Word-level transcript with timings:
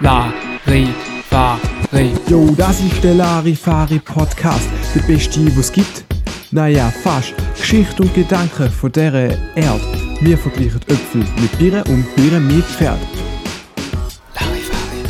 Larifari. 0.00 0.90
Jo, 2.28 2.54
das 2.54 2.80
ist 2.80 3.02
der 3.02 3.14
Larifari 3.14 3.98
Podcast, 3.98 4.68
der 4.94 5.00
beste, 5.00 5.40
was 5.56 5.72
gibt. 5.72 6.04
Naja, 6.50 6.90
fast. 7.02 7.32
Geschichte 7.58 8.02
und 8.02 8.12
Gedanken 8.12 8.68
von 8.68 8.92
dieser 8.92 9.30
Erde. 9.56 9.80
Wir 10.20 10.36
vergleichen 10.36 10.82
Äpfel 10.82 11.24
mit 11.40 11.58
Birnen 11.58 11.82
und 11.84 12.14
Birnen 12.14 12.46
mit 12.46 12.66
Pferd. 12.66 12.98
Larifari. 14.34 15.02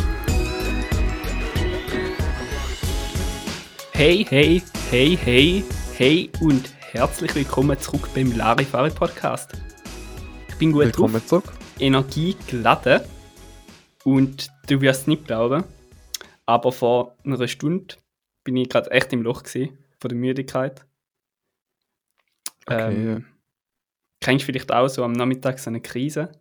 Hey, 3.91 4.25
hey, 4.29 4.61
hey, 4.89 5.19
hey, 5.21 5.63
hey 5.97 6.29
und 6.39 6.69
herzlich 6.93 7.35
willkommen 7.35 7.77
zurück 7.77 8.07
beim 8.15 8.31
Larifari 8.37 8.91
Podcast. 8.91 9.51
Ich 10.47 10.55
bin 10.55 10.71
gut 10.71 10.85
Willkommen 10.85 11.15
drauf, 11.15 11.27
zurück. 11.27 11.53
Energie 11.77 12.37
geladen 12.47 13.01
und 14.07 14.53
du 14.69 14.79
wirst 14.79 15.01
es 15.01 15.07
nicht 15.07 15.25
glauben, 15.25 15.65
aber 16.45 16.71
vor 16.71 17.17
einer 17.25 17.45
Stunde 17.49 17.95
bin 18.45 18.55
ich 18.55 18.69
gerade 18.69 18.89
echt 18.91 19.11
im 19.11 19.21
Loch 19.21 19.43
gewesen, 19.43 19.77
von 19.99 20.07
der 20.07 20.17
Müdigkeit. 20.17 20.85
Okay, 22.65 23.15
ähm, 23.15 23.25
Kennst 24.21 24.43
du 24.43 24.45
vielleicht 24.45 24.71
auch 24.71 24.87
so 24.87 25.03
am 25.03 25.11
Nachmittag 25.11 25.59
so 25.59 25.69
eine 25.69 25.81
Krise? 25.81 26.31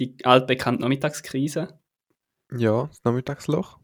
Die 0.00 0.16
altbekannte 0.24 0.82
Nachmittagskrise? 0.82 1.78
Ja, 2.50 2.86
das 2.86 3.04
Nachmittagsloch. 3.04 3.78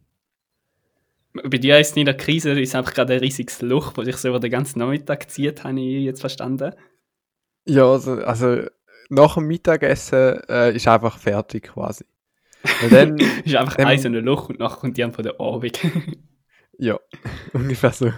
Bei 1.35 1.59
dir 1.59 1.79
ist 1.79 1.91
es 1.91 1.95
nicht 1.95 2.09
eine 2.09 2.17
Krise, 2.17 2.51
es 2.51 2.59
ist 2.59 2.75
einfach 2.75 2.95
gerade 2.95 3.15
ein 3.15 3.21
riesiges 3.21 3.63
Loch, 3.63 3.93
das 3.93 4.07
sich 4.07 4.17
so 4.17 4.29
über 4.29 4.41
den 4.41 4.51
ganzen 4.51 4.81
Nachmittag 4.81 5.31
zieht, 5.31 5.63
habe 5.63 5.79
ich 5.79 6.03
jetzt 6.03 6.21
verstanden. 6.21 6.75
Ja, 7.65 7.87
also, 7.93 8.15
also 8.25 8.67
nach 9.09 9.35
dem 9.35 9.47
Mittagessen 9.47 10.41
äh, 10.49 10.75
ist 10.75 10.89
einfach 10.89 11.17
fertig 11.19 11.63
quasi. 11.63 12.05
Und 12.83 12.93
dann, 12.93 13.19
Es 13.19 13.39
ist 13.47 13.57
einfach 13.57 13.77
Ähm, 13.79 13.87
ein 13.87 13.99
so 13.99 14.09
ein 14.09 14.15
Loch 14.15 14.49
und 14.49 14.59
nachher 14.59 14.77
kommt 14.81 14.97
die 14.97 15.03
von 15.11 15.23
der 15.25 15.41
Abend. 15.41 15.79
ja, 16.79 16.99
ungefähr 17.53 17.93
so 17.93 18.13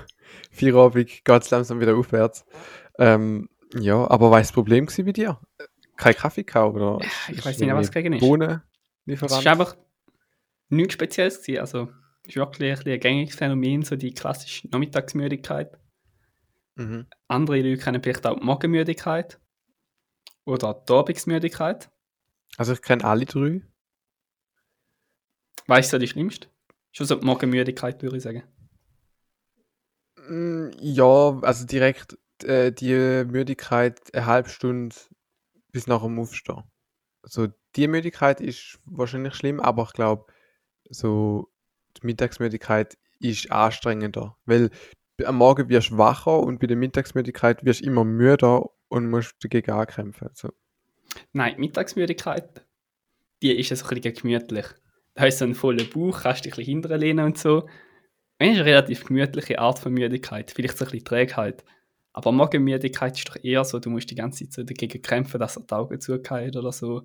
vier 0.50 0.74
Abend 0.74 1.08
geht 1.24 1.42
es 1.42 1.50
langsam 1.50 1.80
wieder 1.80 1.96
aufwärts. 1.96 2.44
Ähm, 2.98 3.48
ja, 3.74 3.96
aber 4.08 4.26
was 4.26 4.32
war 4.32 4.40
das 4.40 4.52
Problem 4.52 4.86
gewesen 4.86 5.04
bei 5.04 5.12
dir? 5.12 5.40
Kein 5.96 6.14
Kaffee 6.14 6.44
gehabt, 6.44 6.74
oder? 6.74 6.98
ich 7.28 7.44
weiß 7.44 7.58
nicht, 7.58 7.72
was 7.72 7.90
dagegen 7.90 8.14
ist. 8.14 8.20
Bohnen, 8.20 8.50
Es 8.50 8.60
Lieferant? 9.06 9.40
ist 9.40 9.46
einfach 9.46 9.76
nichts 10.68 10.94
Spezielles 10.94 11.42
gewesen. 11.42 11.60
Also, 11.60 11.88
es 12.22 12.28
ist 12.30 12.36
wirklich 12.36 12.80
ein, 12.86 12.92
ein 12.92 13.00
gängiges 13.00 13.34
Phänomen, 13.36 13.82
so 13.82 13.96
die 13.96 14.12
klassische 14.12 14.68
Nachmittagsmüdigkeit. 14.68 15.78
Mhm. 16.76 17.06
Andere 17.28 17.62
Leute 17.62 17.82
kennen 17.82 18.02
vielleicht 18.02 18.26
auch 18.26 18.38
die 18.38 18.44
Morgenmüdigkeit 18.44 19.40
oder 20.44 20.74
die 20.88 20.92
Abendsmüdigkeit. 20.92 21.90
Also 22.58 22.72
ich 22.74 22.82
kenne 22.82 23.04
alle 23.04 23.24
drei. 23.24 23.62
Weißt 25.66 25.92
du, 25.92 25.98
die 25.98 26.08
schlimmste? 26.08 26.48
Schon 26.92 27.06
so 27.06 27.16
die 27.16 27.26
Morgenmüdigkeit, 27.26 28.02
würde 28.02 28.16
ich 28.16 28.22
sagen. 28.22 28.42
Mm, 30.28 30.70
Ja, 30.80 31.38
also 31.42 31.66
direkt 31.66 32.18
äh, 32.44 32.72
die 32.72 33.24
Müdigkeit 33.24 34.00
eine 34.14 34.26
halbe 34.26 34.48
Stunde 34.48 34.94
bis 35.72 35.86
nach 35.86 36.02
dem 36.02 36.18
Aufstehen. 36.18 36.62
Also 37.22 37.48
die 37.74 37.88
Müdigkeit 37.88 38.40
ist 38.40 38.78
wahrscheinlich 38.84 39.34
schlimm, 39.34 39.60
aber 39.60 39.84
ich 39.84 39.92
glaube, 39.92 40.32
so 40.88 41.48
die 42.00 42.06
Mittagsmüdigkeit 42.06 42.96
ist 43.20 43.50
anstrengender, 43.50 44.36
weil 44.46 44.70
am 45.24 45.36
Morgen 45.36 45.68
wirst 45.68 45.90
du 45.90 45.98
wacher 45.98 46.38
und 46.38 46.60
bei 46.60 46.66
der 46.66 46.76
Mittagsmüdigkeit 46.76 47.64
wirst 47.64 47.80
du 47.80 47.86
immer 47.86 48.04
müder 48.04 48.70
und 48.88 49.10
musst 49.10 49.34
dagegen 49.42 49.72
ankämpfen. 49.72 50.30
So. 50.34 50.50
Nein, 51.32 51.54
die 51.56 51.60
Mittagsmüdigkeit, 51.60 52.64
die 53.42 53.58
ist 53.58 53.72
ein 53.72 54.00
bisschen 54.00 54.14
gemütlich. 54.14 54.66
Da 55.16 55.24
hast 55.24 55.36
du 55.36 55.38
so 55.38 55.44
einen 55.46 55.54
vollen 55.54 55.90
Bauch, 55.90 56.20
kannst 56.22 56.44
dich 56.44 56.52
ein 56.52 56.56
bisschen 56.56 56.72
hinterher 56.74 56.98
lehnen 56.98 57.24
und 57.24 57.38
so. 57.38 57.62
Das 58.38 58.48
ist 58.48 58.54
eine 58.56 58.64
relativ 58.66 59.04
gemütliche 59.04 59.58
Art 59.58 59.78
von 59.78 59.92
Müdigkeit, 59.92 60.50
vielleicht 60.50 60.76
so 60.76 60.84
ein 60.84 60.90
bisschen 60.90 61.06
Trägheit. 61.06 61.64
Aber 62.12 62.32
Morgenmüdigkeit 62.32 63.16
ist 63.16 63.28
doch 63.28 63.36
eher 63.42 63.64
so, 63.64 63.78
du 63.78 63.90
musst 63.90 64.10
die 64.10 64.14
ganze 64.14 64.44
Zeit 64.44 64.52
so 64.52 64.62
dagegen 64.62 65.02
kämpfen, 65.02 65.38
dass 65.40 65.56
er 65.56 65.62
die 65.64 65.74
Augen 65.74 66.00
zugehört 66.00 66.56
oder 66.56 66.70
so. 66.72 67.02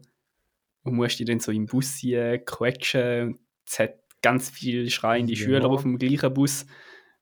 Und 0.84 0.96
musst 0.96 1.20
dich 1.20 1.26
dann 1.26 1.40
so 1.40 1.52
im 1.52 1.66
Bus 1.68 1.98
ziehen, 1.98 2.44
quetschen. 2.46 3.28
Und 3.28 3.40
es 3.68 3.80
hat 3.80 3.96
ganz 4.22 4.50
viele 4.50 4.90
schreiende 4.90 5.34
Ja. 5.34 5.40
Schüler 5.40 5.70
auf 5.70 5.84
dem 5.84 5.98
gleichen 5.98 6.34
Bus, 6.34 6.66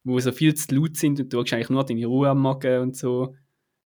wo 0.03 0.19
so 0.19 0.31
viel 0.31 0.53
zu 0.56 0.73
laut 0.75 0.97
sind 0.97 1.19
und 1.19 1.31
du 1.31 1.41
hast 1.41 1.53
eigentlich 1.53 1.69
nur 1.69 1.85
deine 1.85 2.06
Ruhe 2.06 2.29
am 2.29 2.41
Morgen 2.41 2.81
und 2.81 2.95
so. 2.97 3.35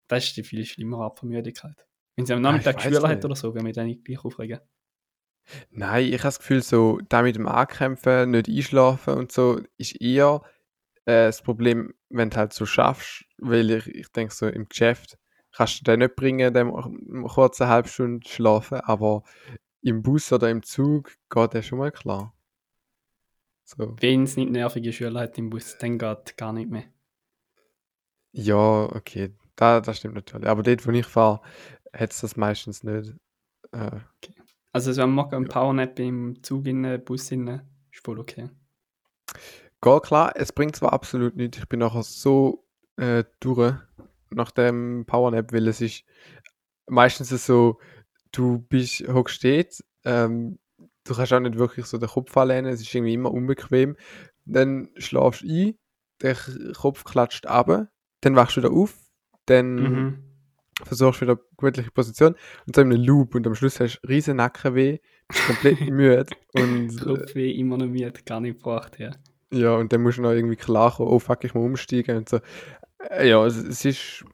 Das 0.08 0.24
ist 0.26 0.38
die 0.38 0.44
viel 0.44 0.66
schlimmere 0.66 1.04
Art 1.04 1.20
von 1.20 1.30
Müdigkeit. 1.30 1.86
Wenn 2.16 2.26
sie 2.26 2.34
am 2.34 2.46
Ah, 2.46 2.52
Nachmittag 2.52 2.78
weiss 2.78 2.84
Schüler 2.84 3.08
hat 3.10 3.26
oder 3.26 3.36
so, 3.36 3.54
wäre 3.54 3.64
mir 3.64 3.74
dann 3.74 3.88
nicht 3.88 4.06
gleich 4.06 4.24
aufregen. 4.24 4.60
Nein, 5.72 6.06
ich 6.06 6.14
habe 6.20 6.24
das 6.24 6.40
Gefühl, 6.40 6.64
so, 6.64 7.00
da 7.10 7.22
mit 7.22 7.36
dem 7.36 7.48
Ankämpfen, 7.48 8.32
nicht 8.32 8.50
einschlafen 8.50 9.16
und 9.16 9.32
so, 9.32 9.62
ist 9.78 10.00
eher 10.02 10.42
äh, 11.06 11.26
das 11.28 11.42
Problem, 11.42 11.94
wenn 12.10 12.30
du 12.30 12.38
halt 12.38 12.54
so 12.54 12.66
schaffst, 12.66 13.26
weil 13.38 13.70
ich, 13.72 13.88
ich 13.88 14.08
denke 14.12 14.34
so, 14.34 14.48
im 14.48 14.68
Geschäft 14.70 15.18
kannst 15.52 15.80
du 15.82 15.84
den 15.86 16.00
nicht 16.00 16.16
bringen, 16.16 16.54
dem 16.54 16.72
kurz 17.28 17.62
eine 17.62 17.72
halbe 17.72 17.90
Stunde 17.90 18.28
schlafen, 18.28 18.80
aber 18.82 19.24
im 19.82 20.02
Bus 20.02 20.32
oder 20.32 20.50
im 20.50 20.64
Zug 20.64 21.14
geht 21.30 21.54
der 21.54 21.62
schon 21.62 21.80
mal 21.80 21.92
klar. 21.92 22.34
So, 23.66 23.96
Wenn 24.00 24.24
es 24.24 24.38
nicht 24.38 24.52
nervige 24.52 24.94
Schüler 24.94 25.22
hat 25.22 25.38
im 25.38 25.50
Bus, 25.50 25.78
dann 25.78 25.98
geht 25.98 26.38
gar 26.38 26.54
nicht 26.54 26.70
mehr. 26.70 26.86
ja, 28.32 28.84
okay, 28.86 29.34
da, 29.56 29.80
das 29.82 29.98
stimmt 30.00 30.16
natürlich. 30.16 30.48
Aber 30.48 30.64
dort, 30.64 30.86
wo 30.88 30.92
ich 30.92 31.06
fahre, 31.06 31.42
hat 31.94 32.12
es 32.12 32.22
das 32.22 32.36
meistens 32.36 32.84
nicht. 32.84 33.14
Äh, 33.72 34.00
Also 34.74 34.92
so 34.92 35.04
am 35.04 35.14
Morgen 35.14 35.36
ein 35.36 35.44
Ja. 35.44 35.50
Powernap 35.50 36.00
im 36.00 36.42
Zug, 36.44 36.66
in 36.68 36.84
den 36.84 37.04
Bus, 37.04 37.32
in, 37.32 37.48
ist 37.48 38.04
voll 38.04 38.20
okay. 38.20 38.50
Geht 39.82 40.04
klar, 40.04 40.34
es 40.36 40.52
bringt 40.52 40.76
zwar 40.76 40.94
absolut 40.94 41.36
nichts, 41.36 41.60
ich 41.60 41.68
bin 41.68 41.80
nachher 41.80 42.04
so 42.04 42.66
äh, 42.98 43.24
durch 43.40 43.76
nach 44.32 44.52
dem 44.52 45.06
Powernap, 45.06 45.54
weil 45.54 45.68
es 45.68 45.80
ist 45.82 46.04
meistens 46.88 47.30
so, 47.46 47.80
du 48.32 48.60
bist, 48.60 49.08
hockst 49.08 49.36
steht, 49.36 49.84
ähm, 50.06 50.58
du 51.04 51.14
kannst 51.14 51.34
auch 51.34 51.40
nicht 51.40 51.58
wirklich 51.58 51.86
so 51.86 51.98
den 51.98 52.10
Kopf 52.10 52.36
anlehnen, 52.36 52.72
es 52.72 52.82
ist 52.82 52.96
irgendwie 52.96 53.14
immer 53.14 53.32
unbequem, 53.32 53.96
dann 54.46 54.90
schlafst 54.98 55.44
du 55.44 55.48
ein, 55.48 55.78
der 56.22 56.36
Kopf 56.76 57.04
klatscht 57.04 57.46
ab, 57.46 57.88
dann 58.22 58.36
wachst 58.36 58.58
du 58.58 58.62
wieder 58.62 58.72
auf, 58.72 58.98
dann 59.46 59.76
Mhm. 59.76 60.24
Versuchst 60.84 61.22
wieder 61.22 61.40
gemütliche 61.58 61.92
Position 61.92 62.36
und 62.66 62.76
so 62.76 62.82
in 62.82 62.92
einem 62.92 63.02
Loop 63.04 63.36
und 63.36 63.46
am 63.48 63.56
Schluss 63.56 63.80
hast 63.80 64.00
du 64.02 64.08
riesen 64.08 64.38
Nackenweh, 64.38 65.00
bist 65.28 65.46
komplett 65.46 65.82
müde 65.90 66.26
und 66.54 66.90
äh, 66.96 67.04
Kopfweh 67.04 67.52
immer 67.52 67.78
noch 67.78 67.88
müde, 67.88 68.14
gar 68.26 68.40
nicht 68.40 68.58
gebracht, 68.58 68.98
ja. 69.00 69.12
Ja, 69.52 69.76
und 69.76 69.94
dann 69.94 70.02
musst 70.02 70.18
du 70.18 70.24
noch 70.24 70.32
irgendwie 70.32 70.56
klarkommen, 70.56 71.12
oh 71.14 71.20
fuck, 71.20 71.44
ich 71.44 71.54
muss 71.54 71.64
umsteigen 71.66 72.18
und 72.18 72.30
so. 72.30 72.40
Äh, 73.10 73.30
Ja, 73.30 73.46
es, 73.46 73.56
es 73.58 73.86
ist 73.86 74.26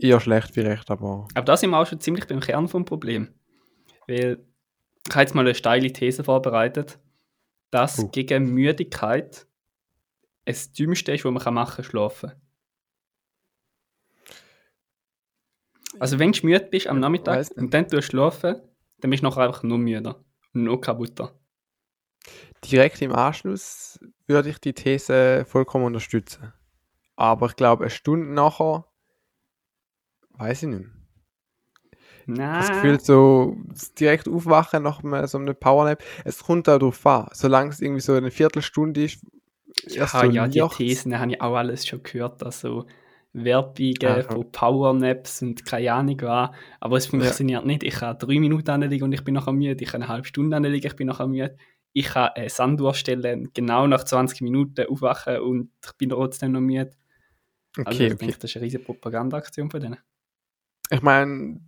eher 0.00 0.20
schlecht 0.20 0.54
wie 0.56 0.60
recht, 0.60 0.90
aber 0.90 1.26
Aber 1.34 1.44
da 1.44 1.56
sind 1.56 1.70
wir 1.70 1.78
auch 1.78 1.86
schon 1.86 2.00
ziemlich 2.00 2.26
beim 2.26 2.40
Kern 2.40 2.68
vom 2.68 2.84
Problem. 2.84 3.28
Weil 4.06 4.38
ich 5.08 5.14
habe 5.14 5.22
jetzt 5.22 5.34
mal 5.34 5.40
eine 5.42 5.54
steile 5.54 5.92
These 5.92 6.22
vorbereitet, 6.24 6.98
dass 7.70 7.98
Oh. 7.98 8.08
gegen 8.08 8.52
Müdigkeit 8.54 9.46
das 10.44 10.72
Dümmste 10.72 11.12
ist, 11.12 11.24
was 11.24 11.32
man 11.32 11.54
machen 11.54 11.76
kann, 11.76 11.84
schlafen. 11.84 12.32
Also 16.00 16.18
wenn 16.18 16.32
du 16.32 16.46
müde 16.46 16.66
bist 16.70 16.86
am 16.88 16.98
Nachmittag 16.98 17.36
weiss 17.36 17.50
und 17.52 17.72
dann 17.74 17.84
tust 17.84 17.94
du 17.94 18.02
schlafen, 18.02 18.56
dann 19.00 19.10
bist 19.10 19.22
du 19.22 19.28
nachher 19.28 19.42
einfach 19.42 19.62
nur 19.62 19.78
müder 19.78 20.24
und 20.54 20.64
noch 20.64 20.78
kaputter. 20.78 21.38
direkt 22.64 23.00
im 23.02 23.12
Anschluss 23.12 23.98
würde 24.26 24.48
ich 24.50 24.58
die 24.58 24.72
These 24.72 25.44
vollkommen 25.46 25.84
unterstützen. 25.84 26.52
Aber 27.16 27.46
ich 27.46 27.56
glaube, 27.56 27.84
eine 27.84 27.90
Stunde 27.90 28.32
nachher, 28.32 28.86
weiß 30.30 30.62
ich 30.62 30.68
nicht 30.68 30.80
mehr. 30.80 30.90
Nein. 32.26 32.58
Das 32.58 32.70
Gefühl, 32.70 33.00
so 33.00 33.56
direkt 33.98 34.28
aufwachen 34.28 34.82
nach 34.82 35.00
so 35.26 35.38
einem 35.38 35.54
Powernap, 35.54 36.02
es 36.24 36.42
kommt 36.42 36.68
auch 36.68 36.78
darauf 36.78 37.06
an. 37.06 37.28
Solange 37.32 37.70
es 37.70 37.80
irgendwie 37.80 38.00
so 38.00 38.14
eine 38.14 38.30
Viertelstunde 38.30 39.04
ist, 39.04 39.20
Ja, 39.86 40.24
ja, 40.24 40.48
die 40.48 40.62
Thesen 40.76 41.18
habe 41.18 41.32
ich 41.32 41.40
auch 41.40 41.54
alles 41.56 41.86
schon 41.86 42.02
gehört, 42.02 42.42
also 42.42 42.86
Werbungen 43.32 44.04
Aha. 44.04 44.22
von 44.22 44.50
Powernaps 44.50 45.42
und 45.42 45.64
keine 45.64 45.92
Ahnung 45.92 46.20
was, 46.22 46.50
aber 46.80 46.96
es 46.96 47.06
funktioniert 47.06 47.64
nicht. 47.64 47.84
Ich 47.84 47.94
kann 47.94 48.18
drei 48.18 48.40
Minuten 48.40 48.70
anlegen 48.70 49.04
und 49.04 49.12
ich 49.12 49.22
bin 49.22 49.34
nachher 49.34 49.52
müde, 49.52 49.82
ich 49.82 49.90
kann 49.90 50.02
eine 50.02 50.12
halbe 50.12 50.26
Stunde 50.26 50.56
anlegen, 50.56 50.86
ich 50.86 50.96
bin 50.96 51.06
nachher 51.06 51.28
müde. 51.28 51.56
Ich 51.92 52.06
kann 52.06 52.30
eine 52.34 52.48
Sanduhr 52.48 52.94
stellen, 52.94 53.50
genau 53.52 53.86
nach 53.86 54.04
20 54.04 54.42
Minuten 54.42 54.86
aufwachen 54.86 55.40
und 55.40 55.70
ich 55.84 55.92
bin 55.96 56.10
trotzdem 56.10 56.52
noch 56.52 56.60
müde. 56.60 56.90
Also 57.76 57.90
Okay, 57.90 58.06
ich 58.06 58.12
okay. 58.14 58.26
denke, 58.26 58.38
das 58.38 58.50
ist 58.50 58.56
eine 58.56 58.66
riesige 58.66 58.84
Propagandaaktion 58.84 59.70
von 59.70 59.80
denen. 59.80 59.98
Ich 60.90 61.02
meine, 61.02 61.60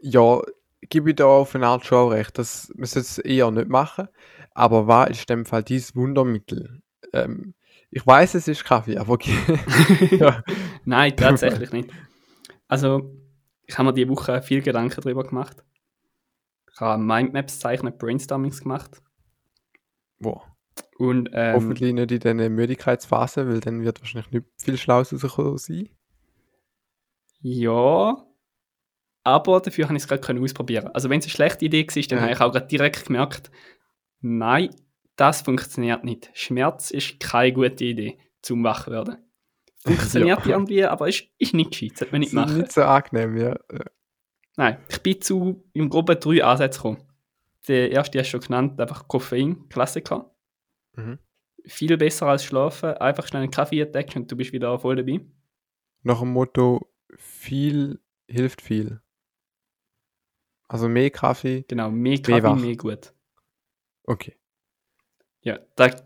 ja, 0.00 0.40
gebe 0.82 1.10
ich 1.10 1.16
da 1.16 1.26
auf 1.26 1.54
eine 1.54 1.66
Art 1.66 1.84
schon 1.84 2.12
recht, 2.12 2.38
das 2.38 2.72
man 2.76 2.86
sollte 2.86 3.08
es 3.08 3.18
eher 3.18 3.50
nicht 3.50 3.68
machen. 3.68 4.08
Aber 4.52 4.86
was 4.86 5.10
ist 5.10 5.30
in 5.30 5.38
dem 5.38 5.46
Fall 5.46 5.64
dieses 5.64 5.96
Wundermittel? 5.96 6.80
Ähm, 7.12 7.54
ich 7.90 8.06
weiß, 8.06 8.34
es 8.34 8.48
ist 8.48 8.64
Kaffee, 8.64 8.98
aber 8.98 9.12
okay. 9.14 9.34
ja. 10.18 10.42
Nein, 10.84 11.16
tatsächlich 11.16 11.72
nicht. 11.72 11.90
Also, 12.68 13.14
ich 13.66 13.76
habe 13.78 13.88
mir 13.88 13.94
diese 13.94 14.08
Woche 14.10 14.42
viel 14.42 14.62
Gedanken 14.62 15.00
darüber 15.00 15.24
gemacht. 15.24 15.64
Ich 16.72 16.80
habe 16.80 17.02
Mindmaps 17.02 17.58
zeichnen, 17.60 17.96
Brainstormings 17.96 18.60
gemacht. 18.62 19.02
Boah. 20.18 20.42
Und 20.98 21.30
ähm, 21.32 21.54
Hoffentlich 21.54 21.92
nicht 21.92 22.10
in 22.12 22.20
dieser 22.20 22.34
Müdigkeitsphase, 22.50 23.48
weil 23.48 23.60
dann 23.60 23.82
wird 23.82 24.00
wahrscheinlich 24.00 24.30
nicht 24.30 24.46
viel 24.58 24.76
Schlaues 24.76 25.12
rausgekommen 25.12 25.58
sein. 25.58 25.88
ja, 27.40 28.24
aber 29.24 29.60
dafür 29.60 29.86
habe 29.86 29.96
ich 29.96 30.02
es 30.04 30.08
gerade 30.08 30.40
ausprobieren. 30.40 30.88
Also 30.88 31.10
wenn 31.10 31.18
es 31.18 31.26
eine 31.26 31.30
schlechte 31.32 31.64
Idee 31.64 31.86
war, 31.86 32.02
dann 32.02 32.18
Ja. 32.18 32.22
habe 32.22 32.32
ich 32.32 32.40
auch 32.40 32.52
gerade 32.52 32.66
direkt 32.66 33.06
gemerkt, 33.06 33.50
nein, 34.20 34.70
das 35.18 35.42
funktioniert 35.42 36.04
nicht. 36.04 36.30
Schmerz 36.32 36.90
ist 36.90 37.20
keine 37.20 37.52
gute 37.52 37.84
Idee 37.84 38.18
zum 38.40 38.64
wach 38.64 38.88
werden. 38.88 39.18
Funktioniert 39.78 40.46
Ja. 40.46 40.52
irgendwie, 40.52 40.84
aber 40.84 41.08
ist, 41.08 41.24
ist 41.38 41.52
nicht 41.54 41.70
gescheit, 41.72 41.98
sollte 41.98 42.12
man 42.12 42.20
nicht 42.20 42.32
machen. 42.32 42.58
nicht 42.58 42.72
so 42.72 42.82
angenehm, 42.82 43.36
ja. 43.36 43.50
Ja. 43.72 43.84
Nein, 44.56 44.78
ich 44.88 45.00
bin 45.02 45.20
zu 45.20 45.62
im 45.72 45.88
Groben 45.90 46.18
drei 46.18 46.42
Ansätzen 46.42 46.78
gekommen. 46.94 47.04
Der 47.68 47.90
erste 47.92 48.18
hast 48.18 48.28
du 48.28 48.30
schon 48.30 48.40
genannt, 48.40 48.80
einfach 48.80 49.06
Koffein, 49.06 49.68
Klassiker. 49.68 50.34
Mhm. 50.96 51.18
Viel 51.66 51.96
besser 51.98 52.26
als 52.26 52.44
schlafen, 52.44 52.94
einfach 52.94 53.26
schnell 53.26 53.42
einen 53.42 53.50
Kaffee 53.50 53.80
entdecken 53.82 54.22
und 54.22 54.32
du 54.32 54.36
bist 54.36 54.52
wieder 54.52 54.78
voll 54.78 54.96
dabei. 54.96 55.20
Nach 56.02 56.20
dem 56.20 56.32
Motto, 56.32 56.90
viel 57.16 58.00
hilft 58.26 58.62
viel. 58.62 59.00
Also 60.68 60.88
mehr 60.88 61.10
Kaffee, 61.10 61.64
Genau, 61.68 61.90
mehr 61.90 62.12
Mehr 62.12 62.22
Kaffee, 62.22 62.42
wach. 62.42 62.56
mehr 62.60 62.76
gut. 62.76 63.12
okay. 64.04 64.34
Ja, 65.48 65.58
das 65.76 66.04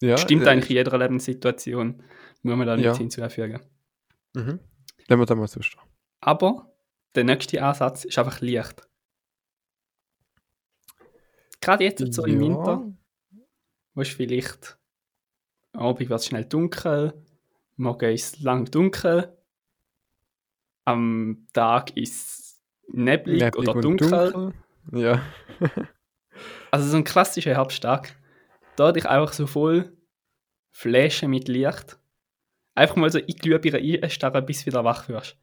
Ja, 0.00 0.16
stimmt 0.18 0.44
äh, 0.46 0.50
eigentlich 0.50 0.70
in 0.70 0.76
jeder 0.76 0.96
Lebenssituation. 0.98 2.02
Muss 2.42 2.56
man 2.56 2.66
da 2.66 2.76
nichts 2.76 2.92
Ja. 2.92 2.98
hinzufügen. 2.98 3.60
Mhm. 4.34 4.60
Lassen 5.08 5.20
wir 5.20 5.26
das 5.26 5.36
mal 5.56 5.62
stehen. 5.62 5.80
Aber 6.20 6.72
der 7.14 7.24
nächste 7.24 7.62
Ansatz 7.62 8.04
ist 8.04 8.18
einfach 8.18 8.40
Licht. 8.40 8.86
Gerade 11.60 11.84
jetzt 11.84 12.12
so 12.12 12.24
im 12.26 12.34
Ja. 12.34 12.48
Winter, 12.48 12.92
wo 13.94 14.00
es 14.02 14.08
vielleicht 14.08 14.78
am 15.72 15.82
Abend 15.86 16.08
wird 16.08 16.20
es 16.20 16.26
schnell 16.26 16.44
dunkel, 16.44 17.14
morgen 17.76 18.12
ist 18.12 18.36
es 18.36 18.40
lang 18.42 18.70
dunkel, 18.70 19.36
am 20.84 21.46
Tag 21.52 21.96
ist 21.96 22.14
es 22.14 22.60
neblig, 22.88 23.40
Neblig 23.42 23.68
oder 23.68 23.80
dunkel. 23.80 24.10
dunkel. 24.32 24.54
Ja. 24.92 25.22
Also 26.70 26.88
so 26.90 26.96
ein 26.98 27.04
klassischer 27.04 27.52
Herbsttag. 27.54 28.14
Da 28.76 28.92
dich 28.92 29.06
einfach 29.08 29.32
so 29.32 29.46
voll 29.46 29.96
flashen 30.72 31.30
mit 31.30 31.48
Licht. 31.48 31.98
Einfach 32.74 32.96
mal 32.96 33.10
so 33.10 33.18
in 33.18 33.26
die 33.26 33.36
Glühbirne 33.36 34.02
einstarren, 34.02 34.44
bis 34.46 34.60
du 34.60 34.66
wieder 34.66 34.82
wach 34.84 35.08
wirst. 35.08 35.36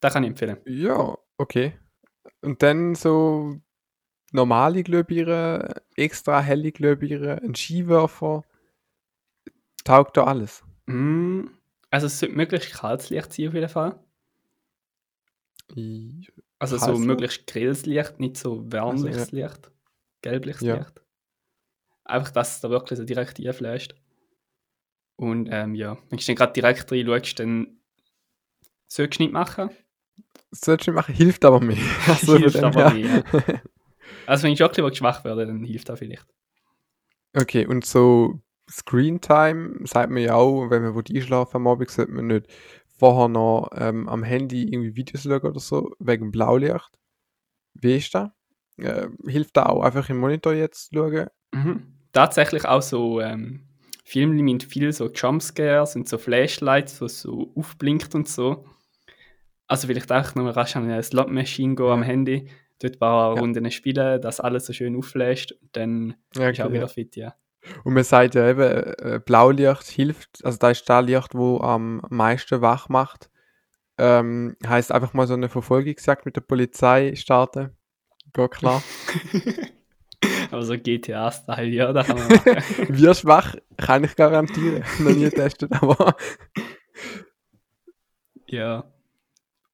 Das 0.00 0.12
kann 0.14 0.22
ich 0.24 0.30
empfehlen. 0.30 0.58
Ja, 0.66 1.18
okay. 1.36 1.78
Und 2.40 2.62
dann 2.62 2.94
so 2.94 3.56
normale 4.32 4.82
Glühbirnen, 4.82 5.68
extra 5.96 6.40
helle 6.40 6.72
Glühbirnen, 6.72 7.38
ein 7.40 7.54
Skiwerfer. 7.54 8.42
Taugt 9.84 10.16
da 10.16 10.24
alles. 10.24 10.62
Mm, 10.86 11.46
also 11.90 12.06
es 12.06 12.18
sollte 12.18 12.34
möglichst 12.34 12.72
kaltes 12.72 13.10
Licht 13.10 13.32
sein 13.32 13.48
auf 13.48 13.54
jeden 13.54 13.68
Fall. 13.68 13.98
I- 15.76 16.26
Also 16.58 16.76
so 16.78 16.92
möglichst 17.06 17.46
grelles 17.46 17.84
Licht, 17.86 18.18
nicht 18.20 18.36
so 18.36 18.70
wärmliches 18.72 19.32
Licht. 19.32 19.70
Gelbliches 20.22 20.62
Ja. 20.62 20.76
Licht. 20.76 21.00
Einfach, 22.04 22.30
dass 22.30 22.56
es 22.56 22.60
da 22.60 22.70
wirklich 22.70 22.98
so 22.98 23.04
direkt 23.04 23.38
einflasht. 23.38 23.94
Und 25.16 25.48
ähm, 25.50 25.74
ja, 25.74 25.98
wenn 26.08 26.18
du 26.18 26.24
dann 26.24 26.36
gerade 26.36 26.52
direkt 26.52 26.90
reinschaust, 26.90 27.38
dann 27.40 27.80
solltest 28.86 29.20
du 29.20 29.24
nicht 29.24 29.32
machen. 29.32 29.70
Das 30.50 30.60
solltest 30.60 30.86
du 30.86 30.92
nicht 30.92 30.96
machen, 30.96 31.14
hilft 31.14 31.44
aber 31.44 31.60
mehr. 31.60 31.76
Also 32.06 32.36
Hilft 32.38 32.62
aber 32.62 32.92
mehr, 32.92 33.24
Also 34.26 34.44
wenn 34.44 34.52
ich 34.52 34.60
wirklich 34.60 34.98
schwach 34.98 35.24
werde, 35.24 35.46
dann 35.46 35.64
hilft 35.64 35.88
das 35.88 35.98
vielleicht. 35.98 36.26
Okay, 37.34 37.66
und 37.66 37.84
so 37.84 38.40
Screen 38.70 39.20
Time 39.20 39.80
sagt 39.84 40.10
man 40.10 40.22
ja 40.22 40.34
auch, 40.34 40.68
wenn 40.70 40.82
man 40.82 40.94
will 40.94 41.04
einschlafen 41.14 41.56
am 41.56 41.66
Abend, 41.66 41.90
sollte 41.90 42.12
man 42.12 42.26
nicht 42.28 42.46
vorher 42.98 43.28
noch 43.28 43.70
ähm, 43.74 44.08
am 44.08 44.22
Handy 44.22 44.64
irgendwie 44.64 44.96
Videos 44.96 45.22
schauen 45.22 45.40
oder 45.40 45.60
so, 45.60 45.94
wegen 45.98 46.30
Blaulicht. 46.30 46.90
Wie 47.74 47.96
ist 47.96 48.14
das? 48.14 48.30
Äh, 48.78 49.08
hilft 49.26 49.56
da 49.56 49.66
auch 49.66 49.82
einfach 49.82 50.08
im 50.08 50.18
Monitor 50.18 50.52
jetzt 50.54 50.92
schauen? 50.94 51.26
Mhm. 51.52 51.82
Tatsächlich 52.12 52.64
auch 52.64 52.82
so 52.82 53.20
ähm, 53.20 53.62
Filme 54.04 54.42
mit 54.42 54.64
viel 54.64 54.92
so 54.92 55.10
Jumpscares 55.10 55.96
und 55.96 56.08
so 56.08 56.18
Flashlights, 56.18 57.00
was 57.00 57.20
so 57.20 57.52
aufblinkt 57.54 58.14
und 58.14 58.28
so. 58.28 58.64
Also 59.66 59.86
vielleicht 59.86 60.10
auch 60.10 60.34
noch 60.34 60.44
mal 60.44 60.50
rasch 60.52 60.76
an 60.76 60.84
eine 60.84 61.02
Slot 61.02 61.30
Machine 61.30 61.74
gehen 61.74 61.86
am 61.86 62.00
Ja. 62.00 62.06
Handy, 62.06 62.48
dort 62.80 62.94
ein 62.94 62.98
paar 62.98 63.34
Ja. 63.34 63.40
Runden 63.40 63.70
spielen, 63.70 64.20
dass 64.22 64.40
alles 64.40 64.66
so 64.66 64.72
schön 64.72 64.96
aufflasht 64.96 65.52
und 65.52 65.76
dann 65.76 66.14
Ja, 66.36 66.48
ist 66.48 66.60
auch 66.60 66.68
wieder 66.70 66.80
ja. 66.82 66.88
fit, 66.88 67.16
ja. 67.16 67.34
Und 67.84 67.92
man 67.92 68.04
sagt 68.04 68.34
ja 68.34 68.48
eben, 68.48 68.62
äh, 68.62 69.20
Blaulicht 69.24 69.84
hilft, 69.88 70.42
also 70.44 70.56
da 70.58 70.70
ist 70.70 70.88
das 70.88 71.04
Licht, 71.04 71.34
wo 71.34 71.60
am 71.60 72.00
meisten 72.08 72.62
wach 72.62 72.88
macht. 72.88 73.30
Ähm, 73.98 74.56
heißt 74.66 74.92
einfach 74.92 75.12
mal 75.12 75.26
so 75.26 75.34
eine 75.34 75.48
Verfolgungsjagd 75.48 76.24
mit 76.24 76.36
der 76.36 76.40
Polizei 76.42 77.14
starten. 77.16 77.76
Geht 78.38 78.50
klar. 78.52 78.82
Aber 80.50 80.62
so 80.62 80.74
GTA-Style, 80.78 81.66
ja, 81.68 81.92
da 81.92 82.02
kann 82.02 82.18
man 82.18 82.28
machen. 82.28 82.62
Wirst 82.88 83.24
wach, 83.24 83.54
kann 83.76 84.04
ich 84.04 84.16
garantieren. 84.16 84.82
Noch 85.00 85.12
nie 85.12 85.24
getestet, 85.24 85.70
aber 85.72 86.16
ja. 88.46 88.90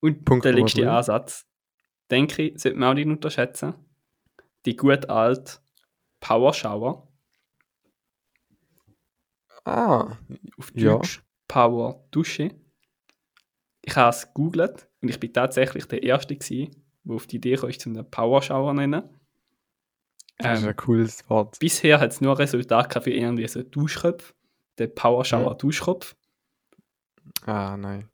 Und 0.00 0.24
Punkt 0.24 0.44
der 0.44 0.52
letzte. 0.52 0.90
Ansatz, 0.90 1.46
denke 2.10 2.42
ich, 2.42 2.60
sollte 2.60 2.78
man 2.78 2.90
auch 2.90 2.94
nicht 2.94 3.06
unterschätzen. 3.06 3.74
Die 4.66 4.76
gut 4.76 5.08
alte 5.08 5.58
Power 6.20 6.52
Shower. 6.52 7.08
ah, 9.64 10.18
auf 10.58 10.72
Ja. 10.74 10.92
Deutsch 10.94 11.22
Power 11.48 12.06
Dusche. 12.10 12.50
Ich 13.82 13.96
habe 13.96 14.10
es 14.10 14.26
gegoogelt 14.26 14.88
und 15.00 15.08
ich 15.08 15.20
bin 15.20 15.32
tatsächlich 15.32 15.86
der 15.86 16.02
Erste 16.02 16.36
gewesen, 16.36 16.83
der 17.04 17.16
auf 17.16 17.26
die 17.26 17.36
Idee 17.36 17.56
kam, 17.56 17.70
zum 17.78 17.96
einen 17.96 18.10
Power 18.10 18.42
Shower 18.42 18.70
zu 18.72 18.76
nennen. 18.76 19.02
das 20.38 20.58
ist 20.58 20.62
Ähm, 20.64 20.68
ein 20.70 20.76
cooles 20.76 21.28
Wort. 21.30 21.58
bisher 21.60 22.00
hat 22.00 22.10
es 22.12 22.20
nur 22.20 22.38
Resultat 22.38 23.02
für 23.04 23.10
irgendwie 23.10 23.46
so 23.48 23.62
Duschkopf, 23.62 24.34
der 24.78 24.88
Power 24.88 25.24
Shower 25.24 25.52
Mhm. 25.54 25.58
Duschkopf. 25.58 26.16
Ah, 27.46 27.76
nein. 27.76 28.08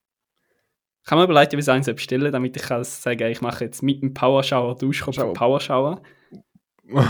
Kann 1.05 1.19
man 1.19 1.25
überlegen, 1.29 1.53
wie 1.59 1.63
ich 1.63 1.89
es 1.89 1.95
bestellen 1.97 2.31
damit 2.31 2.57
ich 2.57 2.63
kann 2.63 2.85
sagen, 2.85 3.31
ich 3.31 3.41
mache 3.41 3.65
jetzt 3.65 3.83
mit 3.83 4.03
dem 4.03 4.13
Power 4.15 4.43
Shower 4.43 4.77
Duschkopf 4.77 5.19
einen 5.19 5.33
Power 5.35 5.61
Shower. 5.61 6.03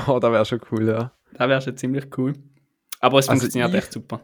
Oh, 0.06 0.18
das 0.18 0.30
wäre 0.30 0.44
schon 0.44 0.60
cool, 0.70 0.88
ja. 0.88 1.12
Das 1.32 1.48
wäre 1.48 1.62
schon 1.62 1.74
ziemlich 1.76 2.06
cool. 2.18 2.34
Aber 3.00 3.18
es 3.18 3.30
Also 3.30 3.40
funktioniert 3.40 3.70
ich- 3.70 3.76
echt 3.76 3.92
super. 3.92 4.20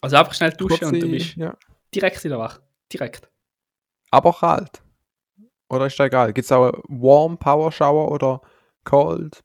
Also 0.00 0.16
einfach 0.16 0.34
schnell 0.34 0.52
duschen 0.52 0.84
und 0.86 0.92
du 0.94 1.00
Kurze- 1.00 1.08
bist 1.10 1.34
ja. 1.36 1.56
direkt 1.92 2.22
wieder 2.22 2.38
wach. 2.38 2.60
Direkt. 2.92 3.28
Aber 4.12 4.32
kalt. 4.32 4.82
Oder 5.68 5.86
ist 5.86 5.98
das 5.98 6.06
egal? 6.06 6.32
Gibt 6.32 6.44
es 6.44 6.52
auch 6.52 6.72
einen 6.72 7.02
Warm 7.02 7.38
Power 7.38 7.72
Shower 7.72 8.10
oder 8.12 8.40
Cold 8.84 9.42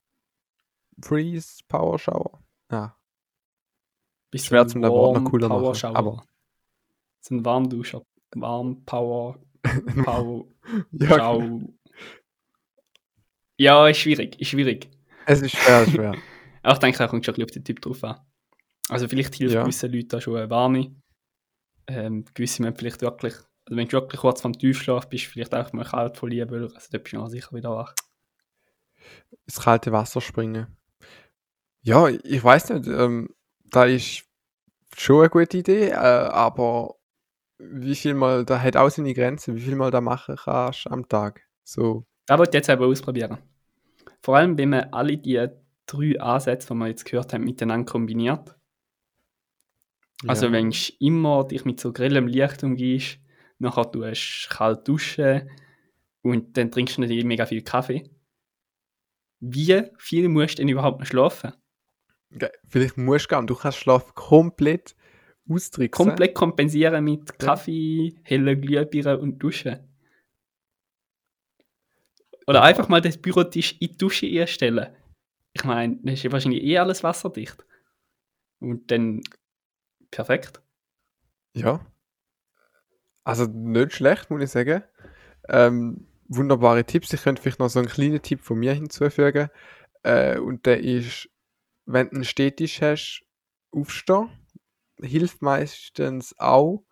Freeze 1.04 1.64
Power 1.68 1.98
Shower? 1.98 2.42
Ja. 2.72 2.96
Bist 4.30 4.46
Schwer 4.48 4.68
zum 4.68 4.82
das 4.82 4.92
Wort 4.92 5.14
noch 5.16 5.22
Warm 5.22 5.30
cooler 5.32 5.48
Power 5.50 5.62
machen, 5.62 5.76
Shower. 5.76 5.96
aber- 5.96 6.24
So 7.22 7.36
ein 7.36 7.44
Warmduscher. 7.46 8.02
Warm 8.36 8.86
Power 8.86 9.40
Power 10.06 10.46
ja, 10.92 11.18
Schau. 11.18 11.62
Ja, 13.58 13.88
ist 13.88 13.98
schwierig, 13.98 14.40
ist 14.40 14.48
schwierig. 14.50 14.90
es 15.26 15.42
ist 15.42 15.56
schwer, 15.56 15.86
schwer. 15.88 16.16
Aber 16.64 16.74
ich 16.74 16.80
denke, 16.80 16.98
da 17.00 17.08
kommt 17.08 17.26
schon 17.26 17.34
ein 17.34 17.38
bisschen 17.38 17.46
auf 17.50 17.52
den 17.52 17.64
Typ 17.64 17.82
drauf 17.82 18.04
an. 18.04 18.20
Also 18.90 19.08
vielleicht 19.08 19.36
hilft 19.36 19.54
Ja. 19.56 19.62
gewissen 19.64 19.92
Leuten 19.92 20.08
da 20.10 20.22
schon 20.22 20.36
eine 20.38 20.50
Warme. 20.50 20.96
Ähm, 21.88 22.24
gewisse 22.34 22.62
müssen 22.62 22.76
vielleicht 22.76 23.02
wirklich, 23.02 23.34
also 23.66 23.78
wenn 23.78 23.88
du 23.88 23.94
wirklich 23.94 24.22
kurz 24.22 24.42
vom 24.42 24.54
Tiefschlaf 24.54 25.08
bist, 25.10 25.26
vielleicht 25.26 25.54
auch 25.54 25.72
mal 25.74 25.86
kalt 25.86 26.18
von 26.18 26.30
Liebe, 26.30 26.70
also 26.74 26.88
da 26.92 26.98
bist 26.98 27.14
du 27.14 27.18
noch 27.18 27.30
sicher 27.30 27.56
wieder 27.56 27.72
wach. 27.72 27.94
ins 29.46 29.60
kalte 29.60 29.92
Wasser 29.92 30.22
springen. 30.22 30.68
Ja, 31.84 32.08
ich 32.08 32.44
weiß 32.44 32.70
nicht, 32.70 32.88
ähm, 32.88 33.30
da 33.66 33.86
ist 33.86 34.24
schon 34.96 35.22
eine 35.22 35.30
gute 35.30 35.58
Idee, 35.58 35.90
äh, 35.90 35.96
aber 35.96 36.96
wie 37.58 37.96
viel 37.96 38.14
mal, 38.14 38.46
da 38.46 38.60
hat 38.62 38.76
auch 38.76 38.90
seine 38.90 39.14
Grenzen, 39.14 39.56
wie 39.56 39.62
viel 39.62 39.76
mal 39.76 39.92
da 39.92 40.02
machen 40.02 40.36
kannst 40.36 40.88
am 40.88 41.08
Tag. 41.08 41.42
So, 41.64 42.06
Da 42.26 42.38
wollte 42.38 42.52
ich 42.52 42.56
jetzt 42.56 42.70
aber 42.70 42.88
ausprobieren. 42.88 43.38
Vor 44.22 44.38
allem, 44.38 44.58
wenn 44.58 44.70
man 44.70 44.92
alle 44.92 45.18
die 45.18 45.48
drei 45.86 46.20
Ansätze, 46.20 46.74
die 46.74 46.80
wir 46.80 46.88
jetzt 46.88 47.06
gehört 47.06 47.34
haben, 47.34 47.44
miteinander 47.44 47.92
kombiniert. 47.92 48.56
Also 50.28 50.48
ja. 50.48 50.52
wenn 50.52 50.70
du 50.70 50.78
immer 51.00 51.44
dich 51.46 51.66
mit 51.66 51.80
so 51.80 51.92
grellem 51.92 52.28
Licht 52.28 52.64
umgehst, 52.64 53.20
nachher 53.62 53.86
du 53.86 54.04
hast 54.06 54.48
kalt 54.50 54.88
duschen 54.88 55.50
und 56.22 56.58
dann 56.58 56.72
trinkst 56.72 56.98
du 56.98 57.02
nicht 57.02 57.26
mega 57.26 57.46
viel 57.46 57.62
Kaffee. 57.64 58.10
Wie 59.40 59.84
viel 59.98 60.30
musst 60.30 60.54
du 60.54 60.62
denn 60.62 60.70
überhaupt 60.70 61.00
noch 61.00 61.08
schlafen? 61.08 61.54
Ge- 62.32 62.52
Vielleicht 62.68 62.98
musst 62.98 63.26
du 63.26 63.30
gar 63.30 63.42
nicht, 63.42 63.50
du 63.50 63.56
kannst 63.56 63.80
Schlaf 63.80 64.14
komplett 64.14 64.96
austricksen. 65.50 66.06
Komplett 66.06 66.36
kompensieren 66.36 67.04
mit 67.04 67.38
Kaffee, 67.40 68.16
helle 68.24 68.58
Glühbirne 68.58 69.18
und 69.20 69.40
Duschen. 69.40 69.80
Oder 72.48 72.60
Ja. 72.60 72.64
einfach 72.66 72.88
mal 72.90 73.02
den 73.02 73.20
Bürotisch 73.22 73.74
in 73.74 73.90
die 73.90 73.98
Dusche 73.98 74.28
einstellen. 74.28 74.96
Ich 75.54 75.64
meine, 75.64 75.98
dann 75.98 76.14
ist 76.14 76.24
ja 76.24 76.32
wahrscheinlich 76.32 76.64
eh 76.64 76.78
alles 76.78 77.04
wasserdicht. 77.04 77.66
Und 78.60 78.90
dann 78.92 79.22
perfekt. 80.12 80.62
Ja. 81.56 81.86
Also 83.24 83.46
nicht 83.46 83.94
schlecht, 83.94 84.30
muss 84.30 84.42
ich 84.42 84.50
sagen. 84.50 84.84
Ähm, 85.50 86.08
wunderbare 86.28 86.84
Tipps. 86.86 87.14
Ich 87.14 87.24
könnte 87.24 87.42
vielleicht 87.42 87.60
noch 87.60 87.70
so 87.70 87.80
einen 87.80 87.88
kleinen 87.88 88.22
Tipp 88.22 88.42
von 88.42 88.58
mir 88.58 88.74
hinzufügen. 88.74 89.50
Äh, 90.04 90.40
und 90.40 90.66
der 90.66 90.80
ist, 90.82 91.30
wenn 91.86 92.10
du 92.10 92.16
einen 92.16 92.24
Städtisch 92.24 92.82
hast, 92.82 93.24
aufstehen. 93.72 94.30
Hilft 95.02 95.42
meistens 95.42 96.38
auch. 96.38 96.84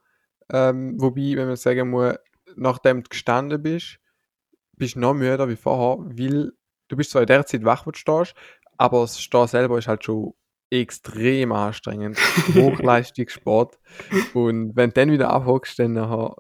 Ähm, 0.52 1.00
wobei, 1.00 1.36
wenn 1.36 1.48
man 1.48 1.56
sagen 1.56 1.90
muss, 1.90 2.16
nachdem 2.56 3.04
du 3.04 3.10
gestanden 3.10 3.62
bist, 3.62 4.00
bist 4.74 4.96
du 4.96 5.00
noch 5.00 5.14
müder 5.14 5.48
wie 5.48 5.56
vorher, 5.56 6.04
weil 6.18 6.52
du 6.88 6.98
bist 6.98 7.12
zwar 7.12 7.22
in 7.22 7.28
der 7.28 7.46
Zeit 7.46 7.64
wach, 7.64 7.86
wo 7.86 7.92
du 7.92 7.98
stehst, 8.00 8.34
aber 8.78 9.02
das 9.02 9.20
Stehen 9.22 9.48
selber 9.48 9.78
ist 9.78 9.88
halt 9.88 10.04
schon 10.04 10.34
extrem 10.70 11.52
anstrengend. 11.52 12.18
Hochleistungssport. 12.56 13.80
Und 14.34 14.76
wenn 14.76 14.90
du 14.90 14.94
dann 14.94 15.12
wieder 15.12 15.30
abhockst, 15.30 15.80
dann 15.80 15.94
nachher 15.94 16.36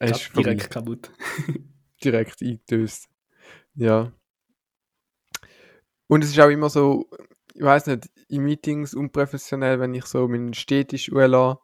ist 0.00 0.36
direkt 0.36 0.70
kaputt. 0.70 1.10
direkt 2.04 2.42
eingetöst. 2.42 3.08
Ja. 3.74 4.12
Und 6.06 6.24
es 6.24 6.30
ist 6.30 6.40
auch 6.40 6.48
immer 6.48 6.70
so, 6.70 7.08
ich 7.54 7.62
weiß 7.62 7.86
nicht, 7.86 8.10
in 8.28 8.42
Meetings 8.42 8.94
unprofessionell, 8.94 9.80
wenn 9.80 9.94
ich 9.94 10.06
so 10.06 10.26
meinen 10.26 10.54
Städtisch 10.54 11.12
ULA, 11.12 11.60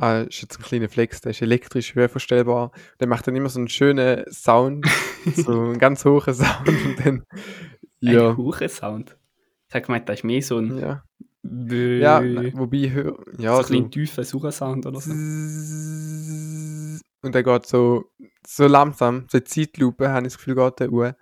äh, 0.00 0.26
ist 0.26 0.42
jetzt 0.42 0.58
ein 0.58 0.62
kleiner 0.62 0.88
Flex, 0.88 1.20
der 1.20 1.30
ist 1.30 1.42
elektrisch 1.42 1.94
höherverstellbar, 1.94 2.72
der 2.98 3.06
macht 3.06 3.26
dann 3.26 3.36
immer 3.36 3.48
so 3.48 3.58
einen 3.58 3.68
schönen 3.68 4.24
Sound, 4.32 4.86
so 5.36 5.52
einen 5.52 5.78
ganz 5.78 6.04
hohen 6.04 6.34
Sound 6.34 6.68
und 6.68 6.96
dann, 7.04 7.26
ja. 8.00 8.30
Ein 8.30 8.36
hoher 8.36 8.68
Sound. 8.68 9.16
Ich 9.72 9.74
habe 9.74 9.86
gemeint, 9.86 10.06
das 10.06 10.18
ist 10.18 10.24
mehr 10.24 10.42
so 10.42 10.58
ein 10.58 10.76
Ja, 10.78 11.02
Bö 11.42 11.98
ja 11.98 12.20
nein, 12.20 12.52
wobei, 12.54 12.90
hör, 12.90 13.18
ja, 13.38 13.54
so 13.54 13.60
ein 13.60 13.64
so, 13.64 13.68
bisschen 13.72 13.90
tiefer 13.90 14.22
Sucher-Sound 14.22 14.84
oder 14.84 15.00
so. 15.00 15.10
und 17.22 17.34
der 17.34 17.42
geht 17.42 17.66
so, 17.66 18.04
so 18.46 18.66
langsam, 18.66 19.26
so 19.30 19.38
eine 19.38 19.44
Zeitlupe, 19.44 20.10
habe 20.10 20.26
ich 20.26 20.32
das 20.34 20.36
Gefühl, 20.36 20.56
geht 20.56 20.80
der 20.80 20.92
Uhr. 20.92 21.16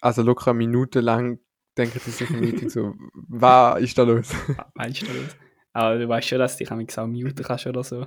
Also 0.00 0.22
locker 0.22 0.50
eine 0.52 0.58
Minute 0.58 1.00
lang 1.00 1.40
denken 1.76 1.98
sie 1.98 2.10
sich 2.12 2.30
im 2.30 2.40
Meeting 2.44 2.68
so, 2.70 2.94
was 3.12 3.80
ist 3.82 3.98
da 3.98 4.04
los? 4.04 4.30
Meinst 4.74 5.02
du 5.02 5.06
das? 5.06 5.36
Aber 5.72 5.98
du 5.98 6.08
weißt 6.08 6.28
schon, 6.28 6.38
dass 6.38 6.56
du 6.56 6.64
dich 6.64 6.72
auch 6.98 7.06
muten 7.06 7.42
kannst 7.42 7.66
oder 7.66 7.82
so. 7.82 8.06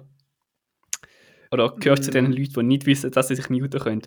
Oder 1.51 1.75
gehörst 1.75 2.03
du 2.03 2.05
zu 2.05 2.11
den 2.11 2.29
Mm. 2.29 2.33
Leuten, 2.33 2.53
die 2.53 2.63
nicht 2.63 2.85
wissen, 2.85 3.11
dass 3.11 3.27
sie 3.27 3.35
sich 3.35 3.49
muten 3.49 3.79
können 3.79 4.01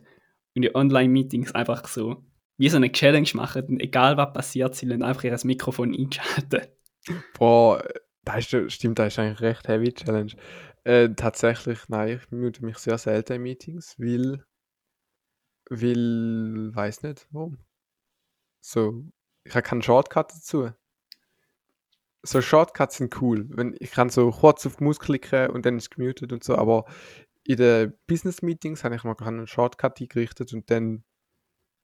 und 0.54 0.62
in 0.64 0.74
Online-Meetings 0.74 1.52
einfach 1.52 1.86
so 1.86 2.24
wie 2.58 2.68
so 2.68 2.76
eine 2.76 2.90
Challenge 2.90 3.28
machen 3.34 3.80
egal 3.80 4.16
was 4.16 4.32
passiert, 4.32 4.74
sie 4.74 4.86
lassen 4.86 5.02
einfach 5.02 5.24
ihr 5.24 5.38
Mikrofon 5.44 5.94
einschalten. 5.94 6.66
Boah, 7.38 7.84
das 8.24 8.52
ist, 8.52 8.72
stimmt, 8.72 8.98
das 8.98 9.14
ist 9.14 9.18
eigentlich 9.18 9.38
eine 9.38 9.50
recht 9.50 9.68
heavy 9.68 9.92
Challenge. 9.92 10.32
Äh, 10.84 11.10
tatsächlich, 11.14 11.88
nein, 11.88 12.20
ich 12.20 12.30
mute 12.30 12.64
mich 12.64 12.78
sehr 12.78 12.98
selten 12.98 13.34
in 13.34 13.42
Meetings, 13.42 13.96
weil, 13.98 14.44
weil, 15.68 16.74
weiß 16.74 17.02
nicht, 17.02 17.26
warum. 17.30 17.58
So, 18.60 19.04
ich 19.44 19.54
habe 19.54 19.62
keinen 19.62 19.82
Shortcut 19.82 20.32
dazu. 20.32 20.70
So 22.22 22.42
Shortcuts 22.42 22.96
sind 22.96 23.20
cool, 23.20 23.46
wenn 23.50 23.76
ich 23.78 23.92
kann 23.92 24.10
so 24.10 24.30
kurz 24.32 24.66
auf 24.66 24.76
die 24.76 24.84
Maus 24.84 24.98
klicken 24.98 25.50
und 25.50 25.64
dann 25.64 25.76
ist 25.76 25.90
gemutet 25.90 26.32
und 26.32 26.42
so, 26.42 26.56
aber 26.56 26.84
in 27.44 27.56
den 27.58 27.92
Business 28.08 28.42
Meetings 28.42 28.82
habe 28.82 28.96
ich 28.96 29.02
gerade 29.02 29.24
einen 29.24 29.46
Shortcut 29.46 30.00
eingerichtet 30.00 30.52
und 30.52 30.68
dann 30.68 31.04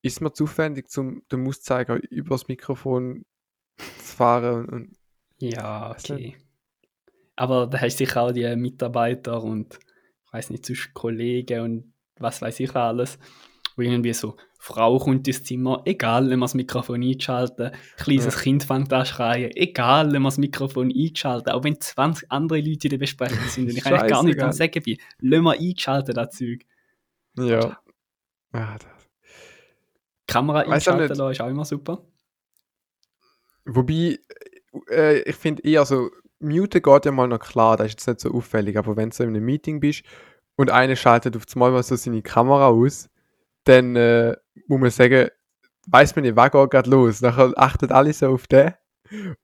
ist 0.03 0.21
mir 0.21 0.33
zu 0.33 0.45
aufwendig, 0.45 0.91
zum 0.91 1.23
den 1.31 1.45
Mauszeiger 1.45 1.99
übers 2.11 2.49
Mikrofon 2.49 3.25
zu 3.79 4.17
fahren 4.17 4.69
und, 4.69 4.97
Ja, 5.39 5.91
okay. 5.91 6.37
Aber 7.37 7.67
da 7.67 7.81
hast 7.81 7.99
sicher 7.99 8.23
auch 8.23 8.33
die 8.33 8.55
Mitarbeiter 8.57 9.43
und 9.43 9.79
ich 10.27 10.33
weiß 10.33 10.51
nicht, 10.51 10.67
sonst 10.67 10.93
Kollegen 10.95 11.61
und 11.61 11.95
was 12.19 12.43
weiß 12.43 12.61
ich 12.61 12.75
alles, 12.75 13.19
wo 13.77 13.83
irgendwie 13.83 14.13
so, 14.13 14.37
Frau 14.59 14.99
kommt 14.99 15.27
ins 15.27 15.43
Zimmer, 15.43 15.83
egal, 15.85 16.31
wenn 16.31 16.39
wir 16.39 16.45
das 16.45 16.55
Mikrofon 16.55 17.03
einschalten, 17.03 17.73
kleines 17.97 18.35
Ja. 18.35 18.41
Kind 18.41 18.63
fängt 18.63 18.93
an 18.93 19.05
schreien, 19.07 19.51
egal, 19.57 20.13
wenn 20.13 20.23
wir 20.23 20.29
das 20.29 20.39
Mikrofon 20.39 20.93
einschalten, 20.95 21.51
auch 21.51 21.65
wenn 21.65 21.81
20 21.81 22.31
andere 22.31 22.61
Leute 22.61 22.87
in 22.87 22.91
der 22.91 22.99
Besprechung 22.99 23.49
sind 23.49 23.65
und 23.71 23.77
ich 23.77 23.87
eigentlich 23.87 24.11
gar 24.11 24.23
nicht 24.23 24.41
am 24.41 24.53
sagen 24.53 24.83
bin, 24.85 24.99
lassen 25.21 25.45
wir 25.45 25.59
einschalten, 25.59 26.15
das 26.15 26.37
Zeug. 26.37 26.65
Ja. 27.39 27.79
Ah, 28.53 28.79
das. 28.79 29.02
Kamera 30.33 30.61
einschalten 30.61 31.09
lassen 31.09 31.31
ist 31.31 31.41
auch 31.41 31.49
immer 31.49 31.65
super. 31.65 32.05
Wobei, 33.65 34.19
äh, 34.91 35.21
ich 35.21 35.37
finde 35.37 35.63
eher 35.63 35.85
so, 35.85 36.11
Muten 36.41 36.83
geht 36.83 37.05
ja 37.05 37.13
mal 37.13 37.29
noch 37.29 37.39
klar, 37.39 37.77
das 37.77 37.89
ist 37.89 37.93
jetzt 37.93 38.07
nicht 38.07 38.21
so 38.21 38.33
auffällig, 38.33 38.77
aber 38.77 38.97
wenn 38.97 39.11
du 39.11 39.17
so 39.17 39.23
in 39.23 39.31
einem 39.31 39.45
Meeting 39.45 39.81
bist 39.81 40.05
und 40.57 40.71
einer 40.71 40.97
schaltet 40.97 41.37
auf 41.37 41.45
einmal 41.55 41.71
mal 41.71 41.83
so 41.83 41.95
seine 41.97 42.23
Kamera 42.23 42.69
aus, 42.69 43.09
dann 43.65 43.95
äh, 43.95 44.37
muss 44.67 44.81
man 44.81 44.91
sagen, 44.91 45.29
weiß 45.87 46.17
man 46.17 46.25
nicht, 46.25 46.37
was 46.37 46.51
geht 46.51 46.71
gerade 46.71 46.91
los. 46.91 47.21
Nachher 47.21 47.53
achtet 47.57 47.93
alle 47.93 48.13
so 48.13 48.29
auf 48.29 48.47
den 48.47 48.73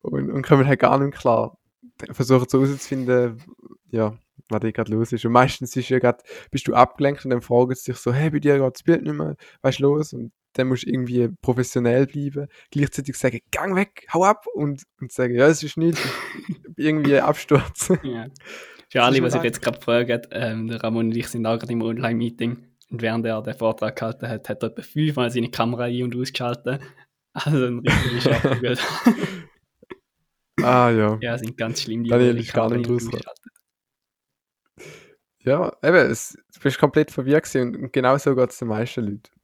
und, 0.03 0.31
und 0.31 0.43
kommen 0.43 0.67
halt 0.67 0.81
gar 0.81 0.99
nicht 0.99 1.17
klar. 1.17 1.59
Dann 1.99 2.15
Versuchen 2.15 2.49
so 2.49 2.61
herauszufinden, 2.61 3.43
ja, 3.91 4.17
was 4.49 4.61
da 4.61 4.71
gerade 4.71 4.93
los 4.93 5.13
ist. 5.13 5.25
Und 5.25 5.33
meistens 5.33 5.75
ist 5.77 5.89
ja 5.89 5.99
grad, 5.99 6.23
bist 6.51 6.67
du 6.69 6.75
abgelenkt 6.75 7.25
und 7.25 7.31
dann 7.31 7.43
fragen 7.43 7.75
sie 7.75 7.93
sich 7.93 7.97
so, 7.97 8.13
hey, 8.13 8.31
bei 8.31 8.39
dir 8.39 8.59
geht 8.59 8.75
das 8.75 8.83
Bild 8.83 9.03
nicht 9.03 9.15
mehr, 9.15 9.37
was 9.63 9.77
ist 9.77 9.81
los? 9.81 10.13
Und 10.13 10.33
dann 10.59 10.69
musst 10.69 10.85
du 10.85 10.91
irgendwie 10.91 11.29
professionell 11.41 12.07
bleiben, 12.07 12.49
gleichzeitig 12.71 13.17
sagen, 13.17 13.41
gang 13.51 13.77
weg, 13.77 14.07
hau 14.13 14.25
ab 14.25 14.47
und, 14.53 14.83
und 15.01 15.13
sagen, 15.13 15.35
ja, 15.35 15.47
es 15.47 15.63
ist 15.63 15.77
nicht, 15.77 15.99
irgendwie 16.77 17.19
Absturz. 17.21 17.93
Ja. 18.03 18.27
Für 18.91 19.03
alle, 19.03 19.17
sich 19.17 19.33
schon 19.33 19.45
jetzt 19.45 19.61
gerade 19.61 19.81
fragen, 19.81 20.23
ähm, 20.31 20.67
der 20.67 20.83
Ramon 20.83 21.07
und 21.07 21.17
ich 21.17 21.29
sind 21.29 21.45
auch 21.45 21.59
gerade 21.59 21.73
im 21.75 21.83
Online-Meeting 21.83 22.67
und 22.91 23.03
während 23.03 23.27
er 23.27 23.43
den 23.43 23.53
Vortrag 23.53 23.97
gehalten 23.97 24.29
hat, 24.29 24.49
hat 24.49 24.63
er 24.63 24.71
etwa 24.71 24.83
fünfmal 24.83 25.31
seine 25.31 25.51
Kamera 25.51 25.85
ein- 25.85 26.05
und 26.05 26.17
ausgeschaltet. 26.17 26.81
Also 27.35 27.67
ein 27.67 27.81
richtiger 27.81 28.79
ah 30.63 30.91
ja. 30.91 31.19
ja, 31.21 31.39
sind 31.39 31.57
ganz 31.59 31.83
schlimm, 31.83 32.03
die 32.03 32.11
Daniel 32.11 32.39
ist 32.39 32.55
gar 32.55 32.71
nicht 32.71 32.89
und 32.89 32.97
ausschalten. 32.97 33.51
Ja, 35.41 35.71
eben, 35.83 36.11
es, 36.11 36.39
du 36.55 36.61
bist 36.61 36.79
komplett 36.79 37.11
verwirrt 37.11 37.45
gewesen 37.45 37.77
und 37.77 37.93
genau 37.93 38.17
so 38.17 38.35
geht 38.35 38.51
es 38.51 38.59
den 38.59 38.69
meisten 38.69 39.03
Leuten. 39.03 39.38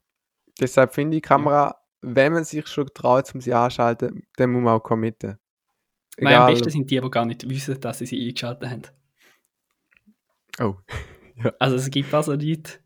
Deshalb 0.60 0.94
finde 0.94 1.16
ich, 1.16 1.22
Kamera, 1.22 1.80
wenn 2.00 2.32
man 2.32 2.44
sich 2.44 2.66
schon 2.66 2.86
traut, 2.94 3.34
um 3.34 3.40
sie 3.40 3.52
anschalten, 3.52 4.26
dann 4.36 4.50
muss 4.50 4.62
man 4.62 4.74
auch 4.74 4.82
committen. 4.82 5.38
Nein, 6.18 6.34
am 6.34 6.42
Egal. 6.42 6.52
besten 6.52 6.70
sind 6.70 6.90
die, 6.90 7.00
die 7.00 7.10
gar 7.10 7.24
nicht 7.24 7.48
wissen, 7.48 7.80
dass 7.80 7.98
sie 7.98 8.06
sie 8.06 8.28
eingeschaltet 8.28 8.70
haben. 8.70 8.82
Oh. 10.60 10.76
Also 11.58 11.74
es 11.74 11.90
gibt 11.90 12.14
also 12.14 12.30
Leute, 12.30 12.78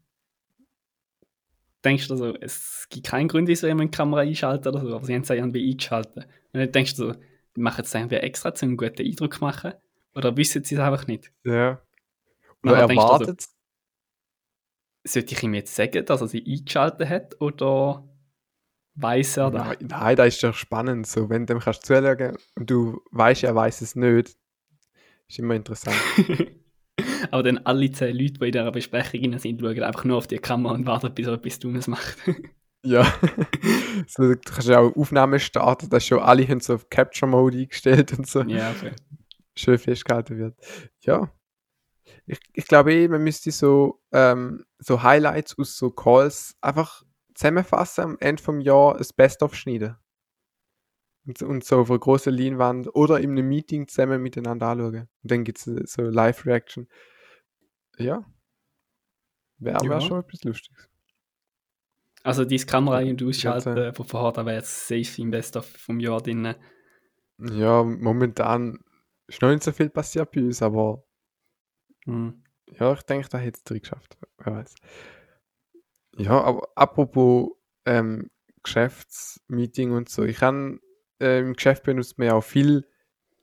denkst 1.84 2.08
du 2.08 2.16
so, 2.16 2.34
es 2.36 2.86
gibt 2.88 3.06
keinen 3.06 3.28
Grund, 3.28 3.46
wieso 3.46 3.66
jemand 3.66 3.92
die 3.92 3.98
Kamera 3.98 4.22
einschalten 4.22 4.68
oder 4.68 4.80
so, 4.80 4.96
aber 4.96 5.04
sie 5.04 5.14
haben 5.14 5.20
es 5.20 5.28
irgendwie 5.28 5.70
eingeschaltet. 5.70 6.16
Und 6.16 6.60
dann 6.60 6.72
denkst 6.72 6.96
du 6.96 7.08
so, 7.08 7.12
die 7.54 7.60
machen 7.60 7.84
es 7.84 7.94
irgendwie 7.94 8.16
extra, 8.16 8.48
um 8.48 8.56
einen 8.62 8.76
guten 8.78 9.02
Eindruck 9.02 9.34
zu 9.34 9.40
machen, 9.40 9.74
oder 10.14 10.34
wissen 10.36 10.64
sie 10.64 10.76
es 10.76 10.80
einfach 10.80 11.06
nicht. 11.06 11.30
Ja. 11.44 11.82
Und 12.62 12.70
Oder 12.70 12.86
du 12.86 12.98
also, 12.98 13.00
erwartet 13.00 13.44
sollte 15.12 15.34
ich 15.34 15.42
ihm 15.42 15.54
jetzt 15.54 15.74
sagen, 15.74 16.04
dass 16.04 16.20
er 16.20 16.28
sie 16.28 16.44
eingeschaltet 16.46 17.08
hat, 17.08 17.40
oder 17.40 18.08
weiß 18.94 19.38
er 19.38 19.50
das? 19.50 19.66
Nein, 19.66 19.76
nein, 19.88 20.16
das 20.16 20.28
ist 20.28 20.44
doch 20.44 20.54
spannend. 20.54 21.06
So, 21.06 21.28
wenn 21.28 21.46
du 21.46 21.54
dem 21.54 21.60
kannst 21.60 21.86
zuschauen 21.86 22.36
und 22.56 22.70
du 22.70 23.00
weißt, 23.12 23.44
er 23.44 23.54
weiß 23.54 23.80
es 23.80 23.94
nicht, 23.94 24.36
ist 25.28 25.38
immer 25.38 25.54
interessant. 25.54 25.96
Aber 27.30 27.42
dann 27.42 27.58
alle 27.58 27.90
zehn 27.90 28.16
Leute, 28.16 28.34
die 28.34 28.46
in 28.46 28.52
dieser 28.52 28.72
Besprechung 28.72 29.38
sind, 29.38 29.60
schauen 29.60 29.82
einfach 29.82 30.04
nur 30.04 30.18
auf 30.18 30.26
die 30.26 30.38
Kamera 30.38 30.74
und 30.74 30.86
warten, 30.86 31.14
bis 31.14 31.26
er 31.26 31.34
etwas 31.34 31.58
Dummes 31.58 31.86
macht. 31.86 32.16
ja. 32.84 33.04
so, 34.06 34.22
du 34.22 34.36
kannst 34.36 34.68
ja 34.68 34.80
auch 34.80 34.96
Aufnahmen 34.96 35.38
starten, 35.38 35.90
dass 35.90 36.06
schon 36.06 36.20
alle 36.20 36.46
haben 36.46 36.60
so 36.60 36.74
auf 36.74 36.88
Capture 36.90 37.30
Mode 37.30 37.58
eingestellt 37.58 38.16
und 38.18 38.26
so. 38.26 38.42
ja, 38.42 38.70
okay. 38.70 38.92
schön 39.54 39.78
festgehalten 39.78 40.38
wird. 40.38 40.54
Ja. 41.00 41.30
Ich, 42.28 42.40
ich 42.52 42.66
glaube 42.66 42.92
eh, 42.92 43.08
man 43.08 43.22
müsste 43.24 43.50
so, 43.50 44.02
ähm, 44.12 44.64
so 44.78 45.02
Highlights 45.02 45.58
aus 45.58 45.76
so 45.76 45.90
Calls 45.90 46.56
einfach 46.60 47.02
zusammenfassen 47.34 48.04
am 48.04 48.16
Ende 48.20 48.42
vom 48.42 48.60
Jahr 48.60 48.98
das 48.98 49.12
Best-of 49.12 49.54
schneiden. 49.54 49.96
Und, 51.26 51.38
so- 51.38 51.46
und 51.46 51.64
so 51.64 51.80
auf 51.80 51.90
einer 51.90 51.98
großen 51.98 52.32
Leinwand 52.34 52.94
oder 52.94 53.18
in 53.20 53.30
einem 53.30 53.48
Meeting 53.48 53.88
zusammen 53.88 54.22
miteinander 54.22 54.66
anschauen. 54.66 55.08
Und 55.22 55.30
dann 55.30 55.44
gibt 55.44 55.58
es 55.58 55.92
so 55.92 56.02
Live-Reaction. 56.02 56.88
Ja. 57.96 58.24
Wäre 59.58 59.84
Ja. 59.84 60.00
schon 60.00 60.20
etwas 60.20 60.44
Lustiges. 60.44 60.88
Also 62.22 62.44
dieses 62.44 62.66
Kamera 62.66 62.96
ein- 62.98 63.10
und 63.10 63.22
ausschalten 63.22 63.94
von 63.94 64.06
vorher, 64.06 64.32
da 64.32 64.44
wäre 64.44 64.56
jetzt 64.56 64.86
safe 64.86 65.22
im 65.22 65.30
Best 65.30 65.56
of 65.56 65.66
vom 65.66 65.98
Jahr 66.00 66.20
drin. 66.20 66.54
Ja, 67.38 67.82
momentan 67.84 68.80
ist 69.28 69.40
noch 69.40 69.50
nicht 69.50 69.62
so 69.62 69.72
viel 69.72 69.88
passiert 69.90 70.30
bei 70.32 70.42
uns, 70.42 70.60
aber 70.62 71.04
Hm. 72.08 72.42
Ja, 72.78 72.92
ich 72.92 73.02
denke, 73.02 73.28
da 73.28 73.38
hätte 73.38 73.58
es 73.58 73.64
drin 73.64 73.80
geschafft. 73.80 74.16
Wer 74.38 74.56
weiß. 74.56 74.74
Ja, 76.16 76.40
aber 76.40 76.68
apropos 76.74 77.50
ähm, 77.84 78.30
Geschäftsmeeting 78.62 79.92
und 79.92 80.08
so, 80.08 80.24
ich 80.24 80.42
habe 80.42 80.80
äh, 81.20 81.40
im 81.40 81.52
Geschäft 81.52 81.84
benutzt 81.84 82.18
man 82.18 82.28
ja 82.28 82.34
auch 82.34 82.44
viel 82.44 82.86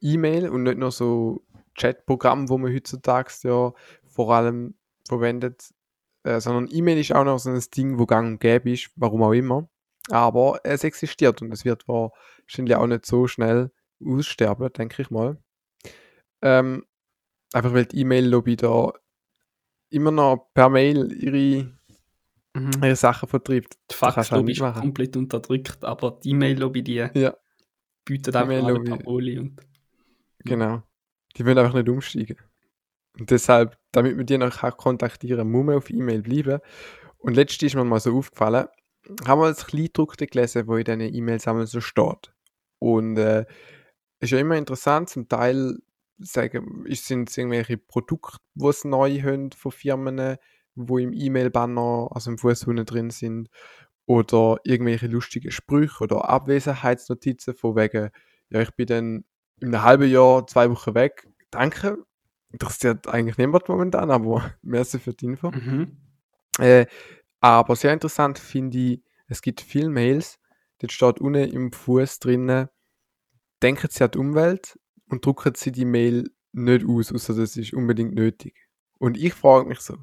E-Mail 0.02 0.50
und 0.50 0.64
nicht 0.64 0.78
nur 0.78 0.92
so 0.92 1.46
Chatprogramm, 1.76 2.50
wo 2.50 2.58
man 2.58 2.74
heutzutage 2.74 3.32
ja 3.44 3.74
vor 4.08 4.34
allem 4.34 4.76
verwendet, 5.08 5.70
äh, 6.24 6.40
sondern 6.40 6.68
E-Mail 6.70 7.00
ist 7.00 7.14
auch 7.14 7.24
noch 7.24 7.40
so 7.40 7.52
ein 7.52 7.64
Ding, 7.76 8.00
wo 8.00 8.06
gang 8.06 8.28
und 8.28 8.40
gäbe 8.40 8.72
ist, 8.72 8.90
warum 8.96 9.24
auch 9.24 9.34
immer. 9.34 9.70
Aber 10.10 10.60
es 10.64 10.84
existiert 10.84 11.42
und 11.42 11.52
es 11.52 11.66
wird 11.66 11.88
wahrscheinlich 11.88 12.76
auch 12.76 12.88
nicht 12.88 13.06
so 13.06 13.28
schnell 13.28 13.72
aussterben, 14.04 14.72
denke 14.74 15.02
ich 15.02 15.10
mal. 15.10 15.38
Ähm, 16.42 16.86
einfach 17.54 17.74
weil 17.74 17.86
die 17.86 18.00
E-Mail-Lobby 18.02 18.56
da 18.56 18.92
immer 19.90 20.12
noch 20.12 20.50
per 20.54 20.70
Mail 20.70 21.12
ihre, 21.14 21.72
Mhm. 22.54 22.72
ihre 22.84 22.96
Sachen 22.96 23.28
vertreibt. 23.30 23.78
Die 23.92 23.96
Fax-Lobby 23.96 24.54
ist 24.54 24.60
mitmachen. 24.60 24.82
komplett 24.82 25.18
unterdrückt, 25.18 25.84
aber 25.84 26.20
die 26.24 26.30
E-Mail-Lobby, 26.32 26.84
die 26.84 26.96
Ja, 26.96 27.36
bietet 28.06 28.36
einfach 28.36 28.64
alle. 28.64 28.82
Paroli 28.84 29.40
und 29.40 29.62
genau. 30.40 30.82
Die 31.36 31.46
wollen 31.46 31.58
einfach 31.58 31.74
nicht 31.74 31.90
umsteigen. 31.90 32.38
Und 33.20 33.30
deshalb, 33.30 33.78
damit 33.92 34.16
man 34.18 34.26
die 34.26 34.38
noch 34.38 34.78
kontaktieren 34.78 35.50
muss 35.52 35.66
man 35.66 35.76
auf 35.76 35.90
E-Mail 35.90 36.22
bleiben. 36.22 36.60
Und 37.18 37.36
letztens 37.36 37.72
ist 37.72 37.76
mir 37.76 37.84
mal 37.84 38.00
so 38.00 38.18
aufgefallen, 38.18 38.68
haben 39.26 39.42
wir 39.42 39.48
das 39.50 39.68
Kleingedruckte 39.68 40.28
gelesen, 40.28 40.68
wo 40.68 40.76
in 40.78 40.86
diesen 40.86 41.02
E-Mails 41.14 41.48
einmal 41.48 41.68
so 41.68 41.82
steht. 41.82 42.34
Und 42.80 43.18
äh, 43.18 43.46
ist 44.20 44.32
ja 44.32 44.40
immer 44.40 44.56
interessant, 44.58 45.10
zum 45.10 45.28
Teil 45.28 45.78
sagen, 46.18 46.86
sind 46.90 47.30
es 47.30 47.38
irgendwelche 47.38 47.78
Produkte, 47.78 48.38
die 48.54 48.68
es 48.68 48.84
neu 48.84 49.22
haben 49.22 49.52
von 49.52 49.72
Firmen, 49.72 50.38
wo 50.76 50.98
im 50.98 51.14
E-Mail-Banner, 51.14 52.10
also 52.12 52.32
im 52.32 52.38
Fuß 52.38 52.62
drin 52.62 53.10
sind, 53.10 53.50
oder 54.06 54.60
irgendwelche 54.64 55.08
lustige 55.08 55.52
Sprüche 55.52 56.04
oder 56.04 56.30
Abwesenheitsnotizen 56.30 57.56
von 57.56 57.76
wegen, 57.76 58.12
ja, 58.50 58.62
ich 58.62 58.72
bin 58.72 58.88
dann 58.88 59.26
in 59.60 59.74
einem 59.74 59.84
halben 59.84 60.10
Jahr, 60.10 60.46
zwei 60.48 60.70
Wochen 60.70 60.94
weg. 60.94 61.28
Danke. 61.50 62.04
Interessiert 62.52 63.08
eigentlich 63.08 63.38
niemand 63.38 63.68
momentan, 63.68 64.12
aber 64.12 64.54
merci 64.62 65.00
für 65.00 65.14
die 65.14 65.26
Info. 65.26 65.52
Mhm. 65.52 65.98
Äh, 66.60 66.86
aber 67.40 67.76
sehr 67.76 67.94
interessant 67.94 68.40
finde 68.40 68.78
ich, 68.78 69.04
es 69.28 69.42
gibt 69.42 69.62
viele 69.62 69.90
Mails, 69.90 70.40
dort 70.80 70.92
steht 70.92 71.20
unten 71.20 71.50
im 71.50 71.72
Fuß 71.72 72.20
drinnen, 72.20 72.70
denken 73.62 73.88
Sie 73.90 74.04
an 74.04 74.12
die 74.12 74.18
Umwelt 74.20 74.80
und 75.10 75.26
drucken 75.26 75.54
Sie 75.56 75.72
die 75.72 75.86
Mail 75.86 76.30
nicht 76.54 76.86
aus, 76.88 77.12
außer 77.12 77.36
das 77.36 77.58
ist 77.58 77.74
unbedingt 77.74 78.16
nötig. 78.16 78.56
Und 78.98 79.18
ich 79.18 79.34
frage 79.34 79.68
mich 79.68 79.80
so, 79.80 79.98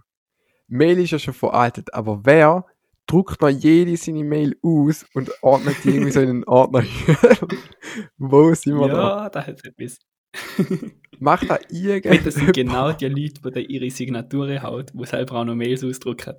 Mail 0.69 0.99
ist 0.99 1.11
ja 1.11 1.19
schon 1.19 1.35
veraltet, 1.35 1.93
aber 1.95 2.21
wer 2.25 2.67
druckt 3.07 3.41
noch 3.41 3.49
jede 3.49 3.97
seine 3.97 4.25
Mail 4.25 4.57
aus 4.63 5.05
und 5.15 5.31
ordnet 5.43 5.77
die 5.85 5.91
irgendwie 5.91 6.13
so 6.13 6.21
in 6.21 6.29
einen 6.29 6.45
Ordner? 6.45 6.85
Wo 8.17 8.55
sind 8.55 8.79
wir 8.79 8.89
da? 8.89 9.25
Ja, 9.25 9.31
da 9.31 9.47
hat 9.47 9.59
es 9.59 9.65
etwas. 9.65 9.99
Macht 11.19 11.51
da 11.51 11.59
Ich 11.69 11.79
finde, 11.79 12.09
irgend... 12.09 12.27
das 12.27 12.35
sind 12.35 12.55
genau 12.55 12.93
die 12.93 13.07
Leute, 13.07 13.41
die 13.45 13.51
da 13.51 13.61
ihre 13.61 13.91
Signaturen 13.91 14.63
hauen, 14.63 14.87
die 14.93 15.05
selber 15.05 15.37
auch 15.37 15.45
noch 15.45 15.55
Mails 15.55 15.85
ausdrucken. 15.85 16.37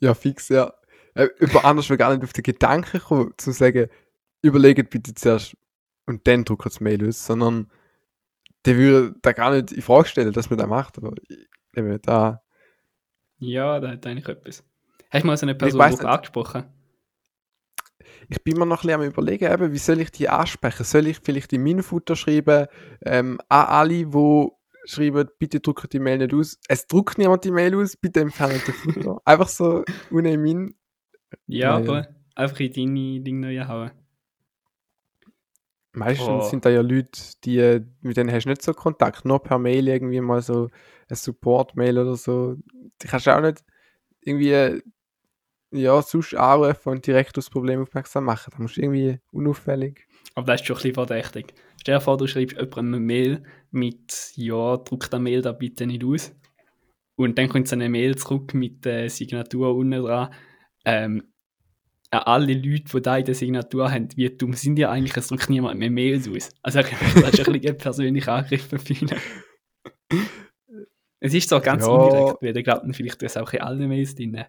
Ja, 0.00 0.14
fix, 0.14 0.48
ja. 0.48 0.72
Äh, 1.14 1.28
Über 1.38 1.64
anders 1.64 1.88
will 1.88 1.96
gar 1.96 2.12
nicht 2.14 2.24
auf 2.24 2.32
den 2.32 2.42
Gedanken 2.42 3.00
kommen, 3.00 3.34
zu 3.36 3.52
sagen, 3.52 3.88
überlegt 4.42 4.90
bitte 4.90 5.14
zuerst 5.14 5.56
und 6.06 6.26
dann 6.26 6.44
druckt 6.44 6.66
das 6.66 6.80
Mail 6.80 7.06
aus, 7.08 7.26
sondern 7.26 7.70
der 8.64 8.76
würde 8.76 9.14
da 9.22 9.32
gar 9.32 9.52
nicht 9.52 9.72
in 9.72 9.82
Frage 9.82 10.08
stellen, 10.08 10.32
dass 10.32 10.50
man 10.50 10.58
das 10.58 10.68
macht. 10.68 10.98
Aber 10.98 11.12
eben, 11.76 12.00
da, 12.02 12.42
Ja, 13.38 13.80
da 13.80 13.90
hat 13.90 14.06
eigentlich 14.06 14.28
etwas. 14.28 14.64
Hast 15.10 15.22
du 15.22 15.26
mal 15.26 15.36
so 15.36 15.46
eine 15.46 15.54
Person 15.54 15.80
angesprochen? 15.80 16.64
ich 18.28 18.42
bin 18.42 18.56
mir 18.56 18.66
noch 18.66 18.84
ein 18.84 18.86
bisschen 18.86 19.00
am 19.00 19.06
überlegen, 19.06 19.52
eben, 19.52 19.72
wie 19.72 19.78
soll 19.78 20.00
ich 20.00 20.10
die 20.10 20.28
ansprechen? 20.28 20.84
Soll 20.84 21.06
ich 21.06 21.18
vielleicht 21.22 21.52
in 21.52 21.62
meinen 21.62 21.82
Futter 21.82 22.16
schreiben, 22.16 22.66
ähm, 23.04 23.38
an 23.48 23.66
alle, 23.66 24.06
die 24.06 24.48
schreiben, 24.84 25.28
bitte 25.38 25.60
druckt 25.60 25.92
die 25.92 25.98
Mail 25.98 26.18
nicht 26.18 26.34
aus. 26.34 26.58
Es 26.68 26.86
druckt 26.86 27.18
niemand 27.18 27.44
die 27.44 27.50
Mail 27.50 27.74
aus, 27.76 27.96
bitte 27.96 28.20
entfernt 28.20 28.66
den 28.66 28.74
Futter. 28.74 29.20
Einfach 29.24 29.48
so 29.48 29.84
unten 30.10 30.26
in 30.26 30.42
meinen 30.42 30.74
Ja, 31.46 31.70
ja. 31.70 31.76
aber 31.76 32.08
einfach 32.34 32.60
in 32.60 32.72
deine 32.72 33.20
Dinge 33.20 33.68
hauen. 33.68 33.90
Meistens 35.94 36.28
Oh. 36.28 36.40
sind 36.48 36.64
da 36.64 36.70
ja 36.70 36.80
Leute, 36.80 37.20
die, 37.44 37.58
äh, 37.58 37.84
mit 38.00 38.16
denen 38.16 38.32
hast 38.32 38.44
du 38.44 38.48
nicht 38.48 38.62
so 38.62 38.72
Kontakt, 38.72 39.24
nur 39.26 39.42
per 39.42 39.58
Mail 39.58 39.88
irgendwie 39.88 40.20
mal 40.20 40.40
so 40.40 40.68
ein 41.08 41.16
Support-Mail 41.16 41.98
oder 41.98 42.16
so. 42.16 42.56
Die 43.02 43.06
kannst 43.06 43.26
du 43.26 43.36
auch 43.36 43.42
nicht 43.42 43.62
irgendwie, 44.22 44.52
äh, 44.52 44.82
ja, 45.70 46.00
sonst 46.02 46.34
anrufen 46.34 46.88
und 46.90 47.06
direkt 47.06 47.36
aufs 47.38 47.50
Problem 47.50 47.82
aufmerksam 47.82 48.24
machen. 48.24 48.52
Da 48.56 48.62
musst 48.62 48.76
du 48.76 48.82
irgendwie 48.82 49.20
unauffällig. 49.32 50.06
Aber 50.34 50.46
das 50.46 50.60
ist 50.60 50.66
schon 50.66 50.76
ein 50.76 50.78
bisschen 50.82 50.94
verdächtig. 50.94 51.54
Stell 51.80 51.96
dir 51.96 52.00
vor, 52.00 52.16
du 52.16 52.26
schreibst 52.26 52.56
jemandem 52.56 52.94
eine 52.94 53.00
Mail 53.00 53.42
mit, 53.70 54.32
ja, 54.36 54.76
druck 54.78 55.10
das 55.10 55.20
Mail 55.20 55.42
da 55.42 55.52
bitte 55.52 55.86
nicht 55.86 56.04
aus. 56.04 56.34
Und 57.16 57.36
dann 57.38 57.48
kommt 57.48 57.68
so 57.68 57.76
eine 57.76 57.88
Mail 57.88 58.16
zurück 58.16 58.54
mit 58.54 58.84
der 58.84 59.10
Signatur 59.10 59.74
unten 59.74 60.02
dran. 60.02 60.32
Ähm, 60.84 61.31
an 62.12 62.20
alle 62.24 62.52
Leute, 62.54 62.84
die 62.84 63.00
da 63.02 63.16
in 63.16 63.24
der 63.24 63.34
Signatur 63.34 63.90
haben, 63.90 64.08
wie 64.16 64.28
dumm 64.30 64.52
sind 64.52 64.76
die 64.76 64.86
eigentlich, 64.86 65.16
es 65.16 65.28
drückt 65.28 65.48
niemand 65.48 65.78
mehr 65.78 65.90
Mails 65.90 66.28
aus. 66.28 66.50
Also 66.62 66.80
ich 66.80 66.86
kann 66.86 67.22
das 67.22 67.36
schon 67.36 67.46
ein 67.46 67.60
bisschen 67.60 67.78
persönlich 67.78 68.28
angegriffen 68.28 68.78
fühlen. 68.78 69.16
Es 71.20 71.32
ist 71.32 71.48
zwar 71.48 71.60
ganz 71.60 71.84
Ja. 71.84 71.94
indirekt, 71.94 72.42
weil 72.42 72.56
ich 72.56 72.64
glaube, 72.64 72.92
vielleicht 72.92 73.22
ist 73.22 73.38
auch 73.38 73.52
in 73.52 73.60
allen 73.62 73.88
Mails 73.88 74.14
drin. 74.14 74.44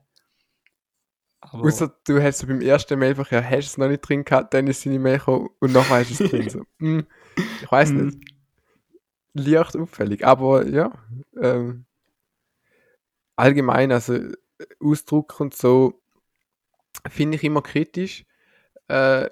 Aber 1.40 1.64
Außer 1.64 1.96
du 2.06 2.22
hast 2.22 2.40
so 2.40 2.48
beim 2.48 2.62
ersten 2.62 3.00
Mailverkehr, 3.00 3.48
hast 3.50 3.68
es 3.68 3.78
noch 3.78 3.88
nicht 3.88 4.02
drin 4.02 4.26
gehabt, 4.26 4.54
dann 4.54 4.68
ist 4.68 4.82
seine 4.82 5.00
Mail 5.00 5.20
gekommen 5.20 5.50
und 5.60 5.72
nachher 5.72 6.00
hast 6.00 6.10
du 6.20 6.24
es 6.26 6.32
drin. 6.32 6.50
So, 6.50 6.64
hm, 6.80 7.06
ich 7.62 7.72
weiß 7.72 7.90
Hm. 7.92 8.06
nicht. 8.06 8.18
Leicht 9.36 9.78
auffällig. 9.78 10.26
Aber 10.26 10.68
ja, 10.68 10.92
ähm, 11.42 11.86
allgemein, 13.36 13.92
also 13.92 14.14
äh, 14.16 14.34
Ausdruck 14.80 15.40
und 15.40 15.56
so, 15.56 16.02
finde 17.10 17.38
ich 17.38 17.44
immer 17.44 17.62
kritisch, 17.62 18.26
äh, 18.88 19.30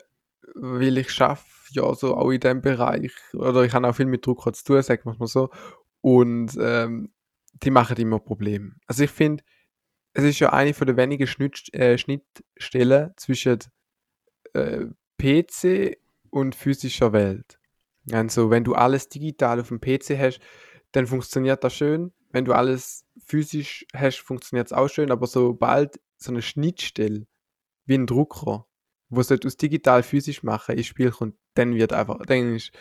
weil 0.55 0.97
ich 0.97 1.11
schaffe 1.11 1.45
ja 1.71 1.93
so 1.95 2.15
auch 2.15 2.29
in 2.31 2.39
dem 2.39 2.61
Bereich, 2.61 3.13
oder 3.33 3.63
ich 3.63 3.73
habe 3.73 3.87
auch 3.87 3.95
viel 3.95 4.05
mit 4.05 4.25
Drucker 4.25 4.53
zu 4.53 4.63
tun, 4.63 4.81
sagen 4.81 5.03
wir 5.05 5.15
mal 5.17 5.27
so, 5.27 5.49
und 6.01 6.57
ähm, 6.59 7.11
die 7.53 7.71
machen 7.71 7.97
immer 7.97 8.19
Probleme. 8.19 8.73
Also 8.87 9.03
ich 9.03 9.11
finde, 9.11 9.43
es 10.13 10.23
ist 10.23 10.39
ja 10.39 10.51
eine 10.51 10.73
von 10.73 10.87
der 10.87 10.97
wenigen 10.97 11.27
Schnitt, 11.27 11.73
äh, 11.73 11.97
Schnittstellen 11.97 13.11
zwischen 13.17 13.59
äh, 14.53 14.85
PC 15.17 15.97
und 16.29 16.55
physischer 16.55 17.13
Welt. 17.13 17.59
Also 18.11 18.49
wenn 18.49 18.63
du 18.63 18.73
alles 18.73 19.09
digital 19.09 19.59
auf 19.59 19.67
dem 19.67 19.79
PC 19.79 20.17
hast, 20.17 20.39
dann 20.91 21.07
funktioniert 21.07 21.63
das 21.63 21.75
schön. 21.75 22.11
Wenn 22.31 22.45
du 22.45 22.53
alles 22.53 23.05
physisch 23.25 23.85
hast, 23.93 24.19
funktioniert 24.19 24.67
es 24.67 24.73
auch 24.73 24.87
schön, 24.87 25.11
aber 25.11 25.27
sobald 25.27 25.99
so 26.17 26.31
eine 26.31 26.41
Schnittstelle 26.41 27.27
wie 27.91 27.97
ein 27.97 28.07
Drucker, 28.07 28.65
wo 29.09 29.19
es 29.19 29.31
aus 29.31 29.57
digital 29.57 30.01
physisch 30.01 30.43
machen 30.43 30.77
ins 30.77 30.87
Spiel 30.87 31.11
kommt, 31.11 31.35
dann 31.55 31.75
wird 31.75 31.91
einfach, 31.91 32.19
dann 32.25 32.55
ist 32.55 32.71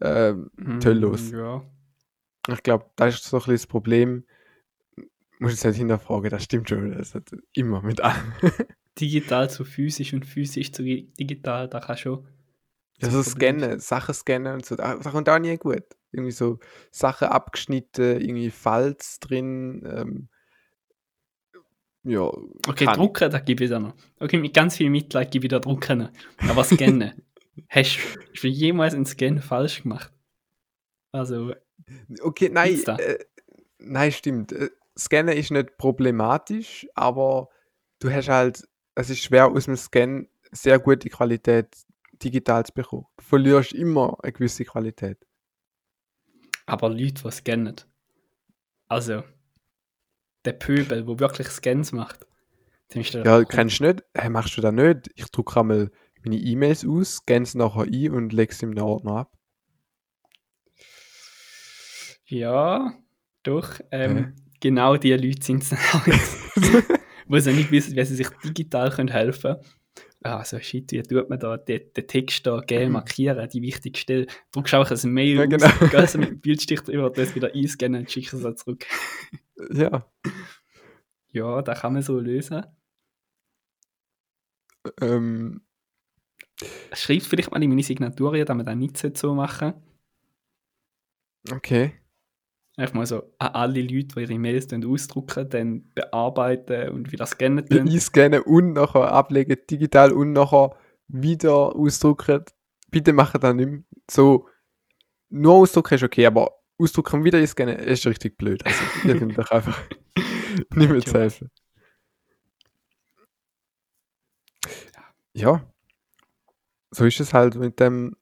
ähm, 0.00 0.50
hm, 0.58 0.80
töllos. 0.80 1.30
Ja. 1.30 1.62
ich 2.48 2.62
glaube, 2.62 2.86
das 2.96 3.16
ist 3.16 3.24
so 3.24 3.36
ein 3.36 3.40
bisschen 3.40 3.54
das 3.54 3.66
Problem. 3.66 4.24
Muss 5.38 5.52
ich 5.52 5.58
jetzt 5.58 5.64
nicht 5.64 5.78
hinterfragen, 5.78 6.30
das 6.30 6.44
stimmt 6.44 6.70
schon. 6.70 6.96
Das 6.96 7.14
hat 7.14 7.30
immer 7.52 7.82
mit 7.82 8.00
allem. 8.00 8.32
Digital 8.98 9.50
zu 9.50 9.64
physisch 9.64 10.14
und 10.14 10.24
physisch 10.24 10.72
zu 10.72 10.82
digital, 10.82 11.68
da 11.68 11.80
kann 11.80 11.96
schon. 11.98 12.26
Ja, 12.98 13.10
zum 13.10 13.22
so 13.22 13.30
Problem 13.30 13.58
scannen, 13.58 13.80
Sachen 13.80 14.14
scannen 14.14 14.54
und 14.54 14.64
so, 14.64 14.76
da, 14.76 14.96
da 14.96 15.10
kommt 15.10 15.28
auch 15.28 15.38
nie 15.38 15.56
gut. 15.58 15.84
Irgendwie 16.12 16.30
so 16.30 16.58
Sachen 16.90 17.28
abgeschnitten, 17.28 18.20
irgendwie 18.20 18.50
Falz 18.50 19.18
drin. 19.18 19.82
Ähm, 19.84 20.28
ja, 22.04 22.30
Okay, 22.66 22.84
kann. 22.86 22.96
drucken, 22.96 23.30
da 23.30 23.38
gebe 23.38 23.64
ich 23.64 23.70
da 23.70 23.78
noch. 23.80 23.94
Okay, 24.20 24.38
mit 24.38 24.54
ganz 24.54 24.76
viel 24.76 24.90
Mitleid 24.90 25.30
gebe 25.30 25.46
ich 25.46 25.50
da 25.50 25.58
drucken. 25.58 26.08
Aber 26.48 26.64
scannen. 26.64 27.12
Hast 27.68 27.98
du 28.40 28.48
jemals 28.48 28.94
einen 28.94 29.06
Scan 29.06 29.40
falsch 29.40 29.82
gemacht? 29.82 30.12
Also, 31.12 31.54
Okay, 32.22 32.48
nein, 32.50 32.82
äh, 32.98 33.18
nein, 33.78 34.10
stimmt. 34.12 34.52
Äh, 34.52 34.70
Scannen 34.98 35.36
ist 35.36 35.50
nicht 35.50 35.76
problematisch, 35.76 36.86
aber 36.94 37.48
du 38.00 38.10
hast 38.10 38.28
halt, 38.28 38.62
es 38.94 39.10
ist 39.10 39.22
schwer 39.22 39.48
aus 39.48 39.66
dem 39.66 39.76
Scan 39.76 40.26
sehr 40.52 40.78
gute 40.78 41.08
Qualität 41.10 41.68
digital 42.22 42.64
zu 42.64 42.72
bekommen. 42.72 43.06
Du 43.16 43.24
verlierst 43.24 43.72
immer 43.72 44.16
eine 44.22 44.32
gewisse 44.32 44.64
Qualität. 44.64 45.18
aber 46.66 46.88
Leute, 46.88 47.22
die 47.24 47.30
scannen. 47.30 47.76
Also, 48.88 49.22
der 50.44 50.52
Pöbel, 50.52 51.04
der 51.04 51.18
wirklich 51.20 51.48
Scans 51.48 51.92
macht. 51.92 52.26
Ja, 52.94 53.44
kennst 53.44 53.80
du 53.80 53.84
nicht? 53.84 54.04
Hey, 54.14 54.30
machst 54.30 54.56
du 54.56 54.60
das 54.60 54.72
nicht? 54.72 55.10
Ich 55.16 55.26
drucke 55.30 55.60
einmal 55.60 55.90
meine 56.22 56.36
E-Mails 56.36 56.86
aus, 56.86 57.16
scanne 57.16 57.44
sie 57.46 57.58
nachher 57.58 57.82
ein 57.82 58.10
und 58.12 58.32
lege 58.32 58.54
sie 58.54 58.66
im 58.66 58.78
Ordner 58.78 59.16
ab. 59.16 59.32
Ja, 62.26 62.94
doch. 63.42 63.80
Ähm, 63.90 64.16
Hä? 64.16 64.26
Genau 64.60 64.96
die 64.96 65.12
Leute 65.12 65.44
sind 65.44 65.62
es 65.62 65.72
wo 67.26 67.38
sie 67.38 67.52
nicht 67.52 67.70
wissen, 67.70 67.96
wie 67.96 68.04
sie 68.04 68.14
sich 68.16 68.28
digital 68.44 68.90
können 68.90 69.08
helfen 69.10 69.54
können. 69.56 69.64
ah, 70.22 70.44
so 70.44 70.58
shit, 70.58 70.90
wie 70.92 71.02
tut 71.02 71.28
man 71.28 71.38
da 71.38 71.56
den, 71.58 71.80
den 71.94 72.06
Text 72.06 72.46
da 72.46 72.60
gel 72.60 72.86
Mhm. 72.86 72.92
markieren, 72.92 73.48
die 73.48 73.60
wichtigste 73.60 74.00
Stelle. 74.00 74.26
Du 74.26 74.32
drückst 74.60 74.74
einfach 74.74 75.02
ein 75.04 75.10
Mail 75.12 75.36
Ja, 75.36 75.42
aus, 75.44 75.48
genau. 75.80 75.90
gehst 76.00 76.16
mit 76.16 76.28
dem 76.30 76.40
Bildstich 76.40 76.80
drüber, 76.80 77.10
das 77.10 77.34
wieder 77.34 77.52
einscannen 77.54 78.00
und 78.02 78.10
schickst 78.10 78.32
es 78.34 78.56
zurück. 78.56 78.86
Ja. 79.72 80.10
Ja, 81.28 81.62
das 81.62 81.80
kann 81.80 81.94
man 81.94 82.02
so 82.02 82.20
lösen. 82.20 82.64
Ähm, 85.00 85.62
Schreibt 86.92 87.24
vielleicht 87.24 87.50
mal 87.50 87.62
in 87.62 87.70
meine 87.70 87.82
Signatur, 87.82 88.44
dass 88.44 88.56
man 88.56 88.66
das 88.66 88.76
nicht 88.76 89.16
so 89.16 89.34
machen 89.34 89.74
okay. 91.52 91.92
Einfach 92.76 92.94
mal 92.94 93.06
so 93.06 93.22
an 93.38 93.52
alle 93.54 93.82
Leute, 93.82 94.16
die 94.16 94.20
ihre 94.22 94.38
Mails 94.38 94.66
ausdrucken, 94.72 95.48
dann 95.48 95.92
bearbeiten 95.94 96.88
und 96.90 97.12
wieder 97.12 97.26
scannen 97.26 97.64
tun. 97.64 97.88
Einscannen 97.88 98.42
und 98.42 98.72
nachher 98.72 99.12
ablegen, 99.12 99.56
digital 99.70 100.12
und 100.12 100.32
nachher 100.32 100.76
wieder 101.06 101.76
ausdrucken. 101.76 102.44
Bitte 102.90 103.12
machen 103.12 103.40
das 103.40 103.54
nicht 103.54 103.68
mehr. 103.70 103.82
So, 104.10 104.48
nur 105.28 105.54
ausdrucken 105.54 105.94
ist 105.94 106.02
okay, 106.02 106.26
aber 106.26 106.50
ausdrucken 106.78 107.16
und 107.16 107.24
wieder 107.24 107.38
einscannen 107.38 107.78
ist 107.78 108.06
richtig 108.06 108.36
blöd. 108.36 108.64
Also, 108.64 108.82
ihr 109.04 109.18
könnt 109.18 109.38
doch 109.38 109.50
einfach 109.50 109.80
nicht 110.74 110.90
mehr 110.90 111.00
zu 111.00 111.18
helfen. 111.18 111.50
Ja. 115.32 115.64
So 116.90 117.04
ist 117.04 117.20
es 117.20 117.34
halt 117.34 117.56
mit 117.56 117.80
dem, 117.80 118.16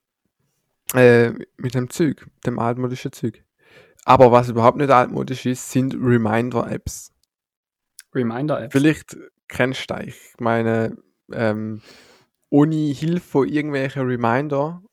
äh, 0.93 1.29
mit 1.57 1.75
dem 1.75 1.89
Zeug, 1.89 2.27
dem 2.45 2.57
altmodischen 2.57 3.11
Zeug. 3.11 3.43
Aber 4.05 4.31
was 4.31 4.49
überhaupt 4.49 4.77
nicht 4.77 4.89
altmodisch 4.89 5.45
ist, 5.45 5.71
sind 5.71 5.93
Reminder-Apps. 5.93 7.13
Reminder-Apps. 8.13 8.73
Vielleicht 8.73 9.17
kennst 9.47 9.89
du 9.89 9.95
das. 9.95 10.07
Ich 10.07 10.39
meine, 10.39 10.97
ähm, 11.31 11.81
ohne 12.49 12.75
Hilfe 12.75 13.19
von 13.19 13.47
irgendwelchen 13.47 14.05
Reminder 14.05 14.83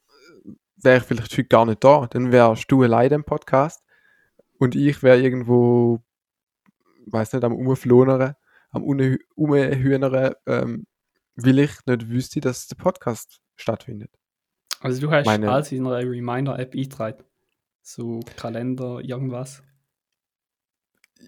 wäre 0.83 0.99
ich 0.99 1.03
vielleicht 1.05 1.33
heute 1.33 1.45
gar 1.45 1.67
nicht 1.67 1.83
da. 1.85 2.07
Dann 2.07 2.33
wärst 2.33 2.71
du 2.71 2.83
allein 2.83 3.13
im 3.13 3.25
Podcast 3.25 3.83
und 4.59 4.75
ich 4.75 5.03
wäre 5.03 5.21
irgendwo, 5.21 6.03
weiß 7.07 7.33
nicht, 7.33 7.45
am 7.45 7.55
Umflohnern, 7.55 8.35
am 8.71 8.83
Umhühnern, 8.83 10.35
ähm, 10.47 10.87
weil 11.37 11.59
ich 11.61 11.73
nicht 11.87 12.09
wüsste, 12.09 12.41
dass 12.41 12.67
der 12.69 12.77
Podcast 12.77 13.41
stattfindet. 13.57 14.11
Also 14.81 15.01
du 15.01 15.11
hast 15.11 15.27
Meine- 15.27 15.51
alles 15.51 15.73
in 15.73 15.87
einer 15.87 15.99
Reminder-App 16.09 16.75
eingetragen. 16.75 17.25
So 17.83 18.21
Kalender, 18.37 19.01
irgendwas. 19.01 19.63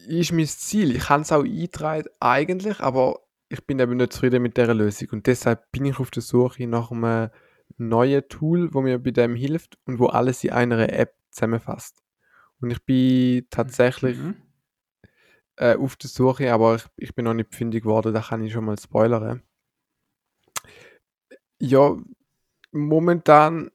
ist 0.07 0.33
mein 0.33 0.47
Ziel. 0.47 0.97
Ich 0.97 1.03
kann 1.05 1.21
es 1.23 1.33
auch 1.33 1.45
eintragen, 1.45 2.09
eigentlich, 2.21 2.81
aber 2.81 3.21
ich 3.49 3.65
bin 3.67 3.79
eben 3.79 3.97
nicht 3.99 4.13
zufrieden 4.15 4.43
mit 4.43 4.57
dieser 4.57 4.75
Lösung. 4.75 5.09
Und 5.13 5.27
deshalb 5.27 5.71
bin 5.71 5.85
ich 5.85 5.99
auf 5.99 6.11
der 6.11 6.23
Suche 6.23 6.67
nach 6.67 6.91
einem 6.91 7.29
neuen 7.79 8.29
Tool, 8.29 8.73
wo 8.75 8.83
mir 8.83 8.99
bei 8.99 9.11
dem 9.13 9.35
hilft 9.37 9.79
und 9.87 9.99
wo 9.99 10.07
alles 10.07 10.45
in 10.45 10.51
einer 10.51 10.93
App 10.93 11.15
zusammenfasst. 11.31 12.03
Und 12.61 12.71
ich 12.71 12.85
bin 12.85 13.47
tatsächlich 13.51 14.19
Mhm. 14.19 14.37
äh, 15.57 15.77
auf 15.77 15.97
der 15.97 16.11
Suche, 16.11 16.53
aber 16.53 16.77
ich, 16.77 16.85
ich 16.97 17.15
bin 17.15 17.25
noch 17.25 17.35
nicht 17.35 17.55
fündig 17.55 17.85
geworden, 17.85 18.13
da 18.15 18.21
kann 18.21 18.43
ich 18.45 18.53
schon 18.53 18.65
mal 18.65 18.79
spoilern. 18.79 19.43
Ja, 21.61 21.97
momentan 22.73 23.71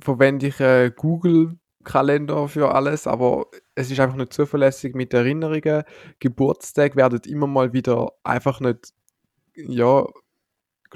verwende 0.00 0.48
ich 0.48 0.60
äh, 0.60 0.92
Google 0.94 1.58
Kalender 1.84 2.48
für 2.48 2.74
alles, 2.74 3.06
aber 3.06 3.46
es 3.74 3.90
ist 3.90 4.00
einfach 4.00 4.16
nicht 4.16 4.32
zuverlässig 4.32 4.94
mit 4.94 5.14
Erinnerungen. 5.14 5.84
Geburtstag 6.20 6.96
werden 6.96 7.20
immer 7.26 7.46
mal 7.48 7.72
wieder 7.74 8.12
einfach 8.24 8.60
nicht, 8.60 8.94
ja, 9.56 10.06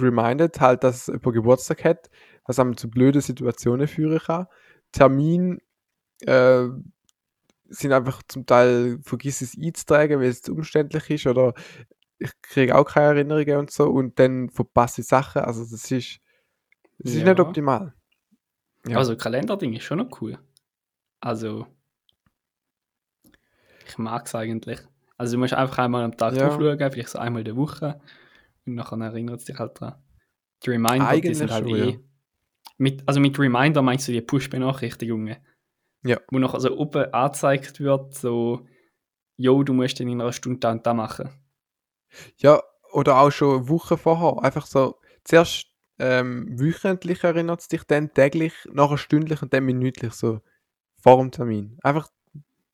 reminded, 0.00 0.60
halt, 0.60 0.84
dass 0.84 1.06
jemand 1.08 1.34
Geburtstag 1.34 1.84
hat, 1.84 2.10
was 2.44 2.58
einem 2.58 2.76
zu 2.76 2.88
blöden 2.90 3.20
Situationen 3.20 3.88
führen 3.88 4.18
kann. 4.18 4.46
Termin 4.92 5.60
äh, 6.22 6.66
sind 7.68 7.92
einfach 7.92 8.22
zum 8.28 8.46
Teil 8.46 8.98
vergiss 9.02 9.42
es 9.42 9.56
einzutragen, 9.56 10.20
weil 10.20 10.28
es 10.28 10.42
zu 10.42 10.52
umständlich 10.52 11.10
ist 11.10 11.26
oder 11.26 11.54
ich 12.18 12.30
kriege 12.42 12.74
auch 12.76 12.84
keine 12.84 13.08
Erinnerungen 13.18 13.58
und 13.58 13.70
so 13.70 13.88
und 13.88 14.18
dann 14.18 14.50
verpasse 14.50 15.02
ich 15.02 15.06
Sachen. 15.06 15.42
Also 15.42 15.62
das 15.62 15.72
ist, 15.90 16.20
das 16.98 17.12
ist 17.12 17.18
Ja. 17.18 17.24
nicht 17.24 17.40
optimal. 17.40 17.94
Ja. 18.86 18.96
Also 18.96 19.16
Kalenderding 19.16 19.74
ist 19.74 19.84
schon 19.84 19.98
noch 19.98 20.20
cool. 20.20 20.38
Also 21.20 21.66
ich 23.86 23.98
mag 23.98 24.26
es 24.26 24.34
eigentlich. 24.34 24.80
Also 25.16 25.34
du 25.36 25.40
musst 25.40 25.54
einfach 25.54 25.78
einmal 25.78 26.04
am 26.04 26.16
Tag 26.16 26.34
Ja. 26.34 26.48
drauf 26.48 26.60
schauen, 26.60 26.78
vielleicht 26.92 27.08
so 27.08 27.18
einmal 27.18 27.40
in 27.40 27.46
der 27.46 27.56
Woche 27.56 28.00
und 28.68 28.74
nachher 28.76 29.00
erinnert 29.00 29.40
es 29.40 29.46
dich 29.46 29.58
halt 29.58 29.78
dran. 29.78 30.02
Die 30.64 30.70
Reminder, 30.70 30.96
die 30.96 31.02
Eigentlich 31.02 31.38
sind 31.38 31.50
halt 31.50 31.68
schon, 31.68 31.76
eh... 31.76 31.90
ja. 31.90 31.98
Mit, 32.78 33.02
also 33.08 33.20
mit 33.20 33.38
Reminder 33.38 33.82
meinst 33.82 34.06
du 34.08 34.12
die 34.12 34.20
Push-Benachrichtigungen. 34.20 35.36
Ja. 36.04 36.20
Wo 36.30 36.38
nachher 36.38 36.60
so 36.60 36.76
oben 36.76 37.12
angezeigt 37.12 37.80
wird, 37.80 38.14
so 38.14 38.66
Jo, 39.36 39.62
du 39.62 39.72
musst 39.72 40.00
in 40.00 40.08
einer 40.08 40.32
Stunde 40.32 40.58
da 40.58 40.72
und 40.72 40.86
da 40.86 40.94
machen. 40.94 41.30
Ja, 42.38 42.60
oder 42.92 43.18
auch 43.18 43.30
schon 43.30 43.68
Wochen 43.68 43.96
vorher. 43.96 44.42
Einfach 44.42 44.66
so, 44.66 44.96
zuerst 45.24 45.66
ähm, 45.98 46.58
wöchentlich 46.58 47.22
erinnert 47.24 47.60
es 47.60 47.68
dich, 47.68 47.84
dann 47.84 48.12
täglich, 48.12 48.52
nachher 48.72 48.98
stündlich 48.98 49.42
und 49.42 49.52
dann 49.52 49.64
minütlich, 49.64 50.12
so 50.12 50.40
vor 51.00 51.18
dem 51.18 51.30
Termin. 51.30 51.78
Einfach, 51.82 52.08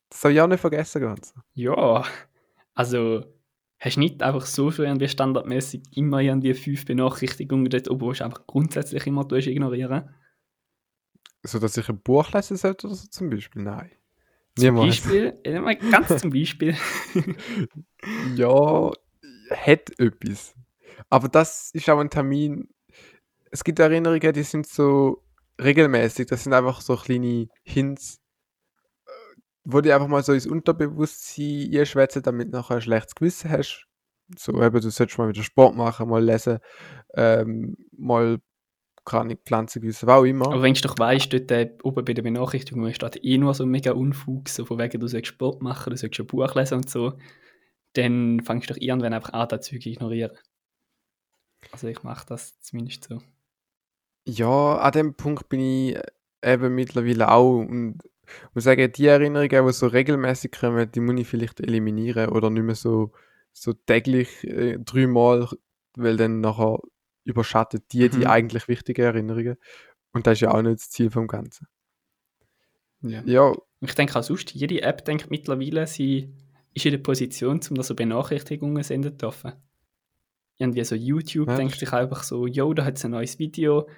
das 0.08 0.22
soll 0.22 0.38
auch 0.40 0.46
nicht 0.46 0.60
vergessen 0.60 1.02
ganz. 1.02 1.34
Ja, 1.54 2.04
also 2.74 3.24
hast 3.84 3.96
du 3.96 4.00
nicht 4.00 4.22
einfach 4.22 4.46
so 4.46 4.70
für 4.70 4.84
irgendwie 4.84 5.08
standardmäßig 5.08 5.82
immer 5.92 6.20
irgendwie 6.20 6.54
fünf 6.54 6.86
Benachrichtigungen 6.86 7.68
dort 7.68 7.90
oben, 7.90 8.12
die 8.12 8.18
du 8.18 8.24
einfach 8.24 8.46
grundsätzlich 8.46 9.06
immer 9.06 9.30
ignorieren. 9.30 10.08
So, 11.42 11.58
dass 11.58 11.76
ich 11.76 11.88
ein 11.90 12.00
Buch 12.00 12.32
lesen 12.32 12.56
sollte 12.56 12.86
oder 12.86 12.96
so 12.96 13.06
zum 13.08 13.28
Beispiel? 13.28 13.62
Nein. 13.62 13.90
Zum 14.56 14.64
Niemals. 14.64 15.02
Beispiel, 15.02 15.60
mal 15.60 15.76
ganz 15.76 16.20
zum 16.20 16.30
Beispiel, 16.30 16.74
Ja, 18.36 18.90
hat 19.50 19.98
etwas. 19.98 20.54
Aber 21.10 21.28
das 21.28 21.70
ist 21.74 21.90
auch 21.90 21.98
ein 21.98 22.08
Termin. 22.08 22.68
Es 23.50 23.64
gibt 23.64 23.80
Erinnerungen, 23.80 24.32
die 24.32 24.42
sind 24.44 24.66
so 24.66 25.22
regelmäßig. 25.60 26.26
Das 26.26 26.44
sind 26.44 26.54
einfach 26.54 26.80
so 26.80 26.96
kleine 26.96 27.48
Hints, 27.62 28.20
wo 29.64 29.80
die 29.80 29.92
einfach 29.92 30.08
mal 30.08 30.22
so 30.22 30.32
ins 30.32 30.46
Unterbewusstsein 30.46 31.70
einschwätzen, 31.74 32.22
damit 32.22 32.48
du 32.48 32.58
nachher 32.58 32.76
ein 32.76 32.82
schlechtes 32.82 33.14
Gewissen 33.14 33.50
hast. 33.50 33.86
So 34.38 34.62
eben, 34.62 34.80
du 34.80 34.90
solltest 34.90 35.18
mal 35.18 35.28
wieder 35.28 35.42
Sport 35.42 35.74
machen, 35.74 36.08
mal 36.08 36.22
lesen, 36.22 36.58
ähm, 37.14 37.76
mal 37.96 38.38
keine 39.04 39.36
Pflanzen 39.36 39.82
gießen, 39.82 40.08
was 40.08 40.16
auch 40.16 40.24
immer. 40.24 40.46
aber 40.46 40.62
wenn 40.62 40.74
du 40.74 40.80
doch 40.80 40.98
weißt, 40.98 41.32
dort 41.32 41.50
äh, 41.50 41.76
oben 41.82 42.04
bei 42.04 42.14
der 42.14 42.22
Benachrichtigung 42.22 42.90
steht 42.92 43.22
eh 43.22 43.36
nur 43.36 43.52
so 43.52 43.66
mega 43.66 43.92
Unfug, 43.92 44.48
so 44.48 44.64
von 44.64 44.78
wegen, 44.78 44.98
du 44.98 45.06
sollst 45.06 45.26
Sport 45.26 45.62
machen, 45.62 45.90
du 45.90 45.96
sollst 45.96 46.18
ein 46.18 46.26
Buch 46.26 46.54
lesen 46.54 46.76
und 46.76 46.88
so, 46.88 47.18
dann 47.92 48.40
fängst 48.40 48.70
du 48.70 48.74
doch 48.74 48.80
irgendwann 48.80 49.12
einfach 49.12 49.32
an, 49.34 49.48
das 49.48 49.66
Zeug 49.66 49.84
ignorieren. 49.84 50.32
Also 51.70 51.88
ich 51.88 52.02
mache 52.02 52.26
das 52.26 52.58
zumindest 52.60 53.04
so. 53.04 53.20
Ja, 54.26 54.78
an 54.78 54.92
dem 54.92 55.14
Punkt 55.14 55.48
bin 55.50 55.60
ich 55.60 55.98
eben 56.42 56.74
mittlerweile 56.74 57.30
auch 57.30 57.58
und 57.58 57.98
muss 58.54 58.64
sagen, 58.64 58.90
die 58.92 59.06
Erinnerungen, 59.06 59.66
die 59.66 59.72
so 59.72 59.86
regelmäßig 59.86 60.52
kommen, 60.52 60.90
die 60.90 61.00
muss 61.00 61.20
ich 61.20 61.28
vielleicht 61.28 61.60
eliminieren 61.60 62.28
oder 62.30 62.50
nicht 62.50 62.62
mehr 62.64 62.74
so, 62.74 63.12
so 63.52 63.72
täglich 63.72 64.44
äh, 64.44 64.78
dreimal, 64.78 65.48
weil 65.96 66.16
dann 66.16 66.40
nachher 66.40 66.78
überschattet 67.24 67.84
die 67.92 68.08
die 68.10 68.18
Mhm. 68.18 68.26
eigentlich 68.26 68.68
wichtigen 68.68 69.02
Erinnerungen. 69.02 69.56
Und 70.12 70.26
das 70.26 70.34
ist 70.34 70.40
ja 70.42 70.52
auch 70.52 70.62
nicht 70.62 70.76
das 70.80 70.90
Ziel 70.90 71.10
vom 71.10 71.26
Ganzen. 71.26 71.66
Ja. 73.02 73.22
Ja, 73.26 73.52
Ich 73.80 73.94
denke 73.94 74.18
auch 74.18 74.22
sonst, 74.22 74.52
jede 74.54 74.82
App 74.82 75.04
denkt 75.04 75.30
mittlerweile, 75.30 75.86
sie 75.86 76.32
ist 76.72 76.86
in 76.86 76.92
der 76.92 76.98
Position, 76.98 77.60
um 77.68 77.76
da 77.76 77.82
so 77.82 77.94
Benachrichtigungen 77.94 78.82
senden 78.82 79.12
zu 79.12 79.18
dürfen. 79.18 79.52
Irgendwie 80.56 80.84
so 80.84 80.94
YouTube 80.94 81.48
Ja, 81.48 81.56
denkt 81.56 81.78
sich 81.78 81.92
einfach 81.92 82.22
so, 82.22 82.46
yo, 82.46 82.72
da 82.74 82.84
hat 82.84 82.96
es 82.96 83.04
ein 83.04 83.10
neues 83.10 83.38
Video. 83.38 83.88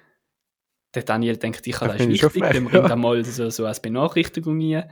Der 0.97 1.03
Daniel 1.03 1.37
denkt, 1.37 1.67
ich 1.67 1.77
Das 1.77 1.91
das 1.91 2.01
ist 2.01 2.07
wichtig, 2.07 2.41
frech, 2.41 2.53
dann 2.53 2.65
bringt 2.65 2.89
er 2.89 2.95
mal 2.95 3.23
so, 3.23 3.51
so 3.51 3.67
als 3.67 3.79
Benachrichtigung 3.79 4.59
rein. 4.59 4.89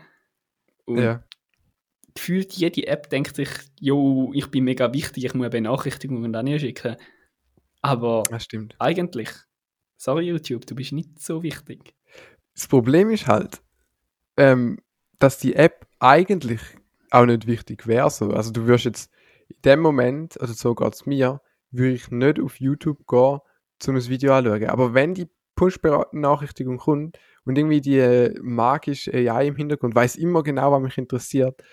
Und 0.85 0.99
ja, 0.99 1.23
gefühlt 2.13 2.53
jede 2.53 2.85
App 2.85 3.09
denkt 3.09 3.35
sich, 3.35 3.49
yo, 3.79 4.31
ich 4.35 4.51
bin 4.51 4.65
mega 4.65 4.93
wichtig, 4.93 5.25
ich 5.25 5.33
muss 5.33 5.45
eine 5.45 5.49
Benachrichtigung 5.49 6.23
an 6.23 6.31
Daniel 6.31 6.59
schicken. 6.59 6.95
Aber 7.81 8.21
eigentlich, 8.77 9.29
sorry 9.97 10.27
YouTube, 10.27 10.67
du 10.67 10.75
bist 10.75 10.91
nicht 10.91 11.19
so 11.19 11.41
wichtig. 11.41 11.95
Das 12.53 12.67
Problem 12.67 13.09
ist 13.09 13.25
halt, 13.25 13.63
ähm, 14.37 14.77
dass 15.17 15.39
die 15.39 15.55
App 15.55 15.87
eigentlich 15.97 16.61
auch 17.09 17.25
nicht 17.25 17.47
wichtig 17.47 17.87
wäre. 17.87 18.11
So. 18.11 18.29
Also 18.29 18.51
du 18.51 18.67
wirst 18.67 18.85
jetzt 18.85 19.11
in 19.47 19.61
dem 19.63 19.79
Moment, 19.79 20.37
oder 20.37 20.53
so 20.53 20.75
geht 20.75 20.93
es 20.93 21.07
mir, 21.07 21.41
würde 21.71 21.93
ich 21.93 22.11
nicht 22.11 22.39
auf 22.39 22.59
YouTube 22.59 23.07
gehen, 23.07 23.39
um 23.87 23.95
ein 23.95 24.07
Video 24.07 24.33
anzuschauen. 24.33 24.69
Aber 24.69 24.93
wenn 24.93 25.15
die 25.15 25.27
Push-Benachrichtigung 25.55 26.77
kommt 26.77 27.17
und 27.45 27.57
irgendwie 27.57 27.81
die 27.81 27.99
äh, 27.99 28.37
magische 28.41 29.13
AI 29.13 29.47
im 29.47 29.55
Hintergrund 29.55 29.95
weiß 29.95 30.15
immer 30.17 30.43
genau, 30.43 30.71
was 30.71 30.81
mich 30.81 30.97
interessiert, 30.97 31.63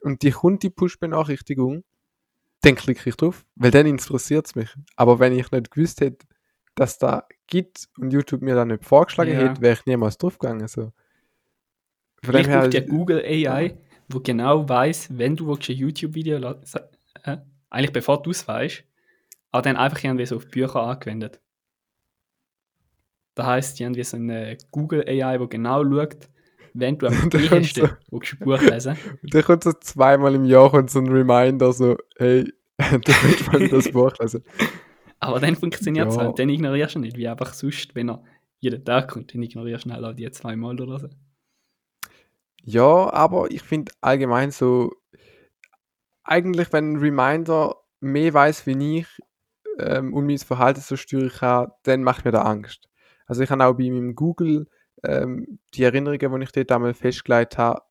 und 0.00 0.22
die 0.22 0.32
kommt 0.32 0.62
die 0.62 0.70
Push-Benachrichtigung, 0.70 1.82
dann 2.60 2.74
klicke 2.74 3.08
ich 3.08 3.16
drauf, 3.16 3.44
weil 3.56 3.70
dann 3.70 3.86
interessiert 3.86 4.46
es 4.46 4.54
mich. 4.54 4.68
Aber 4.96 5.18
wenn 5.18 5.32
ich 5.32 5.50
nicht 5.50 5.70
gewusst 5.70 6.00
hätte, 6.00 6.26
das 6.74 6.98
da 6.98 7.26
gibt 7.46 7.88
und 7.98 8.12
YouTube 8.12 8.42
mir 8.42 8.54
dann 8.54 8.68
nicht 8.68 8.84
vorgeschlagen 8.84 9.32
Ja. 9.32 9.48
hätte, 9.48 9.60
wäre 9.60 9.74
ich 9.74 9.86
niemals 9.86 10.18
draufgegangen. 10.18 10.68
So. 10.68 10.92
Vielleicht 12.22 12.50
braucht 12.50 12.74
ja 12.74 12.80
Google 12.80 13.22
AI, 13.24 13.78
wo 14.08 14.20
genau 14.20 14.68
weiß, 14.68 15.08
wenn 15.18 15.36
du 15.36 15.52
ein 15.54 15.58
YouTube-Video 15.60 16.36
äh, 17.24 17.38
eigentlich 17.70 17.92
bevor 17.92 18.22
du 18.22 18.30
es 18.30 18.46
weißt, 18.46 18.84
aber 19.50 19.62
dann 19.62 19.76
einfach 19.76 20.02
irgendwie 20.02 20.26
so 20.26 20.36
auf 20.36 20.48
Bücher 20.48 20.82
angewendet. 20.82 21.40
Das 23.34 23.46
heisst, 23.46 23.78
die 23.78 23.84
haben 23.86 23.96
wie 23.96 24.04
so 24.04 24.16
eine 24.16 24.56
Google 24.70 25.04
AI, 25.08 25.40
wo 25.40 25.48
genau 25.48 25.82
schaut, 25.84 26.28
wenn 26.72 26.98
du 26.98 27.06
am 27.08 27.14
so- 27.14 27.30
willst 27.32 27.76
du 27.76 27.84
ein 27.84 28.38
Buch 28.44 28.60
lesen. 28.62 28.96
da 29.22 29.42
kommt 29.42 29.64
so 29.64 29.72
zweimal 29.72 30.34
im 30.34 30.44
Jahr 30.44 30.70
kommt 30.70 30.90
so 30.90 31.00
ein 31.00 31.08
Reminder, 31.08 31.72
so, 31.72 31.96
hey, 32.16 32.44
du 32.78 33.12
willst 33.22 33.52
mal 33.52 33.68
das 33.68 33.90
Buch 33.90 34.12
lesen. 34.20 34.44
Aber 35.20 35.40
dann 35.40 35.56
funktioniert 35.56 36.10
es 36.10 36.16
Ja. 36.16 36.22
halt, 36.22 36.38
dann 36.38 36.48
ignorierst 36.48 36.96
du 36.96 36.98
nicht, 37.00 37.16
wie 37.16 37.26
einfach 37.28 37.54
sonst, 37.54 37.94
wenn 37.94 38.10
er 38.10 38.22
jeden 38.60 38.84
Tag 38.84 39.08
kommt, 39.10 39.34
dann 39.34 39.42
ignorierst 39.42 39.84
du 39.84 39.88
schnell 39.90 40.04
auch 40.04 40.14
die 40.14 40.30
zweimal 40.30 40.80
oder 40.80 40.98
so. 40.98 41.08
Ja, 42.62 43.12
aber 43.12 43.50
ich 43.50 43.62
finde 43.62 43.92
allgemein 44.00 44.50
so, 44.50 44.92
eigentlich, 46.22 46.72
wenn 46.72 46.92
ein 46.92 46.96
Reminder 46.96 47.76
mehr 48.00 48.32
weiß 48.32 48.66
wie 48.66 48.98
ich 48.98 49.06
ähm, 49.78 50.12
und 50.14 50.26
mein 50.26 50.38
Verhalten 50.38 50.80
so 50.80 50.96
steuern 50.96 51.30
kann, 51.30 51.70
dann 51.82 52.02
macht 52.02 52.24
mir 52.24 52.32
da 52.32 52.42
Angst. 52.42 52.88
Also 53.26 53.42
ich 53.42 53.50
habe 53.50 53.64
auch 53.64 53.74
bei 53.74 53.90
meinem 53.90 54.14
Google 54.14 54.66
ähm, 55.02 55.58
die 55.74 55.84
Erinnerungen, 55.84 56.40
die 56.40 56.44
ich 56.44 56.52
dort 56.52 56.72
einmal 56.72 56.94
festgelegt 56.94 57.58
habe, 57.58 57.82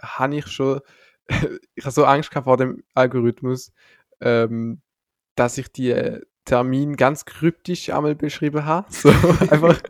habe 0.00 0.36
ich 0.36 0.46
schon, 0.46 0.80
ich 1.74 1.84
habe 1.84 1.92
so 1.92 2.04
Angst 2.04 2.30
gehabt 2.30 2.44
vor 2.44 2.56
dem 2.56 2.82
Algorithmus, 2.94 3.72
ähm, 4.20 4.80
dass 5.34 5.58
ich 5.58 5.70
die 5.72 5.90
äh, 5.90 6.20
Termin 6.44 6.96
ganz 6.96 7.24
kryptisch 7.24 7.90
einmal 7.90 8.14
beschrieben 8.14 8.64
habe. 8.64 8.86
So 8.92 9.10
einfach. 9.50 9.80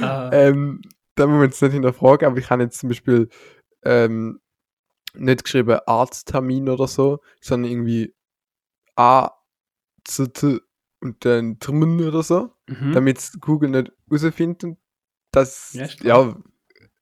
Äh, 0.00 0.48
ähm, 0.48 0.80
da 1.14 1.26
muss 1.26 1.36
man 1.36 1.44
jetzt 1.44 1.60
nicht 1.60 1.72
hinterfragen, 1.72 2.26
aber 2.26 2.38
ich 2.38 2.48
habe 2.48 2.62
jetzt 2.62 2.78
zum 2.78 2.88
Beispiel 2.88 3.28
ähm, 3.84 4.40
nicht 5.14 5.44
geschrieben 5.44 5.78
Arzttermin 5.86 6.68
oder 6.68 6.88
so, 6.88 7.20
sondern 7.40 7.70
irgendwie 7.70 8.14
A, 8.96 9.30
Z, 10.04 10.34
T 10.34 10.60
und 11.02 11.24
dann 11.24 11.58
Termin 11.58 12.00
oder 12.02 12.22
so, 12.22 12.50
mhm. 12.68 12.92
damit 12.92 13.32
Google 13.40 13.70
nicht 13.70 13.92
rausfindet, 14.10 14.76
dass, 15.32 15.74
Ja, 15.74 15.86
ja, 16.02 16.36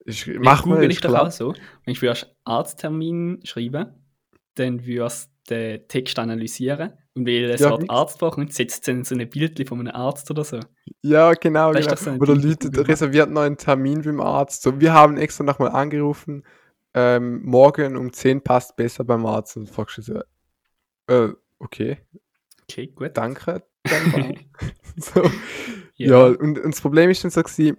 ich, 0.04 0.26
mach 0.38 0.64
mal, 0.64 0.76
Google 0.76 0.90
ist 0.90 1.04
doch 1.04 1.14
auch 1.14 1.30
so. 1.30 1.54
Wenn 1.84 1.92
ich 1.92 2.02
würdest 2.02 2.34
Arzttermin 2.44 3.40
schreiben, 3.44 3.86
dann 4.54 4.84
würdest 4.84 5.30
du 5.48 5.54
den 5.54 5.88
Text 5.88 6.18
analysieren 6.18 6.92
und 7.14 7.26
weil 7.26 7.48
das 7.48 7.60
Ja, 7.60 7.70
Wort 7.70 7.82
fix. 7.82 7.90
Arzt 7.90 8.18
vorkommt, 8.18 8.52
setzt 8.54 8.86
dann 8.88 9.04
so 9.04 9.14
ein 9.14 9.28
Bild 9.28 9.68
von 9.68 9.80
einem 9.80 9.94
Arzt 9.94 10.30
oder 10.30 10.44
so. 10.44 10.60
Ja, 11.02 11.32
genau, 11.34 11.72
genau. 11.72 11.94
so 11.94 12.10
Oder 12.12 12.34
Leute 12.34 12.88
reserviert 12.88 13.30
noch 13.30 13.42
einen 13.42 13.56
Termin 13.56 14.02
beim 14.02 14.20
Arzt. 14.20 14.62
So, 14.62 14.80
wir 14.80 14.92
haben 14.92 15.16
extra 15.18 15.44
nochmal 15.44 15.70
angerufen, 15.70 16.44
ähm, 16.94 17.42
morgen 17.44 17.96
um 17.96 18.12
10 18.12 18.42
passt 18.42 18.76
besser 18.76 19.04
beim 19.04 19.26
Arzt. 19.26 19.56
Und 19.56 19.68
fragst 19.68 19.98
du 19.98 20.02
so, 20.02 20.20
äh, 21.08 21.32
okay, 21.58 21.98
Okay, 22.62 22.86
gut. 22.86 23.16
danke. 23.16 23.62
So. 24.96 25.30
Ja, 25.96 26.24
und, 26.26 26.58
und 26.58 26.74
das 26.74 26.80
Problem 26.80 27.10
ist 27.10 27.22
dann 27.24 27.30
so 27.30 27.42
gewesen, 27.42 27.76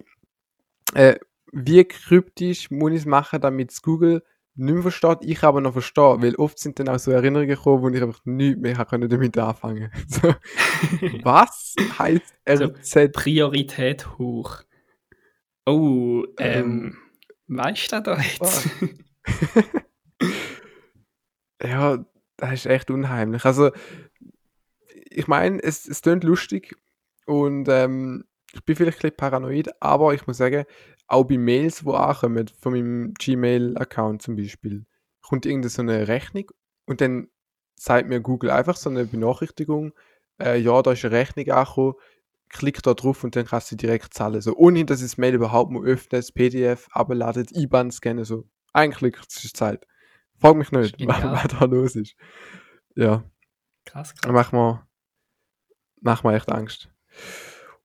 äh, 0.94 1.16
wie 1.52 1.84
kryptisch 1.84 2.70
muss 2.70 2.92
ich 2.92 2.98
es 2.98 3.06
machen, 3.06 3.40
damit 3.40 3.80
Google 3.82 4.22
nicht 4.54 4.74
mehr 4.74 4.82
versteht, 4.82 5.18
ich 5.22 5.42
aber 5.42 5.60
noch 5.60 5.72
verstehe, 5.72 6.20
weil 6.20 6.34
oft 6.36 6.58
sind 6.58 6.78
dann 6.78 6.88
auch 6.88 6.98
so 6.98 7.10
Erinnerungen 7.10 7.48
gekommen, 7.48 7.82
wo 7.82 7.88
ich 7.88 8.02
einfach 8.02 8.20
nichts 8.24 8.60
mehr 8.60 8.84
können 8.84 9.08
damit 9.08 9.36
anfangen 9.38 9.90
so, 10.08 10.34
Was 11.22 11.74
heißt 11.98 12.34
RZ? 12.48 13.12
Priorität 13.12 14.18
hoch. 14.18 14.62
Oh, 15.64 16.24
Ähm, 16.38 16.96
ähm, 17.48 17.56
weißt 17.58 17.92
du 17.92 18.02
da 18.02 18.18
jetzt? 18.18 18.68
Ja, 21.62 22.04
das 22.36 22.52
ist 22.52 22.66
echt 22.66 22.90
unheimlich. 22.90 23.44
Also, 23.44 23.70
ich 25.14 25.28
meine, 25.28 25.62
es, 25.62 25.86
es 25.88 26.02
klingt 26.02 26.24
lustig 26.24 26.74
und 27.26 27.68
ähm, 27.68 28.24
ich 28.52 28.64
bin 28.64 28.76
vielleicht 28.76 28.98
ein 28.98 29.02
bisschen 29.02 29.16
paranoid, 29.16 29.70
aber 29.80 30.12
ich 30.14 30.26
muss 30.26 30.36
sagen, 30.36 30.64
auch 31.06 31.24
bei 31.24 31.38
Mails, 31.38 31.80
die 31.80 31.90
ankommen, 31.90 32.50
von 32.60 32.72
meinem 32.72 33.14
Gmail-Account 33.14 34.22
zum 34.22 34.36
Beispiel, 34.36 34.84
kommt 35.20 35.46
irgendeine 35.46 35.70
so 35.70 35.82
eine 35.82 36.08
Rechnung 36.08 36.50
und 36.86 37.00
dann 37.00 37.28
zeigt 37.76 38.08
mir 38.08 38.20
Google 38.20 38.50
einfach 38.50 38.76
so 38.76 38.90
eine 38.90 39.04
Benachrichtigung, 39.04 39.92
äh, 40.40 40.58
ja, 40.58 40.82
da 40.82 40.92
ist 40.92 41.04
eine 41.04 41.14
Rechnung 41.14 41.48
angekommen, 41.50 41.94
klick 42.48 42.82
da 42.82 42.94
drauf 42.94 43.24
und 43.24 43.34
dann 43.34 43.46
kannst 43.46 43.72
du 43.72 43.76
direkt 43.76 44.12
zahlen. 44.14 44.40
So, 44.40 44.54
ohne 44.56 44.84
dass 44.84 45.00
ich 45.00 45.06
das 45.06 45.18
Mail 45.18 45.34
überhaupt 45.34 45.70
mal 45.70 45.84
öffne, 45.84 46.18
das 46.18 46.32
PDF 46.32 46.88
abladet, 46.92 47.50
IBAN 47.52 47.90
scannen, 47.90 48.24
so, 48.24 48.46
ein 48.72 48.92
Klick, 48.92 49.18
es 49.28 49.44
ist 49.44 49.56
Zeit. 49.56 49.86
Frag 50.38 50.56
mich 50.56 50.72
nicht, 50.72 50.96
was, 51.06 51.22
was 51.22 51.58
da 51.58 51.64
los 51.64 51.96
ist. 51.96 52.14
Ja, 52.94 53.24
Krass, 53.84 54.14
krass. 54.14 54.32
macht 54.32 54.52
mir, 54.52 54.86
macht 56.02 56.24
mir 56.24 56.34
echt 56.34 56.50
Angst. 56.50 56.90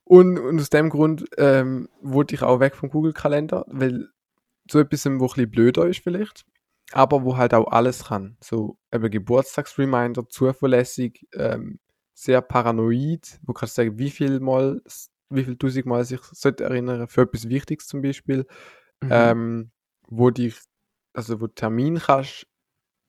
Und, 0.04 0.40
und 0.40 0.60
aus 0.60 0.70
dem 0.70 0.90
Grund 0.90 1.26
ähm, 1.38 1.90
wollte 2.02 2.36
ich 2.36 2.42
auch 2.42 2.60
weg 2.60 2.76
vom 2.76 2.90
Google-Kalender, 2.90 3.66
weil 3.68 4.10
so 4.70 4.80
etwas, 4.80 5.06
wo 5.06 5.10
ein 5.10 5.18
bisschen 5.18 5.52
blöder 5.52 5.86
ist 5.88 6.04
vielleicht, 6.04 6.46
aber 6.92 7.24
wo 7.24 7.38
halt 7.38 7.54
auch 7.54 7.72
alles 7.72 8.06
kann. 8.06 8.38
So 8.42 8.78
eben 8.94 9.10
Geburtstagsreminder, 9.10 10.28
zuverlässig, 10.30 11.28
ähm, 11.34 11.80
sehr 12.14 12.42
paranoid, 12.42 13.40
wo 13.44 13.54
kannst 13.54 13.78
du 13.78 13.82
sagen, 13.82 14.00
wie 14.00 14.10
viel 14.10 14.40
Mal, 14.40 14.82
wie 15.30 15.44
viel 15.44 15.58
tausend 15.58 15.86
Mal 15.86 16.04
sich 16.06 16.22
sollte 16.32 16.64
erinnern 16.64 17.08
für 17.08 17.22
etwas 17.22 17.50
Wichtiges 17.50 17.88
zum 17.88 18.02
Beispiel, 18.02 18.46
Mhm. 19.02 19.10
ähm, 19.12 19.72
wo 20.08 20.32
dich, 20.32 20.56
also 21.14 21.40
wo 21.40 21.48
Termin 21.48 22.00
kannst 22.00 22.48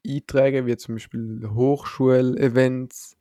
eintragen, 0.06 0.66
wie 0.66 0.76
zum 0.76 0.96
Beispiel 0.96 1.48
Hochschulevents. 1.48 3.16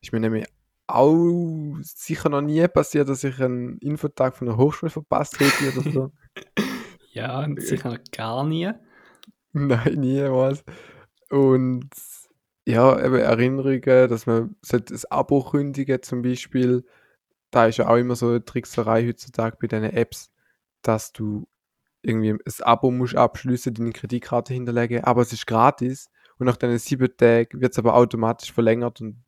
Ist 0.00 0.12
mir 0.12 0.20
nämlich 0.20 0.46
auch 0.86 1.76
sicher 1.82 2.28
noch 2.28 2.42
nie 2.42 2.66
passiert, 2.68 3.08
dass 3.08 3.24
ich 3.24 3.40
einen 3.40 3.78
Infotag 3.78 4.36
von 4.36 4.46
der 4.46 4.56
Hochschule 4.56 4.90
verpasst 4.90 5.38
hätte 5.40 5.78
oder 5.78 5.90
so. 5.90 6.12
ja, 7.12 7.46
sicher 7.56 7.98
gar 8.10 8.44
nie. 8.44 8.70
Nein, 9.52 9.94
niemals. 9.94 10.64
Und 11.30 11.90
ja, 12.66 13.04
eben 13.04 13.16
Erinnerungen, 13.16 14.08
dass 14.08 14.26
man 14.26 14.56
ein 14.72 14.84
Abo 15.10 15.42
kündigen 15.42 16.02
zum 16.02 16.22
Beispiel. 16.22 16.84
Da 17.50 17.66
ist 17.66 17.78
ja 17.78 17.88
auch 17.88 17.96
immer 17.96 18.16
so 18.16 18.28
eine 18.28 18.44
Trickserei 18.44 19.06
heutzutage 19.06 19.56
bei 19.60 19.66
diesen 19.66 19.84
Apps, 19.84 20.30
dass 20.82 21.12
du 21.12 21.46
irgendwie 22.02 22.30
ein 22.32 22.40
Abo 22.62 22.90
musst 22.90 23.16
abschließen, 23.16 23.74
deine 23.74 23.92
Kreditkarte 23.92 24.54
hinterlegen, 24.54 25.04
aber 25.04 25.22
es 25.22 25.32
ist 25.32 25.46
gratis 25.46 26.10
und 26.38 26.46
nach 26.46 26.56
diesen 26.56 26.78
sieben 26.78 27.16
Tagen 27.16 27.60
wird 27.60 27.72
es 27.72 27.78
aber 27.78 27.94
automatisch 27.94 28.52
verlängert 28.52 29.00
und 29.00 29.22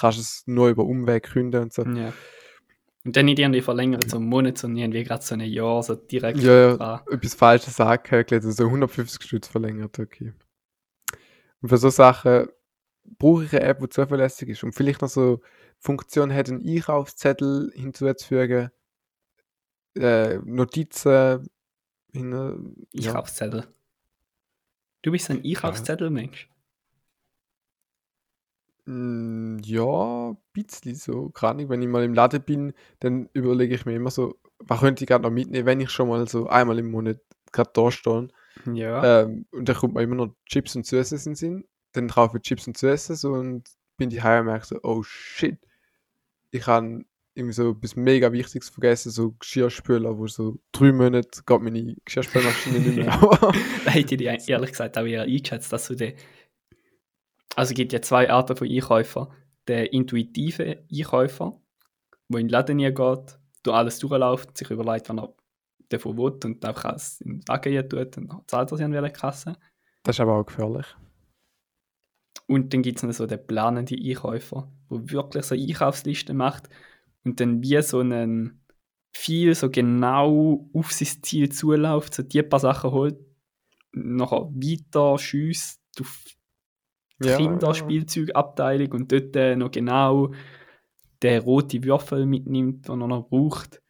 kannst 0.00 0.18
es 0.18 0.42
nur 0.46 0.68
über 0.68 0.84
Umweg 0.84 1.24
kündigen 1.24 1.64
und 1.64 1.72
so. 1.72 1.82
Ja. 1.84 2.12
Und 3.04 3.16
dann 3.16 3.26
nicht 3.26 3.38
irgendwie 3.40 3.62
verlängert, 3.62 4.08
so 4.08 4.18
einen 4.18 4.26
Monat, 4.26 4.58
sondern 4.58 4.78
irgendwie 4.78 5.02
gerade 5.02 5.24
so 5.24 5.34
ein 5.34 5.40
Jahr, 5.40 5.82
so 5.82 5.96
direkt 5.96 6.38
Ja, 6.38 6.76
ja, 6.76 7.04
etwas 7.10 7.34
Falsches 7.34 7.76
sagen, 7.76 8.26
also 8.30 8.50
so 8.52 8.64
150 8.64 9.22
Stutz 9.22 9.48
verlängert, 9.48 9.98
okay. 9.98 10.32
Und 11.60 11.68
für 11.68 11.78
so 11.78 11.90
Sachen 11.90 12.48
brauche 13.18 13.44
ich 13.44 13.52
eine 13.52 13.62
App, 13.62 13.80
die 13.80 13.88
zuverlässig 13.88 14.50
ist 14.50 14.62
und 14.62 14.72
vielleicht 14.74 15.02
noch 15.02 15.08
so 15.08 15.40
Funktion 15.78 16.32
hat, 16.32 16.48
einen 16.48 16.64
Einkaufszettel 16.64 17.72
hinzuzufügen, 17.74 18.70
äh, 19.96 20.38
Notizen, 20.44 21.48
hin, 22.12 22.86
ja. 22.92 23.10
Einkaufszettel. 23.10 23.66
Du 25.02 25.10
bist 25.10 25.28
ein 25.30 25.42
Einkaufszettel-Mensch. 25.44 26.51
Mm, 28.86 29.58
Ja, 29.64 30.30
ein 30.30 30.36
bisschen 30.52 30.94
so. 30.96 31.30
Keine 31.30 31.52
Ahnung, 31.52 31.68
wenn 31.70 31.82
ich 31.82 31.88
mal 31.88 32.04
im 32.04 32.14
Laden 32.14 32.42
bin, 32.42 32.72
dann 33.00 33.28
überlege 33.32 33.74
ich 33.74 33.86
mir 33.86 33.94
immer 33.94 34.10
so, 34.10 34.38
was 34.58 34.80
könnte 34.80 35.04
ich 35.04 35.08
gerade 35.08 35.22
noch 35.22 35.30
mitnehmen, 35.30 35.66
wenn 35.66 35.80
ich 35.80 35.90
schon 35.90 36.08
mal 36.08 36.26
so 36.28 36.46
einmal 36.48 36.78
im 36.78 36.90
Monat 36.90 37.18
gerade 37.52 37.70
da 37.74 37.90
stehe. 37.90 38.28
Ja. 38.72 39.22
Ähm, 39.22 39.46
und 39.52 39.68
dann 39.68 39.76
kommt 39.76 39.94
mir 39.94 40.02
immer 40.02 40.16
noch 40.16 40.34
Chips 40.46 40.76
und 40.76 40.86
Süßes 40.86 41.26
in 41.26 41.32
den 41.32 41.36
Sinn. 41.36 41.64
Dann 41.92 42.08
kaufe 42.08 42.38
ich 42.38 42.42
Chips 42.42 42.66
und 42.66 42.76
Süßes 42.76 43.24
und 43.24 43.64
bin 43.96 44.10
die 44.10 44.20
und 44.20 44.46
merke 44.46 44.66
so, 44.66 44.78
oh 44.82 45.02
shit, 45.02 45.58
ich 46.50 46.66
habe 46.66 47.04
irgendwie 47.34 47.54
so 47.54 47.70
etwas 47.70 47.96
mega 47.96 48.30
Wichtiges 48.32 48.68
vergessen, 48.68 49.10
so 49.10 49.32
Geschirrspüler, 49.32 50.18
wo 50.18 50.26
so 50.26 50.58
drei 50.72 50.92
Monate 50.92 51.42
geht 51.46 51.60
meine 51.62 51.94
Geschirrspülmaschine 52.04 52.78
nicht 52.80 52.96
mehr. 52.96 53.20
Da 53.84 53.90
hätte 53.90 54.14
ich 54.16 54.48
ehrlich 54.48 54.70
gesagt 54.70 54.98
auch 54.98 55.04
eher 55.06 55.22
eingeschätzt, 55.22 55.72
dass 55.72 55.88
du 55.88 55.94
den. 55.94 56.14
Also 57.56 57.72
es 57.72 57.76
gibt 57.76 57.92
ja 57.92 58.02
zwei 58.02 58.30
Arten 58.30 58.56
von 58.56 58.68
Einkäufern. 58.68 59.28
Der 59.68 59.92
intuitive 59.92 60.84
Einkäufer, 60.92 61.60
der 62.28 62.40
in 62.40 62.48
den 62.48 62.52
Laden 62.52 62.78
geht, 62.78 63.38
durch 63.62 63.76
alles 63.76 63.98
durchläuft, 64.00 64.56
sich 64.58 64.70
überlegt, 64.70 65.08
wann 65.08 65.18
er 65.18 65.34
davon 65.88 66.16
will 66.16 66.38
und 66.44 66.64
alles 66.64 67.20
in 67.20 67.40
den 67.40 67.48
Wagen 67.48 67.88
tut 67.88 68.16
und 68.16 68.30
dann 68.30 68.42
zahlt 68.46 68.72
er 68.72 68.76
sich 68.76 68.84
an 68.84 68.92
der 68.92 69.10
Kasse. 69.10 69.56
das 70.02 70.16
ist 70.16 70.20
aber 70.20 70.34
auch 70.34 70.46
gefährlich. 70.46 70.86
Und 72.46 72.74
dann 72.74 72.82
gibt 72.82 72.98
es 72.98 73.02
noch 73.02 73.12
so 73.12 73.26
den 73.26 73.46
planenden 73.46 73.98
Einkäufer, 74.02 74.70
der 74.90 75.10
wirklich 75.10 75.44
so 75.44 75.54
Einkaufslisten 75.54 76.36
macht 76.36 76.68
und 77.24 77.38
dann 77.38 77.62
wie 77.62 77.80
so 77.82 78.00
einen 78.00 78.64
viel 79.14 79.54
so 79.54 79.70
genau 79.70 80.68
auf 80.72 80.92
sein 80.92 81.22
Ziel 81.22 81.52
zuläuft, 81.52 82.14
so 82.14 82.22
die 82.22 82.42
paar 82.42 82.60
Sachen 82.60 82.90
holt, 82.90 83.18
nachher 83.92 84.48
weiter 84.54 85.18
schießt 85.18 85.80
auf 86.00 86.24
Ja, 87.24 87.36
Kinderspielzeugabteilung 87.36 88.92
und 88.92 89.12
dort 89.12 89.36
äh, 89.36 89.56
noch 89.56 89.70
genau 89.70 90.32
den 91.22 91.42
roten 91.42 91.84
Würfel 91.84 92.26
mitnimmt, 92.26 92.88
den 92.88 93.00
er 93.00 93.08
noch 93.08 93.28
braucht. 93.28 93.82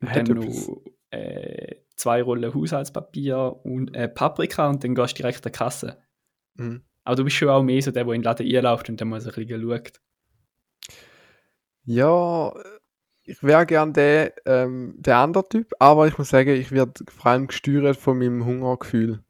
Dann 0.00 0.26
etwas. 0.26 0.68
noch 0.68 0.82
äh, 1.10 1.76
zwei 1.96 2.22
Rollen 2.22 2.54
Haushaltspapier 2.54 3.60
und 3.64 3.94
äh, 3.94 4.08
Paprika 4.08 4.68
und 4.68 4.84
dann 4.84 4.94
gehst 4.94 5.18
du 5.18 5.22
direkt 5.22 5.44
an 5.44 5.52
die 5.52 5.58
Kasse. 5.58 5.98
Mhm. 6.54 6.82
Aber 7.04 7.16
du 7.16 7.24
bist 7.24 7.36
schon 7.36 7.48
auch 7.48 7.62
mehr 7.62 7.80
so 7.82 7.90
der, 7.90 8.04
der 8.04 8.14
in 8.14 8.22
den 8.22 8.24
Laden 8.24 8.46
einläuft 8.46 8.88
und 8.88 9.00
dann 9.00 9.08
mal 9.08 9.20
so 9.20 9.30
ein 9.30 9.46
bisschen 9.46 9.62
schaut. 9.62 10.00
Ja, 11.84 12.52
ich 13.22 13.42
wäre 13.42 13.66
gern 13.66 13.92
der, 13.92 14.34
ähm, 14.44 14.94
der 14.98 15.18
andere 15.18 15.48
Typ, 15.48 15.72
aber 15.78 16.08
ich 16.08 16.18
muss 16.18 16.30
sagen, 16.30 16.50
ich 16.50 16.72
werde 16.72 17.04
vor 17.08 17.30
allem 17.30 17.46
gesteuert 17.46 17.96
von 17.96 18.18
meinem 18.18 18.44
Hungergefühl. 18.44 19.22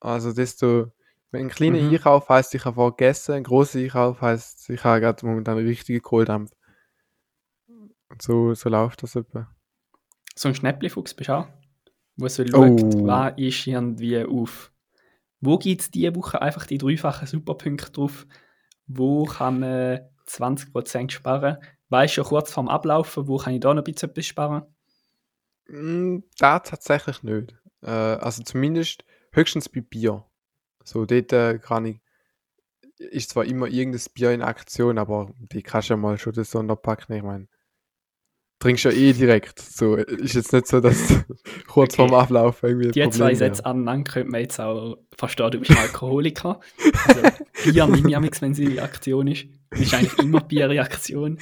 Also 0.00 0.32
desto, 0.32 0.92
ein 1.32 1.48
kleiner 1.48 1.80
Mhm. 1.80 1.90
Einkauf 1.90 2.28
heisst, 2.28 2.54
ich 2.54 2.64
habe 2.64 2.74
vorher 2.74 2.92
gegessen, 2.92 3.32
ein 3.34 3.44
grosser 3.44 3.78
Einkauf 3.78 4.20
heisst, 4.20 4.68
ich 4.70 4.82
habe 4.84 5.00
gerade 5.00 5.24
momentan 5.24 5.58
einen 5.58 5.66
richtigen 5.66 6.02
Kohldampf. 6.02 6.50
Und 7.68 8.20
so, 8.22 8.54
so 8.54 8.68
läuft 8.68 9.02
das 9.02 9.14
etwa. 9.16 9.48
So 10.34 10.48
ein 10.48 10.54
Schnäppli-Fuchs 10.54 11.14
bist 11.14 11.28
du 11.28 11.34
auch, 11.34 11.46
wo 12.16 12.28
so 12.28 12.44
schaut, 12.46 12.54
Oh. 12.82 13.06
was 13.06 13.34
ist 13.36 13.66
irgendwie 13.66 14.24
auf. 14.24 14.72
Wo 15.40 15.58
gibt 15.58 15.80
es 15.82 15.90
diese 15.90 16.14
Woche 16.16 16.42
einfach 16.42 16.66
die 16.66 16.78
dreifachen 16.78 17.26
Superpunkte 17.26 17.92
drauf? 17.92 18.26
Wo 18.86 19.24
kann 19.24 19.60
man 19.60 20.00
20% 20.26 21.12
sparen? 21.12 21.58
Weißt 21.88 22.12
du 22.16 22.22
schon 22.22 22.28
kurz 22.28 22.52
vorm 22.52 22.68
Ablaufen, 22.68 23.26
wo 23.28 23.36
kann 23.38 23.54
ich 23.54 23.60
da 23.60 23.72
noch 23.72 23.82
ein 23.82 23.84
bisschen 23.92 24.10
etwas 24.10 24.26
sparen? 24.26 24.62
Mm, 25.68 26.18
Da 26.38 26.58
tatsächlich 26.58 27.22
nicht. 27.22 27.54
Äh, 27.82 27.90
also 27.90 28.42
zumindest 28.42 29.04
höchstens 29.32 29.68
bei 29.68 29.80
Bier. 29.80 30.24
So, 30.84 31.04
dort 31.04 31.32
äh, 31.32 31.58
kann 31.58 31.84
ich, 31.86 32.00
ist 32.98 33.30
zwar 33.30 33.44
immer 33.44 33.66
irgendein 33.68 34.02
Bier 34.14 34.32
in 34.32 34.42
Aktion, 34.42 34.98
aber 34.98 35.30
die 35.38 35.62
kannst 35.62 35.88
du 35.88 35.94
ja 35.94 35.96
mal 35.96 36.18
schon 36.18 36.32
das 36.34 36.50
Sonderpack 36.50 37.08
nehmen. 37.08 37.18
Ich 37.20 37.24
meine, 37.26 37.48
trinkst 38.58 38.84
ja 38.84 38.90
eh 38.90 39.12
direkt. 39.14 39.58
So, 39.58 39.96
ist 39.96 40.34
jetzt 40.34 40.52
nicht 40.52 40.66
so, 40.66 40.80
dass 40.80 40.96
kurz 41.66 41.94
Okay. 41.94 42.08
vorm 42.08 42.14
Ablaufen 42.14 42.68
irgendwie 42.68 42.90
Die 42.90 43.00
Problem 43.00 43.12
zwei. 43.12 43.34
Sätze 43.34 43.64
aneinander 43.64 44.10
könnte 44.12 44.30
man 44.30 44.40
jetzt 44.42 44.60
auch 44.60 44.98
verstehen, 45.16 45.50
du 45.50 45.58
bist 45.60 45.70
ein 45.70 45.78
Alkoholiker. 45.78 46.60
Also, 47.06 47.20
Bier 47.72 47.86
nehme 47.86 48.08
ich 48.08 48.16
amigs, 48.16 48.42
wenn 48.42 48.54
sie 48.54 48.64
in 48.64 48.78
Aktion 48.80 49.28
ist. 49.28 49.46
Das 49.70 49.80
ist 49.80 49.94
eigentlich 49.94 50.18
immer 50.18 50.40
Bierreaktion. 50.40 51.38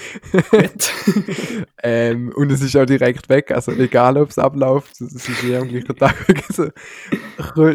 Ähm, 1.82 2.32
und 2.34 2.50
es 2.52 2.60
ist 2.60 2.76
auch 2.76 2.84
direkt 2.84 3.28
weg, 3.28 3.50
also 3.50 3.72
egal 3.72 4.18
ob 4.18 4.30
es 4.30 4.38
abläuft, 4.38 5.00
es 5.00 5.14
ist 5.28 5.44
eh 5.44 5.56
am 5.56 5.68
gleichen 5.68 5.96
Tag. 5.96 6.14
Also, 6.48 6.68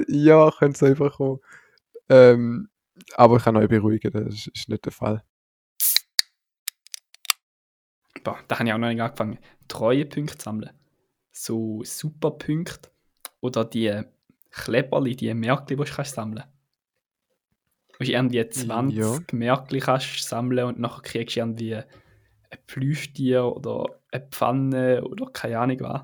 ja, 0.08 0.52
könnte 0.52 0.76
es 0.76 0.84
einfach 0.84 1.18
kommen. 1.18 1.40
Ähm, 2.10 2.70
aber 3.16 3.38
ich 3.38 3.44
kann 3.44 3.58
euch 3.58 3.68
beruhigen, 3.70 4.12
das 4.12 4.48
ist, 4.48 4.70
nicht 4.70 4.86
der 4.86 4.92
Fall. 4.92 5.24
Boah, 8.24 8.40
da 8.48 8.60
habe 8.60 8.68
ich 8.68 8.74
auch 8.74 8.78
noch 8.78 8.88
nicht 8.88 9.02
angefangen. 9.02 9.40
Treuepunkte 9.68 10.42
sammeln. 10.42 10.72
So 11.32 11.84
Superpunkte 11.84 12.90
oder 13.42 13.66
die 13.66 14.02
Kleberli, 14.52 15.16
die 15.16 15.34
Märkli, 15.34 15.76
die 15.76 15.84
du 15.84 15.92
kannst 15.92 16.14
sammeln 16.16 16.44
kannst. 16.44 16.50
Du 18.00 18.06
irgendwie 18.12 18.48
20 18.48 18.98
Ja. 18.98 19.20
Märkli 19.32 19.80
kannst 19.80 20.24
sammeln 20.24 20.66
und 20.66 20.80
nachher 20.80 21.02
kriegst 21.02 21.36
du 21.36 21.40
irgendwie 21.42 21.76
ein 21.76 21.86
Plüschtier 22.68 23.46
oder 23.46 24.00
eine 24.12 24.28
Pfanne 24.30 25.04
oder 25.04 25.26
keine 25.32 25.60
Ahnung 25.60 25.80
was. 25.82 26.02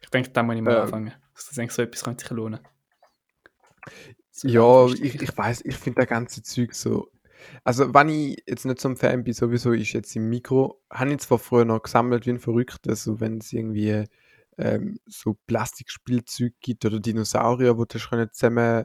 Ich 0.00 0.08
denke, 0.10 0.30
da 0.30 0.42
muss 0.42 0.56
ich 0.56 0.62
mal 0.62 0.74
Ähm. 0.74 0.82
anfangen. 0.82 1.12
Ich 1.36 1.54
denke, 1.56 1.72
so 1.72 1.82
etwas 1.82 2.04
könnte 2.04 2.22
sich 2.22 2.30
lohnen. 2.30 2.60
So 4.30 4.48
Ja, 4.48 4.86
ich, 4.92 5.20
ich 5.20 5.36
weiß, 5.36 5.62
ich 5.64 5.76
finde 5.76 6.00
das 6.02 6.08
ganze 6.08 6.42
Zeug 6.42 6.74
so. 6.74 7.08
Also, 7.64 7.92
wenn 7.94 8.08
ich 8.08 8.36
jetzt 8.46 8.64
nicht 8.64 8.80
so 8.80 8.88
ein 8.88 8.96
Fan 8.96 9.24
bin, 9.24 9.34
sowieso 9.34 9.72
ist 9.72 9.92
jetzt 9.92 10.14
im 10.16 10.28
Mikro, 10.28 10.80
habe 10.90 11.12
ich 11.12 11.18
zwar 11.20 11.38
früher 11.38 11.64
noch 11.64 11.82
gesammelt 11.82 12.26
wie 12.26 12.30
ein 12.30 12.38
Verrückter, 12.40 12.94
so 12.96 13.20
wenn 13.20 13.38
es 13.38 13.52
irgendwie 13.52 14.04
ähm, 14.58 14.98
so 15.06 15.36
Plastikspielzeug 15.46 16.54
gibt 16.60 16.84
oder 16.84 17.00
Dinosaurier, 17.00 17.78
wo 17.78 17.84
du 17.84 17.98
schon 17.98 18.28
zusammen 18.32 18.84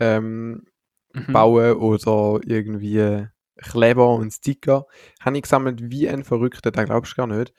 ähm, 0.00 0.66
Mhm. 1.14 1.32
bauen 1.32 1.76
oder 1.76 2.40
irgendwie 2.46 3.26
Kleber 3.58 4.14
und 4.16 4.32
Sticker, 4.32 4.86
habe 5.20 5.36
ich 5.36 5.44
gesammelt 5.44 5.90
wie 5.90 6.08
ein 6.08 6.24
Verrückter, 6.24 6.70
da 6.72 6.84
glaubst 6.84 7.12
du 7.12 7.16
gar 7.16 7.26
nicht. 7.28 7.54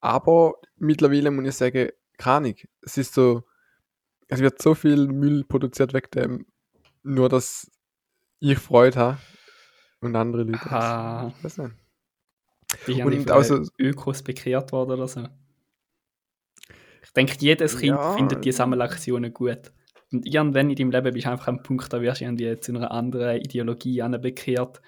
Aber 0.00 0.54
mittlerweile 0.76 1.30
muss 1.30 1.48
ich 1.48 1.54
sagen, 1.56 1.90
keine 2.18 2.36
Ahnung, 2.36 2.54
es 2.82 2.98
ist 2.98 3.14
so, 3.14 3.44
es 4.28 4.40
wird 4.40 4.60
so 4.62 4.74
viel 4.74 5.06
Müll 5.08 5.44
produziert 5.44 5.92
wegen 5.94 6.10
dem, 6.14 6.46
nur 7.02 7.28
dass 7.28 7.70
ich 8.40 8.58
Freude 8.58 8.98
habe 8.98 9.18
und 10.00 10.14
andere 10.16 10.42
Leute. 10.44 10.60
das- 10.62 10.72
Ah. 10.72 11.32
Ich 11.36 11.44
weiß 11.44 11.58
nicht. 11.58 11.74
Die 12.86 13.02
Und 13.02 13.14
von 13.22 13.30
also- 13.30 13.62
Ökos 13.78 14.22
bekehrt 14.22 14.72
worden 14.72 14.92
oder 14.92 15.08
so. 15.08 15.26
Ich 17.02 17.10
denke, 17.12 17.34
jedes 17.40 17.78
Kind 17.78 17.96
Ja. 17.96 18.12
findet 18.14 18.44
die 18.44 18.52
Sammelaktionen 18.52 19.32
gut. 19.32 19.72
Und 20.12 20.26
irgendwann 20.26 20.70
in 20.70 20.76
deinem 20.76 20.90
Leben 20.90 21.14
bist 21.14 21.26
du 21.26 21.30
einfach 21.30 21.48
am 21.48 21.62
Punkt, 21.62 21.92
da 21.92 22.00
wirst 22.00 22.20
du 22.20 22.24
irgendwie 22.24 22.58
zu 22.60 22.72
einer 22.74 22.90
anderen 22.90 23.36
Ideologie 23.38 24.02
bekehrt. 24.20 24.80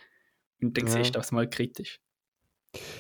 Und 0.63 0.77
dann 0.77 0.87
Ja. 0.87 0.93
siehst 0.93 1.15
du 1.15 1.19
das 1.19 1.33
mal 1.33 1.49
kritisch. 1.49 2.01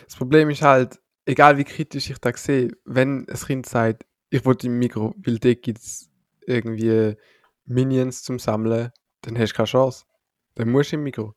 Das 0.07 0.17
Problem 0.17 0.51
ist 0.51 0.63
halt, 0.63 0.99
egal 1.27 1.57
wie 1.59 1.65
kritisch 1.65 2.11
ich 2.11 2.19
das 2.19 2.43
sehe, 2.43 2.71
wenn 2.85 3.27
ein 3.29 3.37
Kind 3.37 3.67
sagt, 3.67 4.05
ich 4.31 4.45
will 4.45 4.57
im 4.63 4.79
Mikro, 4.79 5.15
weil 5.19 5.39
dort 5.39 5.63
gibt 5.63 5.79
es 5.79 6.10
irgendwie 6.51 7.17
Minions 7.65 8.23
zum 8.23 8.39
Sammeln, 8.39 8.91
dann 9.23 9.39
hast 9.39 9.53
du 9.53 9.57
keine 9.57 9.67
Chance. 9.67 10.05
Dann 10.57 10.71
musst 10.71 10.93
du 10.93 10.97
im 10.97 11.05
Mikro. 11.05 11.35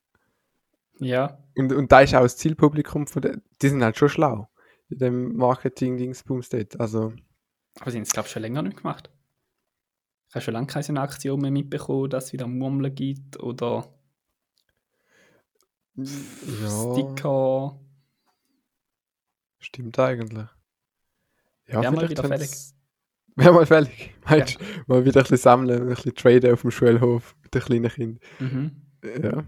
Ja, 1.00 1.38
Und, 1.56 1.72
und 1.74 1.92
da 1.92 2.02
ist 2.02 2.14
auch 2.16 2.22
das 2.22 2.38
Zielpublikum 2.38 3.08
von 3.08 3.22
der, 3.22 3.38
die 3.62 3.70
sind 3.70 3.84
halt 3.84 3.98
schon 3.98 4.10
schlau. 4.10 4.50
In 4.90 4.98
dem 5.00 5.36
Marketing-Dingsbums 5.38 6.50
dort. 6.50 6.80
Also, 6.80 7.14
aber 7.80 7.92
sie 7.92 7.98
haben 7.98 8.04
es, 8.04 8.12
glaube 8.12 8.28
ich, 8.28 8.32
schon 8.34 8.42
länger 8.42 8.62
nicht 8.62 8.78
gemacht. 8.78 9.10
Ich 10.30 10.36
habe 10.36 10.44
schon 10.44 10.54
lange 10.54 10.68
keine 10.68 11.02
Aktion 11.02 11.40
mehr 11.42 11.52
mitbekommen, 11.52 12.10
dass 12.10 12.26
es 12.26 12.34
wieder 12.34 12.48
Murmeln 12.48 12.94
gibt 12.94 13.40
oder 13.40 13.88
ja, 15.96 16.70
Sticker. 16.70 17.80
stimmt 19.60 20.00
eigentlich. 20.00 20.48
Ja, 21.68 21.82
Wär 21.82 21.92
mal 21.92 22.10
wieder 22.10 22.24
haben's- 22.24 22.76
Wär 23.36 23.52
mal 23.52 23.66
fällig. 23.66 24.14
Meinst 24.30 24.60
du, 24.60 24.66
mal 24.88 25.06
wieder 25.06 25.22
ein 25.22 25.24
bisschen 25.24 25.38
sammeln, 25.38 25.82
ein 25.82 25.88
bisschen 25.90 26.16
traden 26.16 26.54
auf 26.54 26.62
dem 26.62 26.72
Schulhof 26.72 27.36
mit 27.44 27.54
den 27.54 27.62
kleinen 27.62 27.90
Kindern. 27.90 28.20
Mhm. 28.40 28.72
Ja. 29.24 29.44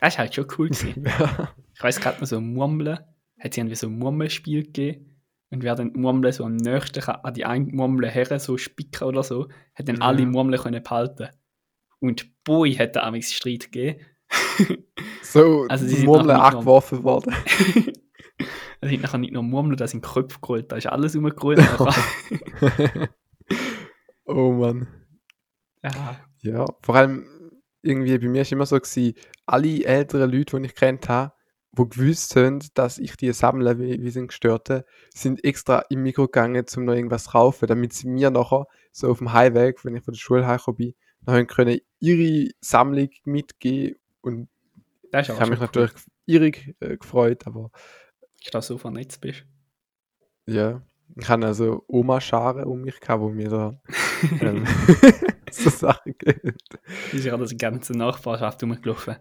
Das 0.00 0.14
ist 0.14 0.18
halt 0.18 0.34
schon 0.34 0.46
cool 0.58 0.68
gewesen. 0.68 1.04
ja. 1.18 1.52
Ich 1.74 1.82
weiß 1.82 2.00
gerade 2.00 2.20
noch 2.20 2.26
so 2.26 2.40
Murmeln, 2.40 2.98
hat 3.40 3.50
es 3.50 3.56
irgendwie 3.56 3.76
so 3.76 3.86
ein 3.88 3.98
Murmelspiel 3.98 4.64
gegeben. 4.64 5.04
Und 5.50 5.62
wer 5.62 5.74
dann 5.74 5.92
Murmeln 5.94 6.32
so 6.32 6.44
am 6.44 6.56
nächsten 6.56 7.02
an 7.02 7.32
die 7.34 7.44
eine 7.46 7.64
Murmel 7.64 8.10
her 8.10 8.38
so 8.38 8.58
spicken 8.58 9.04
oder 9.04 9.22
so, 9.22 9.48
hat 9.74 9.88
dann 9.88 9.96
Mhm. 9.96 10.02
alle 10.02 10.26
Murmeln 10.26 10.60
können 10.60 10.82
behalten. 10.82 11.28
Und 12.00 12.44
Boy 12.44 12.74
hat 12.74 12.94
da 12.94 13.02
amigs 13.04 13.32
Streit 13.32 13.72
gegeben. 13.72 14.00
So, 15.22 15.66
Also, 15.68 15.86
sie 15.86 15.96
die 15.96 16.04
Murmeln 16.04 16.38
angeworfen 16.38 17.02
worden. 17.02 17.34
Es 18.80 18.90
sind 18.90 19.02
nachher 19.02 19.18
nicht 19.18 19.32
nur 19.32 19.42
Murmeln, 19.42 19.76
da 19.76 19.86
sind 19.86 20.04
Köpfe 20.04 20.38
geholt, 20.40 20.70
da 20.70 20.76
ist 20.76 20.86
alles 20.86 21.16
rumgerollt. 21.16 21.60
oh 24.24 24.52
Mann. 24.52 24.86
ja. 25.82 26.20
Ja, 26.40 26.64
vor 26.82 26.94
allem 26.94 27.26
irgendwie 27.82 28.18
bei 28.18 28.28
mir 28.28 28.42
ist 28.42 28.52
immer 28.52 28.66
so 28.66 28.76
gewesen, 28.76 29.14
alle 29.46 29.84
älteren 29.84 30.30
Leute, 30.30 30.60
die 30.60 30.66
ich 30.66 30.74
kennt 30.74 31.08
habe, 31.08 31.32
die 31.72 31.88
gewusst 31.88 32.36
haben, 32.36 32.60
dass 32.74 32.98
ich 32.98 33.16
die 33.16 33.32
sammle, 33.32 33.78
wie, 33.78 34.02
wie 34.02 34.10
sind 34.10 34.28
Gestörte, 34.28 34.84
sind 35.14 35.44
extra 35.44 35.80
im 35.90 36.02
Mikro 36.02 36.24
gegangen, 36.26 36.64
um 36.76 36.84
noch 36.84 36.94
irgendwas 36.94 37.24
zu 37.24 37.30
kaufen, 37.30 37.66
damit 37.66 37.92
sie 37.92 38.08
mir 38.08 38.30
nachher 38.30 38.66
so 38.92 39.08
auf 39.08 39.18
dem 39.18 39.32
Highweg, 39.32 39.84
wenn 39.84 39.96
ich 39.96 40.04
von 40.04 40.14
der 40.14 40.18
Schule 40.18 40.46
heimgekommen 40.46 40.76
bin, 40.76 40.94
nachher 41.26 41.46
können 41.46 41.80
ihre 42.00 42.50
Sammlung 42.60 43.10
mitgeben 43.24 43.96
und 44.20 44.48
ich 45.12 45.28
habe 45.28 45.50
mich 45.50 45.58
schon 45.58 45.66
natürlich 45.66 45.92
irrig 46.26 46.76
äh, 46.80 46.96
gefreut, 46.98 47.46
aber 47.46 47.70
du 48.44 48.60
so 48.60 48.78
vernetzt 48.78 49.20
bist. 49.20 49.44
ja, 50.46 50.82
ich 51.16 51.28
habe 51.28 51.46
also 51.46 51.84
Oma-Scharen 51.88 52.64
um 52.64 52.82
mich 52.82 53.00
gehabt, 53.00 53.22
wo 53.22 53.28
mir 53.28 53.48
da 53.48 53.80
ähm, 54.40 54.66
so 55.50 55.70
Sachen 55.70 56.14
geben. 56.18 56.56
Die 57.12 57.16
ist 57.16 57.24
gerade 57.24 57.46
die 57.46 57.56
ganze 57.56 57.92
Nachbarschaft 57.96 58.62
rumgelaufen. 58.62 59.16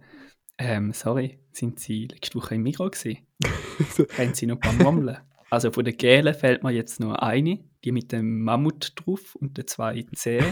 Ähm, 0.57 0.91
sorry, 0.91 1.39
sind 1.51 1.79
Sie 1.79 2.07
letzte 2.07 2.35
Woche 2.35 2.55
im 2.55 2.63
Mikro 2.63 2.89
gewesen? 2.89 3.27
Haben 4.17 4.33
Sie 4.33 4.47
noch 4.47 4.55
ein 4.55 4.59
paar 4.59 4.73
Murmeln? 4.73 5.17
Also 5.49 5.71
von 5.71 5.85
der 5.85 5.93
Gelen 5.93 6.33
fällt 6.33 6.63
mir 6.63 6.71
jetzt 6.71 6.99
nur 6.99 7.21
eine, 7.23 7.63
die 7.83 7.91
mit 7.91 8.11
dem 8.11 8.41
Mammut 8.41 8.93
drauf 8.95 9.35
und 9.35 9.57
den 9.57 9.67
zwei 9.67 10.05
Zähnen, 10.13 10.51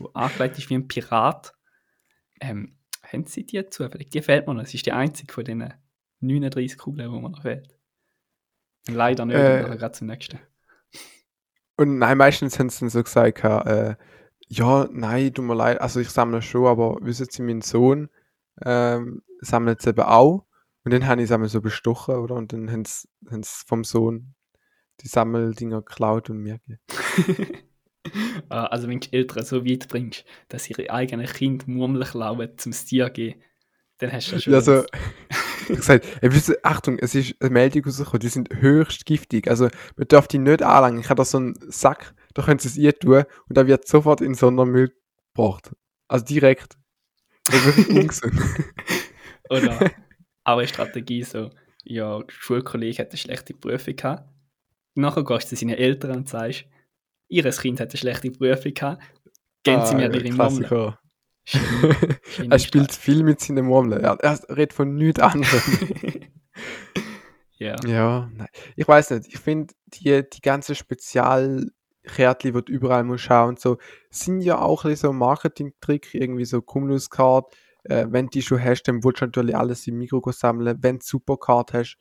die 0.00 0.14
angelegt 0.14 0.58
ist 0.58 0.70
wie 0.70 0.74
ein 0.74 0.88
Pirat. 0.88 1.54
Ähm, 2.40 2.78
haben 3.02 3.26
Sie 3.26 3.46
die 3.46 3.64
zufällig? 3.68 4.10
Die 4.10 4.22
fällt 4.22 4.46
mir 4.46 4.54
noch. 4.54 4.62
Das 4.62 4.74
ist 4.74 4.86
die 4.86 4.92
einzige 4.92 5.32
von 5.32 5.44
denen 5.44 5.74
39 6.20 6.78
Kugeln, 6.78 7.12
die 7.12 7.20
mir 7.20 7.28
noch 7.28 7.42
fehlen. 7.42 7.68
Leider 8.88 9.24
nicht, 9.26 9.36
Äh. 9.36 9.62
aber 9.64 9.76
gerade 9.76 9.92
zum 9.92 10.06
nächsten. 10.08 10.38
Und 11.76 11.98
nein, 11.98 12.18
meistens 12.18 12.58
haben 12.58 12.70
sie 12.70 12.80
dann 12.80 12.90
so 12.90 13.02
gesagt, 13.02 13.44
äh, 13.44 13.94
ja, 14.48 14.88
nein, 14.90 15.32
tut 15.32 15.44
mir 15.44 15.54
leid, 15.54 15.80
also 15.80 16.00
ich 16.00 16.08
sammle 16.10 16.42
schon, 16.42 16.66
aber 16.66 16.98
wissen 17.02 17.26
Sie, 17.30 17.42
mein 17.42 17.60
Sohn 17.60 18.08
ähm, 18.64 19.22
sammelt 19.40 19.80
es 19.80 19.86
eben 19.86 20.00
auch. 20.00 20.44
Und 20.84 20.92
dann 20.92 21.06
habe 21.06 21.22
ich 21.22 21.30
es 21.30 21.52
so 21.52 21.60
bestochen, 21.60 22.16
oder? 22.16 22.34
Und 22.34 22.52
dann 22.52 22.70
haben 22.70 22.84
sie, 22.84 23.08
haben 23.30 23.42
sie 23.42 23.64
vom 23.66 23.84
Sohn 23.84 24.34
die 25.00 25.08
Sammeldinger 25.08 25.82
geklaut 25.82 26.30
und 26.30 26.38
mir 26.38 26.58
gegeben. 26.58 26.80
Ah, 28.48 28.64
also 28.66 28.88
wenn 28.88 29.00
du 29.00 29.08
Eltern 29.12 29.44
so 29.44 29.66
weit 29.66 29.86
bringst, 29.88 30.24
dass 30.48 30.70
ihre 30.70 30.88
eigenen 30.88 31.26
Kinder 31.26 31.66
Murmeln 31.68 32.06
klauen, 32.06 32.56
zum 32.56 32.72
Tier 32.72 33.10
geben, 33.10 33.42
dann 33.98 34.12
hast 34.12 34.28
du 34.28 34.36
das 34.36 34.44
schon. 34.44 34.52
Ja, 34.54 34.60
so, 34.62 34.84
ich 35.30 35.36
gesagt, 35.76 36.06
ey, 36.20 36.32
wisst 36.32 36.48
ihr, 36.48 36.58
Achtung, 36.62 36.98
es 36.98 37.14
ist 37.14 37.34
eine 37.40 37.50
Meldung 37.50 37.84
rausgekommen, 37.84 38.20
die 38.20 38.28
sind 38.28 38.48
höchst 38.54 39.06
giftig. 39.06 39.48
Also, 39.48 39.68
man 39.96 40.08
darf 40.08 40.28
die 40.28 40.38
nicht 40.38 40.62
anlangen. 40.62 41.00
Ich 41.00 41.08
habe 41.08 41.18
da 41.18 41.24
so 41.24 41.38
einen 41.38 41.54
Sack, 41.68 42.14
da 42.34 42.42
können 42.42 42.58
sie 42.58 42.86
es 42.86 42.98
tun 42.98 43.24
und 43.48 43.56
da 43.56 43.66
wird 43.66 43.86
sofort 43.86 44.20
in 44.20 44.34
Sondermüll 44.34 44.92
gebracht. 45.34 45.70
Also 46.08 46.24
direkt. 46.24 46.76
Das 47.44 47.54
ist 47.54 47.76
wirklich 47.76 47.88
ungesund. 48.02 48.40
Oder 49.50 49.90
auch 50.44 50.58
eine 50.58 50.68
Strategie 50.68 51.22
so, 51.22 51.50
ja, 51.84 52.22
Schulkollege 52.28 53.02
hat 53.02 53.10
eine 53.10 53.18
schlechte 53.18 53.54
Prüfung 53.54 53.96
gehabt. 53.96 54.28
Nachher 54.94 55.24
gehst 55.24 55.52
du 55.52 55.56
zu 55.56 55.60
seinen 55.60 55.76
Eltern 55.76 56.16
und 56.16 56.28
sagst, 56.28 56.64
ihr 57.28 57.44
Kind 57.50 57.80
hat 57.80 57.90
eine 57.90 57.98
schlechte 57.98 58.30
Prüfung 58.30 58.74
gehabt, 58.74 59.02
geben 59.62 59.86
sie 59.86 59.94
mir 59.94 60.10
Ah, 60.10 60.14
ihre. 60.14 60.30
Klassiker. 60.30 60.68
Schöne 60.68 61.07
Er 62.50 62.58
spielt 62.58 62.92
viel 62.92 63.22
mit 63.22 63.40
seinen 63.40 63.66
Murmeln. 63.66 64.02
Er, 64.02 64.18
er 64.20 64.38
redet 64.48 64.72
von 64.72 64.94
nichts 64.94 65.20
anderem. 65.20 65.60
ja. 67.58 67.76
ja, 67.86 68.30
nein. 68.34 68.48
Ich 68.76 68.86
weiß 68.86 69.10
nicht. 69.10 69.28
Ich 69.28 69.38
finde, 69.38 69.74
die, 69.86 70.28
die 70.28 70.40
ganzen 70.40 70.74
Spezialkärtchen, 70.74 72.52
die 72.54 72.62
du 72.64 72.72
überall 72.72 73.04
musst 73.04 73.24
schauen 73.24 73.56
so, 73.56 73.78
sind 74.10 74.42
ja 74.42 74.58
auch 74.58 74.84
ein 74.84 74.96
so 74.96 75.10
ein 75.10 75.16
Marketing-Trick, 75.16 76.14
irgendwie 76.14 76.44
so 76.44 76.60
Cumulus-Card. 76.60 77.52
Äh, 77.84 78.06
wenn 78.10 78.26
du 78.26 78.30
die 78.30 78.42
schon 78.42 78.62
hast, 78.62 78.82
dann 78.84 79.02
willst 79.02 79.20
du 79.20 79.26
natürlich 79.26 79.56
alles 79.56 79.86
im 79.86 79.98
Mikro 79.98 80.20
sammeln. 80.32 80.78
Wenn 80.80 80.98
du 80.98 81.04
Supercard 81.04 81.72
hast, 81.72 81.98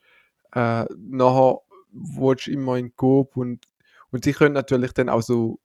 äh, 0.54 0.86
nachher 0.98 1.60
willst 1.92 2.48
du 2.48 2.52
immer 2.52 2.78
in 2.78 2.96
Coop 2.96 3.38
und, 3.38 3.66
und 4.12 4.24
sie 4.24 4.34
können 4.34 4.54
natürlich 4.54 4.94
dann 4.94 5.10
auch 5.10 5.22
so, 5.22 5.60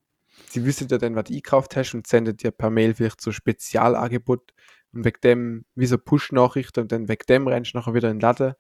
sie 0.49 0.65
wissen 0.65 0.89
ja 0.89 0.99
dann, 0.99 1.15
was 1.15 1.25
du 1.25 1.35
eingekauft 1.35 1.77
hast 1.77 1.95
und 1.95 2.07
senden 2.07 2.37
dir 2.37 2.51
per 2.51 2.71
Mail 2.71 2.95
vielleicht 2.95 3.21
so 3.21 3.33
Spezialangebot 3.33 4.53
und 4.93 5.05
wegen 5.05 5.21
dem, 5.23 5.65
wie 5.75 5.87
so 5.87 5.99
Push-Nachrichten 5.99 6.81
und 6.81 6.93
dann 6.93 7.09
wegen 7.09 7.25
dem 7.29 7.47
rennst 7.47 7.75
du 7.75 7.79
nachher 7.79 7.95
wieder 7.95 8.11
in 8.11 8.19
den 8.19 8.23
Laden, 8.23 8.55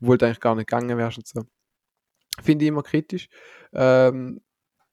wo 0.00 0.16
du 0.16 0.26
eigentlich 0.26 0.40
gar 0.40 0.54
nicht 0.54 0.68
gegangen 0.68 0.96
wärst 0.98 1.18
und 1.18 1.26
so. 1.26 1.44
Finde 2.42 2.64
ich 2.64 2.68
immer 2.68 2.82
kritisch. 2.82 3.28
Ähm, 3.72 4.40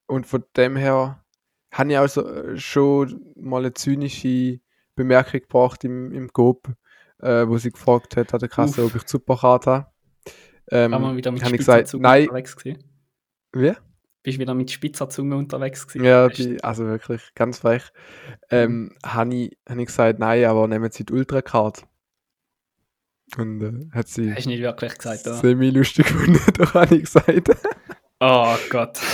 und 0.07 0.27
von 0.27 0.43
dem 0.55 0.75
her 0.75 1.23
habe 1.71 1.91
ich 1.91 1.97
also 1.97 2.55
schon 2.55 3.33
mal 3.35 3.59
eine 3.59 3.73
zynische 3.73 4.59
Bemerkung 4.95 5.41
gebracht 5.41 5.83
im, 5.83 6.11
im 6.11 6.31
Coop, 6.31 6.71
äh, 7.19 7.47
wo 7.47 7.57
sie 7.57 7.71
gefragt 7.71 8.15
hat 8.15 8.33
an 8.33 8.39
der 8.39 8.49
Kasse, 8.49 8.85
Uff. 8.85 8.95
ob 8.95 9.01
ich 9.01 9.07
Supercard 9.07 9.65
habe. 9.65 9.87
Ähm, 10.69 10.91
Kann 10.91 11.01
man 11.01 11.17
wieder 11.17 11.31
mit 11.31 11.43
habe 11.43 11.55
ich 11.55 11.59
gesagt, 11.59 11.93
nein, 11.95 12.29
wie? 13.53 13.73
Bist 14.23 14.37
du 14.37 14.41
wieder 14.41 14.53
mit 14.53 14.71
Spitzerzunge 14.71 15.35
unterwegs 15.35 15.85
gewesen? 15.87 16.05
Ja, 16.05 16.29
die, 16.29 16.63
also 16.63 16.85
wirklich 16.85 17.21
ganz 17.35 17.59
frech. 17.59 17.83
Ähm, 18.49 18.95
habe 19.05 19.35
ich, 19.35 19.57
hab 19.67 19.77
ich 19.77 19.85
gesagt, 19.87 20.19
nein, 20.19 20.45
aber 20.45 20.67
nehmen 20.67 20.89
Sie 20.91 21.05
die 21.05 21.13
Ultracard. 21.13 21.85
Und 23.37 23.61
äh, 23.61 23.95
hat 23.95 24.07
sie 24.07 24.33
Hast 24.33 24.45
du 24.45 24.49
nicht 24.49 24.61
wirklich 24.61 24.95
gesagt, 24.97 25.25
oder? 25.27 25.35
semi-lustig 25.35 26.05
gefunden, 26.07 26.39
doch 26.57 26.73
habe 26.73 26.95
ich 26.95 27.03
gesagt. 27.03 27.49
Oh 28.19 28.55
Gott. 28.69 28.99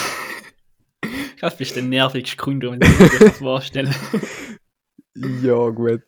Das 1.42 1.56
bist 1.56 1.74
der 1.78 1.84
nervigste 1.84 2.36
Kunde, 2.36 2.70
wenn 2.70 2.82
ich 2.82 3.00
mir 3.00 3.20
das 3.30 3.38
vorstellen. 3.38 3.96
ja, 5.16 5.70
gut. 5.70 6.04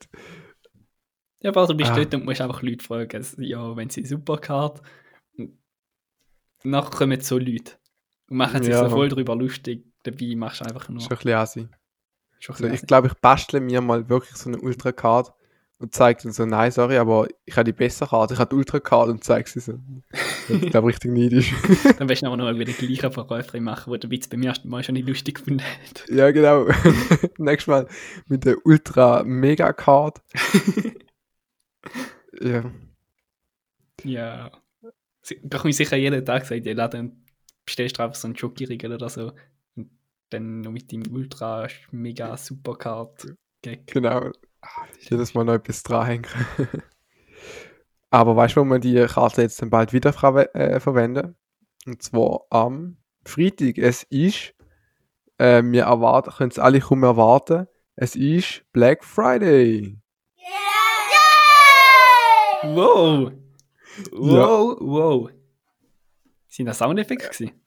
Ja, 1.41 1.51
aber 1.51 1.65
du 1.67 1.73
bist 1.73 1.89
Ah. 1.91 1.95
dort 1.95 2.13
und 2.13 2.25
musst 2.25 2.41
einfach 2.41 2.61
Leute 2.61 2.83
fragen. 2.83 3.25
Ja, 3.37 3.75
wenn 3.77 3.89
sie 3.89 4.05
Supercard. 4.05 4.81
Nachher 6.63 6.91
kommen 6.97 7.21
so 7.21 7.37
Leute 7.37 7.73
und 8.31 8.37
machen 8.37 8.63
sich 8.63 8.71
Ja. 8.71 8.83
so 8.85 8.89
voll 8.89 9.09
darüber 9.09 9.35
lustig. 9.35 9.85
Dabei 10.03 10.33
machst 10.35 10.61
du 10.61 10.65
einfach 10.65 10.89
nur. 10.89 11.01
Schon 11.01 11.11
ein 11.11 11.17
bisschen 11.17 11.33
assi. 11.33 11.67
Schon 12.39 12.55
Also 12.55 12.63
ein 12.65 12.69
ich 12.69 12.71
bisschen 12.73 12.87
glaube, 12.87 13.07
ich 13.07 13.13
bastle 13.15 13.59
mir 13.59 13.81
mal 13.81 14.09
wirklich 14.09 14.35
so 14.37 14.49
eine 14.49 14.59
Ultracard 14.59 15.31
und 15.77 15.93
zeige 15.93 16.23
dann 16.23 16.31
so, 16.31 16.45
nein, 16.45 16.71
sorry, 16.71 16.97
aber 16.97 17.27
ich 17.45 17.55
habe 17.57 17.65
die 17.65 17.73
bessere 17.73 18.07
Karte. 18.09 18.33
Ich 18.35 18.39
habe 18.39 18.49
die 18.49 18.55
Ultracard 18.55 19.09
und 19.09 19.23
zeige 19.23 19.49
sie 19.49 19.59
so. 19.59 19.79
Ich 20.47 20.69
glaube, 20.71 20.87
richtig 20.87 21.11
neidisch. 21.11 21.53
Dann 21.97 22.07
wirst 22.09 22.21
du 22.23 22.27
aber 22.27 22.37
nur 22.37 22.53
wieder 22.57 22.71
die 22.71 22.85
gleiche 22.87 23.11
Verkäuferin 23.11 23.63
machen, 23.63 23.91
die 23.93 23.99
der 23.99 24.09
Witz 24.11 24.27
beim 24.27 24.41
ersten 24.43 24.69
Mal 24.69 24.83
schon 24.83 24.93
nicht 24.93 25.07
lustig 25.07 25.35
gefunden 25.35 25.61
hat. 25.61 26.05
ja, 26.09 26.31
genau. 26.31 26.67
Nächstes 27.37 27.67
Mal 27.67 27.87
mit 28.27 28.43
der 28.45 28.57
Ultra-Mega-Card. 28.65 30.21
ja. 32.41 32.71
Ja. 34.03 34.51
Da 35.43 35.57
komme 35.59 35.69
ich 35.69 35.77
sicher 35.77 35.95
jeden 35.97 36.25
Tag 36.25 36.45
sagen, 36.45 36.63
ja, 36.63 36.87
dann 36.87 37.20
bestellst 37.71 37.97
du 37.97 38.03
einfach 38.03 38.15
so 38.15 38.27
einen 38.27 38.35
Schokoriegel 38.35 38.93
oder 38.93 39.09
so. 39.09 39.31
Und 39.75 39.89
dann 40.29 40.59
noch 40.61 40.71
mit 40.71 40.91
dem 40.91 41.03
Ultra 41.11 41.67
mega 41.91 42.35
Supercard 42.35 43.33
Gag. 43.61 43.87
Genau. 43.87 44.29
Jedes 44.99 45.33
Mal 45.33 45.45
noch 45.45 45.53
etwas 45.53 45.81
dranhängen. 45.83 46.27
Aber 48.09 48.35
weißt 48.35 48.55
du, 48.57 48.59
wo 48.61 48.65
man 48.65 48.81
die 48.81 49.05
Karte 49.05 49.41
jetzt 49.41 49.61
dann 49.61 49.69
bald 49.69 49.93
wieder 49.93 50.11
verwe- 50.11 50.53
äh, 50.53 50.79
verwenden? 50.81 51.35
Und 51.85 52.03
zwar 52.03 52.41
am 52.49 52.97
Freitag. 53.25 53.77
Es 53.77 54.03
ist, 54.03 54.53
äh, 55.37 55.63
wir 55.63 55.83
erwarten, 55.83 56.31
können 56.31 56.51
es 56.51 56.59
alle 56.59 56.81
kaum 56.81 57.03
erwarten, 57.03 57.67
es 57.95 58.15
ist 58.15 58.63
Black 58.73 59.05
Friday. 59.05 59.97
Wow! 62.63 63.31
Ja. 63.31 63.37
Wow, 64.11 64.77
wow. 64.81 65.29
Sind 66.49 66.65
das 66.65 66.79
Soundeffekte 66.79 67.29
gewesen? 67.29 67.60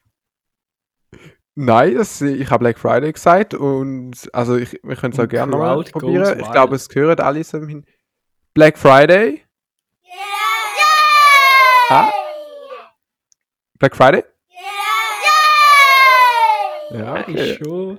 Nein, 1.56 1.94
das, 1.94 2.20
ich 2.20 2.50
habe 2.50 2.64
Black 2.64 2.78
Friday 2.78 3.12
gesagt 3.12 3.54
und 3.54 4.28
also 4.32 4.56
ich, 4.56 4.80
wir 4.82 4.96
können 4.96 5.12
es 5.12 5.20
auch 5.20 5.28
gerne 5.28 5.52
nochmal 5.52 5.84
probieren. 5.84 6.40
Ich 6.40 6.50
glaube, 6.50 6.74
es 6.74 6.88
gehört 6.88 7.20
alle 7.20 7.44
so 7.44 7.58
hin. 7.64 7.86
Black 8.54 8.76
Friday. 8.76 9.44
Ah? 11.90 12.10
Black 13.78 13.94
Friday? 13.94 14.24
Ja, 16.90 17.14
Das 17.18 17.28
okay. 17.28 17.50
ist 17.50 17.64
schon 17.64 17.98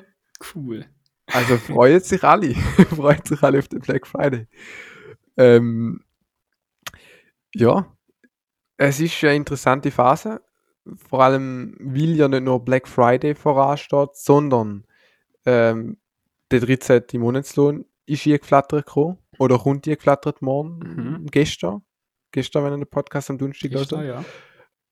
cool. 0.53 0.85
Also 1.27 1.57
freuen 1.57 1.99
sich 2.01 2.23
alle. 2.23 2.55
freuen 2.95 3.23
sich 3.23 3.41
alle 3.41 3.59
auf 3.59 3.67
den 3.67 3.79
Black 3.79 4.05
Friday. 4.05 4.47
Ähm, 5.37 6.03
ja, 7.53 7.85
es 8.77 8.99
ist 8.99 9.23
eine 9.23 9.35
interessante 9.35 9.91
Phase. 9.91 10.41
Vor 10.95 11.23
allem, 11.23 11.75
weil 11.79 12.15
ja 12.15 12.27
nicht 12.27 12.43
nur 12.43 12.63
Black 12.63 12.87
Friday 12.87 13.33
voransteht, 13.35 14.15
sondern 14.15 14.85
ähm, 15.45 15.97
der 16.51 16.59
13. 16.59 17.03
Monatslohn 17.15 17.85
ist 18.05 18.25
eingeflattert 18.27 18.85
gekommen. 18.85 19.17
Oder 19.39 19.57
kommt 19.59 19.87
eingeflattert 19.87 20.41
morgen, 20.41 20.79
Mhm. 20.79 21.25
gestern. 21.31 21.83
Gestern, 22.31 22.63
wenn 22.65 22.73
ihr 22.73 22.85
den 22.85 22.89
Podcast 22.89 23.29
am 23.29 23.37
Donnerstag 23.37 23.71
da, 23.71 23.77
hört. 23.77 23.91
ja. 23.91 24.25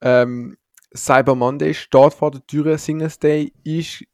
Ähm, 0.00 0.56
Cyber 0.96 1.34
Monday 1.34 1.74
steht 1.74 2.14
vor 2.14 2.30
der 2.30 2.46
Tür, 2.46 2.76
Singles 2.78 3.18
Day 3.18 3.52
ist 3.64 4.04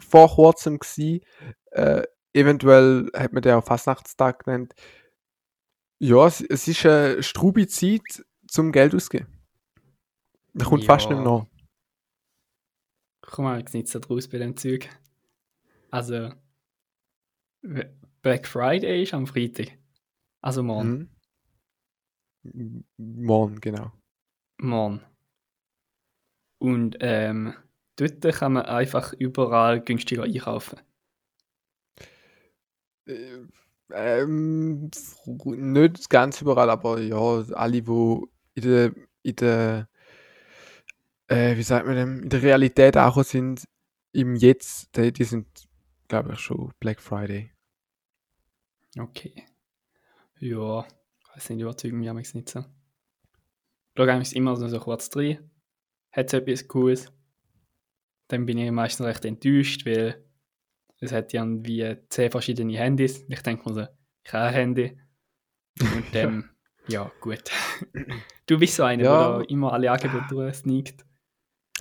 vor 0.00 0.28
kurzem 0.28 0.78
gsi. 0.78 1.22
Äh, 1.70 2.02
eventuell 2.32 3.10
hat 3.14 3.32
man 3.32 3.42
den 3.42 3.54
auch 3.54 3.64
Fastnachtstag 3.64 4.44
genannt. 4.44 4.74
Ja, 5.98 6.26
es, 6.26 6.40
es 6.42 6.68
ist 6.68 6.84
eine 6.86 7.22
strube 7.22 7.66
Zeit 7.68 8.24
zum 8.48 8.70
Geld 8.72 8.94
ausgeben. 8.94 9.26
Man 10.56 10.66
kommt 10.66 10.84
fast 10.84 11.10
nicht 11.10 11.18
mehr 11.18 11.24
nach. 11.24 11.46
Komm 13.20 13.44
mal, 13.44 13.58
jetzt 13.58 13.74
nicht 13.74 13.88
so 13.88 13.98
draus 13.98 14.26
bei 14.26 14.38
dem 14.38 14.56
Zeug. 14.56 14.88
Also, 15.90 16.32
Black 18.22 18.46
Friday 18.46 19.02
ist 19.02 19.12
am 19.12 19.26
Freitag. 19.26 19.76
Also 20.40 20.62
morgen. 20.62 21.10
Mhm. 22.42 22.84
Morgen, 22.96 23.60
genau. 23.60 23.92
Morgen. 24.58 25.02
Und 26.58 26.96
ähm, 27.00 27.52
dort 27.96 28.22
kann 28.22 28.54
man 28.54 28.64
einfach 28.64 29.12
überall 29.12 29.82
günstiger 29.82 30.22
einkaufen. 30.22 30.80
Äh, 33.06 33.46
ähm, 33.90 34.90
nicht 35.44 36.08
ganz 36.08 36.40
überall, 36.40 36.70
aber 36.70 36.98
ja, 37.00 37.18
alle, 37.18 37.86
wo 37.86 38.28
in 38.54 38.62
der, 38.62 38.94
in 39.22 39.36
der 39.36 39.88
äh, 41.28 41.56
wie 41.56 41.62
sagt 41.62 41.86
man 41.86 41.96
dem, 41.96 42.22
in 42.24 42.28
der 42.28 42.42
Realität 42.42 42.96
auch 42.96 43.22
sind, 43.24 43.64
im 44.12 44.34
Jetzt, 44.36 44.96
die, 44.96 45.12
die 45.12 45.24
sind, 45.24 45.46
glaube 46.08 46.32
ich, 46.32 46.38
schon 46.40 46.72
Black 46.80 47.00
Friday. 47.00 47.52
Okay. 48.98 49.44
Ja, 50.38 50.86
weiß 51.34 51.50
nicht, 51.50 51.60
überzeugen 51.60 51.98
mich 51.98 52.08
amigs 52.08 52.34
nicht 52.34 52.48
so. 52.48 52.64
schaue 53.96 54.12
eigentlich 54.12 54.36
immer 54.36 54.56
so, 54.56 54.78
kurz 54.78 55.14
rein. 55.16 55.50
Hat 56.12 56.26
es 56.28 56.32
etwas 56.32 56.66
Cooles? 56.68 57.12
Dann 58.28 58.46
bin 58.46 58.58
ich 58.58 58.70
meistens 58.70 59.06
recht 59.06 59.24
enttäuscht, 59.24 59.86
weil 59.86 60.24
es 61.00 61.12
hat 61.12 61.32
ja 61.32 61.44
wie 61.46 61.96
zehn 62.08 62.30
verschiedene 62.30 62.76
Handys. 62.78 63.24
Ich 63.28 63.42
denke 63.42 63.68
mir 63.68 63.74
so, 63.74 63.86
ich 64.24 64.32
habe 64.32 64.44
ein 64.46 64.54
Handy. 64.54 65.00
Und 65.80 66.04
dann, 66.14 66.50
ja, 66.88 67.10
gut. 67.20 67.42
du 68.46 68.58
bist 68.58 68.76
so 68.76 68.84
einer, 68.84 69.04
Ja. 69.04 69.38
der 69.38 69.50
immer 69.50 69.72
alle 69.72 69.90
Angebote 69.90 70.26
durchsneakt. 70.30 71.04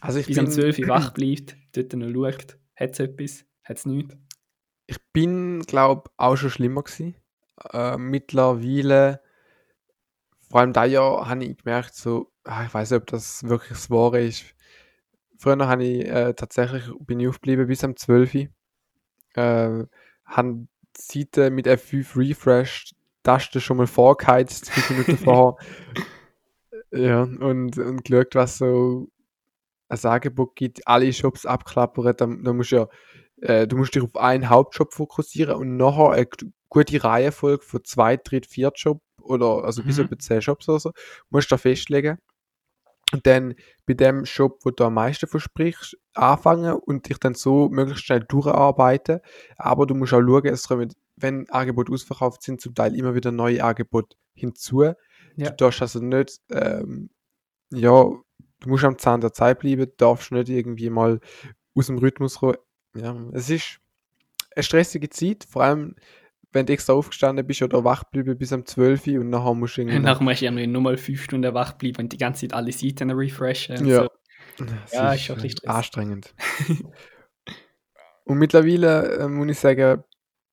Also 0.06 0.20
ich 0.20 0.28
Bis 0.28 0.38
um 0.38 0.45
bin, 0.45 0.53
12 0.53 0.80
Uhr 0.80 0.88
wach 0.88 1.10
bleibt, 1.14 1.58
dort 1.74 1.93
noch 1.93 2.12
schaut, 2.12 2.58
hat 2.76 2.91
es 2.91 2.99
etwas, 2.99 3.45
hat 3.64 3.78
es 3.78 3.86
nichts. 3.86 4.16
ich 4.88 4.97
bin, 5.14 5.62
glaube 5.62 6.12
auch 6.18 6.36
schon 6.36 6.51
schlimmer 6.51 6.84
gewesen. 6.84 7.16
Äh, 7.72 7.97
mittlerweile, 7.97 9.22
vor 10.47 10.60
allem 10.60 10.74
da 10.74 10.86
Jahr, 10.86 11.28
habe 11.28 11.43
ich 11.43 11.58
gemerkt, 11.58 11.95
so, 11.95 12.32
ah, 12.43 12.66
ich 12.66 12.74
weiß 12.74 12.91
nicht, 12.91 13.01
ob 13.01 13.08
das 13.08 13.43
wirklich 13.45 13.70
das 13.70 13.89
Wahre 13.89 14.22
ist. 14.22 14.45
Früher 15.38 15.68
habe 15.68 15.84
ich 15.84 16.06
äh, 16.06 16.34
tatsächlich, 16.34 16.84
bin 16.99 17.20
ich 17.20 17.28
aufgeblieben 17.28 17.68
bis 17.68 17.84
am 17.84 17.95
12 17.95 18.36
Uhr. 18.36 18.47
Äh, 19.34 19.86
habe 20.26 20.68
die 20.97 21.24
Seite 21.24 21.49
mit 21.49 21.68
F5 21.68 22.16
refreshed, 22.16 22.95
Taste 23.24 23.60
schon 23.60 23.78
mal 23.78 23.88
vorgeheizt, 23.88 24.70
fünf 24.70 24.89
Minuten 24.91 25.18
vorher. 25.24 25.58
ja, 26.91 27.24
und, 27.24 27.78
und 27.80 28.03
geschaut, 28.03 28.36
was 28.36 28.60
so 28.60 29.10
ein 29.89 29.99
Angebot 30.03 30.55
gibt, 30.55 30.88
alle 30.88 31.11
Shops 31.13 31.45
abklappern, 31.45 32.13
dann, 32.17 32.43
dann 32.43 32.57
musst 32.57 32.71
du 32.71 32.75
ja, 32.75 32.88
äh, 33.41 33.67
du 33.67 33.77
musst 33.77 33.95
dich 33.95 34.03
auf 34.03 34.15
einen 34.15 34.49
Hauptshop 34.49 34.93
fokussieren 34.93 35.55
und 35.55 35.77
nachher 35.77 36.11
eine 36.11 36.27
gute 36.69 37.03
Reihenfolge 37.03 37.63
von 37.63 37.83
zwei, 37.83 38.17
dritt, 38.17 38.45
viert 38.47 38.79
Shop 38.79 39.01
oder 39.21 39.63
also 39.63 39.83
bis 39.83 39.97
Mhm. 39.97 40.05
etwa 40.05 40.19
zehn 40.19 40.41
Shops 40.41 40.69
oder 40.69 40.79
so, 40.79 40.91
musst 41.29 41.51
du 41.51 41.55
da 41.55 41.57
festlegen. 41.57 42.17
Und 43.13 43.25
dann 43.27 43.53
bei 43.86 43.93
dem 43.93 44.25
Shop, 44.25 44.59
wo 44.63 44.71
du 44.71 44.83
am 44.83 44.95
meisten 44.95 45.27
versprichst, 45.27 45.95
anfangen 46.15 46.73
und 46.73 47.07
dich 47.07 47.19
dann 47.19 47.36
so 47.36 47.69
möglichst 47.69 48.05
schnell 48.05 48.21
durcharbeiten. 48.21 49.19
Aber 49.57 49.86
du 49.86 49.93
musst 49.93 50.13
auch 50.13 50.21
schauen, 50.21 50.45
es 50.47 50.67
kommen, 50.67 50.91
wenn 51.15 51.47
Angebote 51.49 51.93
ausverkauft 51.93 52.41
sind, 52.41 52.61
zum 52.61 52.73
Teil 52.73 52.95
immer 52.95 53.13
wieder 53.15 53.31
neue 53.31 53.63
Angebote 53.63 54.17
hinzu. 54.33 54.83
Ja. 54.83 54.95
Du 55.38 55.51
darfst 55.55 55.81
also 55.81 55.99
nicht, 55.99 56.41
ähm, 56.49 57.09
ja, 57.71 58.05
du 58.66 58.70
musst 58.72 58.84
am 58.84 58.97
Zahn 58.97 59.22
der 59.22 59.32
Zeit 59.32 59.59
bleiben, 59.59 59.89
darfst 59.97 60.32
nicht 60.32 60.49
irgendwie 60.49 60.89
mal 60.89 61.20
aus 61.76 61.88
dem 61.88 61.97
Rhythmus 61.97 62.39
kommen. 62.39 62.57
Ja, 62.95 63.16
es 63.34 63.49
ist 63.49 63.80
eine 64.55 64.63
stressige 64.63 65.09
Zeit, 65.09 65.45
vor 65.47 65.63
allem 65.63 65.95
wenn 66.51 66.66
du 66.66 66.74
extra 66.74 66.93
aufgestanden 66.93 67.45
bist 67.45 67.61
oder 67.61 67.84
wach 67.84 68.05
bleiben 68.05 68.38
bis 68.38 68.53
um 68.53 68.66
12 68.66 69.07
Uhr 69.07 69.20
und 69.20 69.30
nachher 69.30 69.53
musst 69.53 69.78
du 69.78 69.82
irgendwie. 69.82 69.99
Nachher 69.99 70.24
musst 70.24 70.41
du 70.41 70.45
irgendwie 70.45 70.68
nur 70.68 70.82
mal 70.82 70.97
5 70.97 71.22
Stunden 71.22 71.53
wach 71.53 71.74
bleiben 71.74 72.03
und 72.03 72.13
die 72.13 72.18
ganze 72.18 72.47
Zeit 72.47 72.53
alle 72.53 72.72
Seiten 72.72 73.11
refreshen. 73.11 73.86
Ja. 73.86 74.03
So. 74.03 74.09
Ja, 74.93 75.13
ist 75.13 75.24
schon 75.24 75.36
ein 75.36 75.39
äh, 75.39 75.47
bisschen 75.49 75.70
anstrengend. 75.70 76.34
und 78.24 78.38
mittlerweile 78.38 79.18
äh, 79.18 79.28
muss 79.28 79.49
ich 79.49 79.59
sagen, 79.59 80.03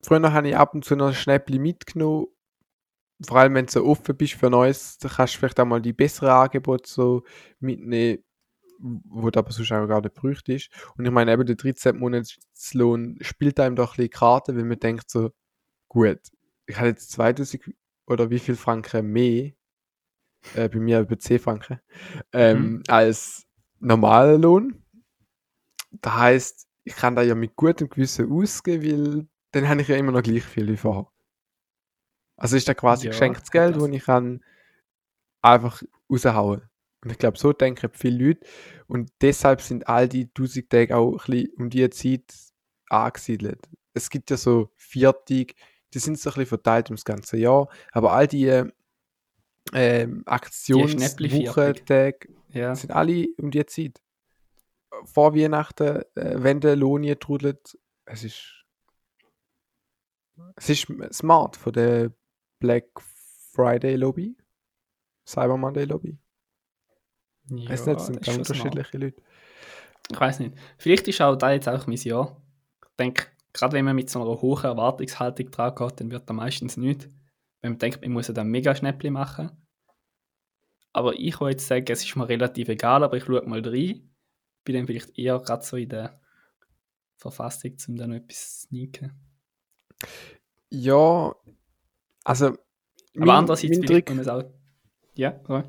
früher 0.03 0.33
habe 0.33 0.49
ich 0.49 0.57
ab 0.57 0.75
und 0.75 0.85
zu 0.85 0.97
noch 0.97 1.09
ein 1.09 1.15
Schnäppli 1.15 1.61
mitgenommen. 1.61 2.27
Vor 3.27 3.39
allem, 3.39 3.55
wenn 3.55 3.67
du 3.67 3.73
so 3.73 3.85
offen 3.85 4.17
bist 4.17 4.35
für 4.35 4.51
Neues, 4.51 4.99
dann 4.99 5.11
kannst 5.13 5.35
du 5.35 5.39
vielleicht 5.39 5.61
auch 5.61 5.65
mal 5.67 5.81
die 5.83 5.93
besseren 5.93 6.31
Angebote 6.31 6.91
so 6.91 7.23
mitnehmen, 7.61 8.23
wo 8.79 9.31
du 9.31 9.39
aber 9.39 9.53
sonst 9.53 9.73
auch 9.73 9.87
gar 9.87 10.01
nicht 10.01 10.15
bräuchte 10.15 10.55
ist. 10.55 10.71
Und 10.97 11.05
ich 11.05 11.11
meine, 11.11 11.33
eben 11.33 11.47
der 11.47 11.57
13. 11.57 11.97
Monatslohn 11.97 13.19
spielt 13.21 13.61
einem 13.61 13.77
doch 13.77 13.93
ein 13.93 13.97
bisschen 13.97 14.11
Karte, 14.11 14.57
weil 14.57 14.65
man 14.65 14.79
denkt 14.79 15.11
so, 15.11 15.31
gut, 15.89 16.21
ich 16.67 16.77
habe 16.77 16.89
jetzt 16.89 17.13
2000 17.13 17.63
oder 18.07 18.31
wie 18.31 18.39
viel 18.39 18.57
Franken 18.57 19.07
mehr, 19.07 19.53
äh, 20.55 20.69
bei 20.69 20.79
mir 20.79 21.01
über 21.01 21.19
10 21.19 21.39
Franken, 21.39 21.81
ähm, 22.33 22.83
als 22.89 23.47
normaler 23.79 24.39
Lohn. 24.39 24.83
Das 25.93 26.15
heißt, 26.15 26.69
ich 26.85 26.97
kann 26.97 27.15
da 27.15 27.23
ja 27.23 27.35
mit 27.35 27.55
gutem 27.57 27.89
Gewissen 27.89 28.31
ausgeben, 28.31 28.85
weil 28.85 29.29
dann 29.53 29.69
habe 29.69 29.83
ich 29.83 29.89
ja 29.89 29.97
immer 29.97 30.13
noch 30.13 30.23
gleich 30.23 30.45
viel 30.45 30.67
wie 30.69 30.77
vorher. 30.77 31.12
Also 32.43 32.57
ist 32.57 32.69
da 32.69 32.75
quasi 32.75 33.07
Ja, 33.07 33.13
geschenktes 33.13 33.51
Geld, 33.51 33.77
das- 33.77 33.89
ich 33.89 34.05
kann 34.05 34.43
einfach 35.43 35.83
raushauen. 36.11 36.63
Und 37.05 37.11
ich 37.11 37.19
glaube, 37.19 37.39
so 37.39 37.53
denken 37.53 37.91
viele 37.93 38.29
Leute. 38.29 38.47
Und 38.87 39.11
deshalb 39.21 39.61
sind 39.61 39.89
all 39.89 40.09
die 40.09 40.33
1000 40.33 40.71
Tage 40.71 40.97
auch 40.97 41.13
ein 41.13 41.17
bisschen 41.27 41.49
um 41.59 41.71
die 41.71 41.89
Zeit 41.91 42.33
angesiedelt. 42.89 43.69
Es 43.95 44.09
gibt 44.11 44.31
ja 44.31 44.37
so 44.37 44.71
Viertig, 44.77 45.57
die 45.95 45.99
sind 45.99 46.19
so 46.19 46.31
ein 46.31 46.35
bisschen 46.35 46.47
verteilt 46.47 46.91
ums 46.91 47.05
ganze 47.05 47.37
Jahr. 47.39 47.69
Aber 47.93 48.13
all 48.13 48.27
die 48.29 48.47
ähm. 49.73 50.23
Aktionswochentage 50.27 52.29
Ja. 52.49 52.75
sind 52.75 52.91
alle 52.91 53.29
um 53.39 53.51
die 53.51 53.65
Zeit. 53.67 54.03
Vor 55.05 55.35
Weihnachten, 55.35 56.03
äh, 56.17 56.43
wenn 56.43 56.61
der 56.61 56.77
Lohn 56.77 57.03
hier 57.05 57.19
trudelt, 57.19 57.79
es 58.05 58.25
ist. 58.25 58.65
Es 60.57 60.69
ist 60.71 60.87
smart 61.13 61.57
von 61.57 61.73
der 61.73 62.13
Black 62.63 62.87
Friday 63.53 63.97
Lobby. 63.97 64.37
Cyber 65.27 65.57
Monday 65.57 65.85
Lobby. 65.85 66.17
ja 67.49 67.57
nicht, 67.57 67.71
es 67.71 67.85
sind 67.85 68.23
ganz 68.23 68.39
unterschiedliche 68.39 68.99
Leute. 68.99 69.23
Ich 70.11 70.21
weiß 70.21 70.39
nicht. 70.39 70.57
Vielleicht 70.79 71.09
ist 71.09 71.21
auch 71.21 71.35
da 71.35 71.51
jetzt 71.51 71.69
auch 71.69 71.87
mein 71.89 71.97
Jahr. 71.97 72.41
Ich 72.89 72.97
denke, 72.97 73.27
gerade 73.53 73.73
wenn 73.73 73.85
man 73.85 73.97
mit 73.97 74.11
so 74.11 74.23
einer 74.23 74.41
hohen 74.41 74.65
Erwartungshaltung 74.65 75.51
dran 75.51 75.75
geht, 75.75 76.01
dann 76.01 76.11
wird 76.13 76.31
da 76.31 76.35
meistens 76.35 76.77
nichts. 76.77 77.09
Wenn 77.61 77.73
man 77.73 77.79
denkt, 77.79 78.01
man 78.03 78.13
muss 78.13 78.29
ja 78.29 78.35
dann 78.35 78.49
mega 78.49 78.75
Schnäppli 78.75 79.11
machen. 79.11 79.51
Aber 80.93 81.15
ich 81.15 81.41
würde 81.41 81.53
jetzt 81.53 81.67
sagen, 81.67 81.87
es 81.89 82.05
ist 82.05 82.15
mir 82.15 82.29
relativ 82.29 82.69
egal, 82.69 83.03
aber 83.03 83.17
ich 83.17 83.25
schaue 83.25 83.43
mal 83.43 83.67
rein. 83.67 84.09
Bin 84.65 84.77
dann 84.77 84.87
vielleicht 84.87 85.19
eher 85.19 85.41
gerade 85.41 85.65
so 85.65 85.77
in 85.77 85.89
der 85.89 86.21
Verfassung, 87.17 87.77
um 87.89 87.97
dann 87.97 88.11
noch 88.11 88.17
etwas 88.17 88.61
zu 88.61 88.67
sneaken. 88.69 89.13
Ja, 90.71 91.35
also. 92.25 92.47
Aber 92.47 92.57
mein- 93.15 93.31
andererseits, 93.31 93.77
mein 93.79 93.87
Trick, 93.87 94.11
es 94.11 94.29
auch. 94.29 94.45
Ja, 95.15 95.39
so. 95.47 95.63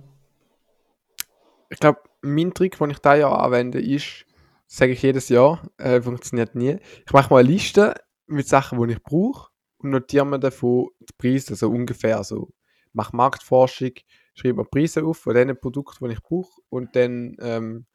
ich 1.70 1.80
glaube, 1.80 2.01
mein 2.22 2.54
Trick, 2.54 2.78
den 2.78 2.89
ich 2.91 2.99
da 2.99 3.16
ja 3.16 3.30
anwende, 3.32 3.82
ist, 3.82 4.26
sage 4.68 4.93
ich 4.93 5.01
jedes 5.01 5.30
Jahr, 5.30 5.62
äh, 5.78 6.01
funktioniert 6.01 6.56
nie. 6.56 6.78
Ich 7.06 7.12
mache 7.14 7.34
mal 7.34 7.39
eine 7.41 7.49
Liste 7.49 7.95
mit 8.28 8.47
Sachen, 8.47 8.82
die 8.88 8.93
ich 8.93 9.04
brauche 9.04 9.49
und 9.78 9.89
notiere 9.89 10.26
mir 10.26 10.39
davon 10.39 10.89
die 11.01 11.14
Preise, 11.18 11.51
also 11.51 11.70
ungefähr 11.70 12.24
so. 12.24 12.54
Mache 12.93 13.16
Marktforschung, 13.16 13.91
schreibe 14.36 14.60
mir 14.60 14.66
Preise 14.66 15.04
auf 15.04 15.18
von 15.18 15.34
den 15.34 15.60
Produkten, 15.60 16.08
die 16.08 16.14
ich 16.14 16.22
brauche 16.22 16.62
und 16.70 16.95
dann, 16.95 17.36
ähm, 17.41 17.86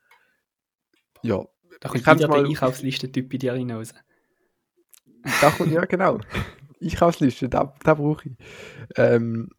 ja, 1.23 1.39
Da 1.81 1.91
Ich 1.95 2.03
kommt 2.05 2.19
wieder 2.19 2.29
der 2.29 2.29
mal- 2.29 2.45
Einkaufslisten-Typ 2.47 3.29
bei 3.31 3.37
dir 3.39 3.53
rein 3.53 3.71
raus. 3.71 3.95
da 5.41 5.51
kommt, 5.53 5.71
ja 5.73 5.85
genau, 5.85 6.19
Einkaufsliste, 6.81 7.49
da, 7.49 7.75
da 7.83 7.95
brauche 7.95 8.29
ich. 8.29 8.37
Ähm, 8.97 9.51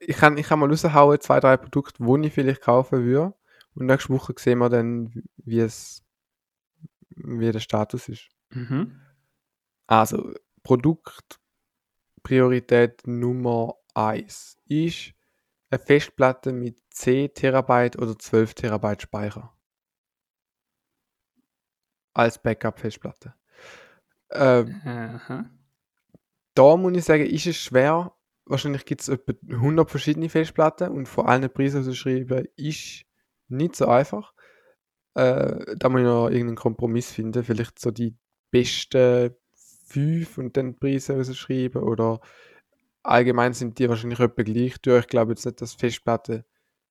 ich 0.00 0.16
kann, 0.16 0.38
ich 0.38 0.46
kann 0.46 0.58
mal 0.58 0.68
raushauen, 0.68 1.20
zwei, 1.20 1.40
drei 1.40 1.58
Produkte, 1.58 2.02
die 2.02 2.26
ich 2.26 2.32
vielleicht 2.32 2.62
kaufen 2.62 3.04
würde 3.04 3.34
und 3.74 3.86
nächste 3.86 4.12
Woche 4.12 4.34
sehen 4.36 4.58
wir 4.58 4.68
dann, 4.68 5.22
wie 5.36 5.60
es, 5.60 6.02
wie 7.10 7.52
der 7.52 7.60
Status 7.60 8.08
ist. 8.08 8.28
Mhm. 8.50 9.00
Also, 9.86 10.34
Produktpriorität 10.62 13.06
Nummer 13.06 13.74
1 13.94 14.56
ist 14.66 15.14
eine 15.70 15.78
Festplatte 15.78 16.52
mit 16.52 16.78
10 16.90 17.32
Terabyte 17.34 17.98
oder 17.98 18.18
12 18.18 18.54
Terabyte 18.54 19.02
Speicher. 19.02 19.54
Als 22.14 22.42
Backup-Festplatte. 22.42 23.34
Ähm. 24.30 24.80
Da 26.58 26.76
muss 26.76 26.96
ich 26.96 27.04
sagen, 27.04 27.24
ist 27.24 27.46
es 27.46 27.56
schwer. 27.56 28.12
Wahrscheinlich 28.44 28.84
gibt 28.84 29.02
es 29.02 29.08
etwa 29.08 29.32
100 29.48 29.88
verschiedene 29.88 30.28
Festplatten 30.28 30.90
und 30.90 31.06
vor 31.06 31.28
allen 31.28 31.48
Preisen 31.52 31.80
auszuschreiben 31.80 32.48
ist 32.56 33.04
nicht 33.48 33.76
so 33.76 33.86
einfach. 33.86 34.34
Äh, 35.14 35.76
da 35.76 35.88
muss 35.88 36.00
ich 36.00 36.06
noch 36.06 36.28
irgendeinen 36.28 36.56
Kompromiss 36.56 37.12
finden. 37.12 37.44
Vielleicht 37.44 37.78
so 37.78 37.92
die 37.92 38.16
besten 38.50 39.36
fünf 39.54 40.36
und 40.38 40.56
dann 40.56 40.72
die 40.72 40.78
Preise 40.78 41.14
ausschreiben 41.14 41.82
oder 41.82 42.20
allgemein 43.04 43.52
sind 43.52 43.78
die 43.78 43.88
wahrscheinlich 43.88 44.18
etwa 44.18 44.42
gleich 44.42 44.78
durch. 44.78 45.02
Ich 45.04 45.08
glaube 45.08 45.32
jetzt 45.32 45.46
nicht, 45.46 45.60
dass 45.60 45.74
Festplatten 45.74 46.44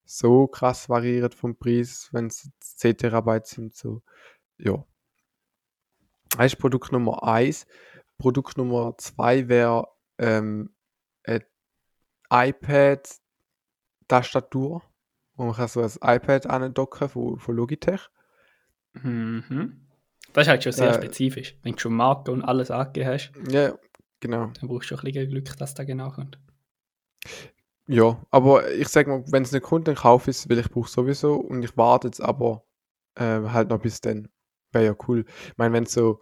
so 0.05 0.47
krass 0.47 0.88
variieren 0.88 1.32
vom 1.32 1.57
Preis, 1.57 2.07
wenn 2.13 2.28
es 2.28 2.49
10 2.61 2.97
Terabyte 2.97 3.47
sind. 3.47 3.76
So. 3.76 4.01
Ja. 4.57 4.86
Das 6.38 6.53
ist 6.53 6.59
Produkt 6.59 6.93
Nummer 6.93 7.24
1. 7.24 7.68
Produkt 8.18 8.57
Nummer 8.57 8.97
2 8.97 9.47
wäre 9.47 9.88
ähm, 10.18 10.76
eine 11.26 11.45
iPad-Tastatur, 12.32 13.22
wo 15.36 15.43
man 15.45 15.53
kann 15.55 15.68
so 15.70 15.82
ein 15.82 15.91
iPad 16.18 16.47
andocken 16.47 17.09
von, 17.09 17.39
von 17.39 17.55
Logitech. 17.55 18.09
Mhm. 19.01 19.88
Das 20.34 20.43
ist 20.47 20.49
halt 20.49 20.63
schon 20.63 20.72
sehr 20.74 20.91
Äh, 20.91 20.93
spezifisch. 20.93 21.55
Wenn 21.63 21.74
du 21.74 21.80
schon 21.80 21.93
Marke 21.93 22.32
und 22.32 22.41
alles 22.43 22.70
angegeben 22.72 23.09
hast, 23.09 23.32
Ja, 23.49 23.78
genau. 24.20 24.53
dann 24.59 24.68
brauchst 24.68 24.91
du 24.91 24.97
schon 24.97 24.99
ein 25.07 25.13
bisschen 25.13 25.30
Glück, 25.30 25.55
dass 25.57 25.74
das 25.74 25.86
genau 25.88 26.11
kommt. 26.11 26.38
Ja, 27.88 28.22
aber 28.32 28.70
ich 28.74 28.89
sag 28.89 29.07
mal, 29.07 29.24
wenn 29.32 29.43
es 29.43 29.51
nicht 29.53 29.63
kommt, 29.63 29.88
dann 29.88 29.95
kaufe 29.95 30.30
ich 30.32 30.38
es, 30.38 30.49
weil 30.49 30.59
ich 30.59 30.70
brauche 30.70 30.89
sowieso 30.89 31.36
und 31.36 31.63
ich 31.63 31.78
warte 31.78 32.07
jetzt 32.07 32.22
aber 32.22 32.65
äh, 33.15 33.24
halt 33.49 33.70
noch 33.70 33.80
bis 33.82 34.01
dann. 34.01 34.28
Wäre 34.74 34.86
ja 34.86 34.95
cool. 35.07 35.26
Ich 35.47 35.57
meine, 35.57 35.74
wenn 35.74 35.86
so 35.86 36.22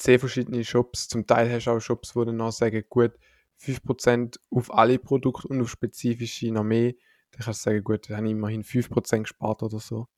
zehn 0.00 0.18
verschiedene 0.18 0.64
Shops, 0.64 1.08
zum 1.08 1.26
Teil 1.26 1.50
hast 1.52 1.66
du 1.66 1.72
auch 1.72 1.80
Shops, 1.80 2.16
wo 2.16 2.24
dann 2.24 2.36
noch 2.36 2.52
sagen, 2.52 2.82
gut, 2.88 3.12
5% 3.58 4.40
auf 4.50 4.72
alle 4.72 4.98
Produkte 4.98 5.48
und 5.48 5.60
auf 5.60 5.70
spezifische 5.70 6.50
noch 6.50 6.64
mehr, 6.64 6.92
dann 7.32 7.42
kannst 7.44 7.60
du 7.60 7.70
sagen, 7.70 7.84
gut, 7.84 8.08
dann 8.08 8.16
habe 8.16 8.26
ich 8.26 8.32
immerhin 8.32 8.64
5% 8.64 9.22
gespart 9.24 9.62
oder 9.62 9.78
so. 9.78 10.08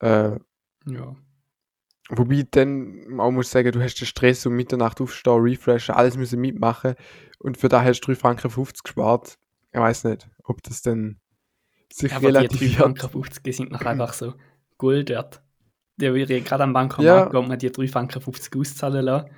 Äh, 0.00 0.38
Ja. 0.86 1.14
Wobei 2.08 2.44
dann 2.50 3.20
auch 3.20 3.30
muss 3.30 3.50
sagen, 3.50 3.70
du 3.70 3.80
hast 3.80 4.00
den 4.00 4.06
Stress 4.06 4.44
um 4.46 4.54
Mitternacht 4.54 5.00
aufstehen, 5.00 5.40
refreshen, 5.42 5.94
alles 5.94 6.16
müssen 6.16 6.40
mitmachen 6.40 6.94
und 7.38 7.56
für 7.56 7.68
da 7.68 7.84
hast 7.84 8.00
du 8.00 8.12
3,50 8.12 8.16
Franken 8.16 8.64
gespart. 8.82 9.38
Ich 9.72 9.78
weiß 9.78 10.04
nicht, 10.04 10.28
ob 10.42 10.62
das 10.62 10.82
dann 10.82 11.20
sich 11.92 12.12
Aber 12.12 12.32
die 12.32 12.48
3 12.48 12.72
relativiert. 12.72 12.80
Franken 12.80 13.10
50 13.10 13.42
die 13.44 13.52
sind 13.52 13.70
noch 13.70 13.82
einfach 13.82 14.14
so 14.14 14.34
Gold 14.78 15.10
wert. 15.10 15.42
Würde 16.00 16.34
ich 16.36 16.44
gerade 16.44 16.64
am 16.64 16.72
Bankomat 16.72 17.04
Ja. 17.04 17.24
gehen 17.28 17.36
und 17.40 17.48
mir 17.48 17.56
die 17.58 17.70
3 17.70 17.88
Franken 17.88 18.20
50 18.20 18.56
auszahlen 18.56 19.04
lassen. 19.04 19.30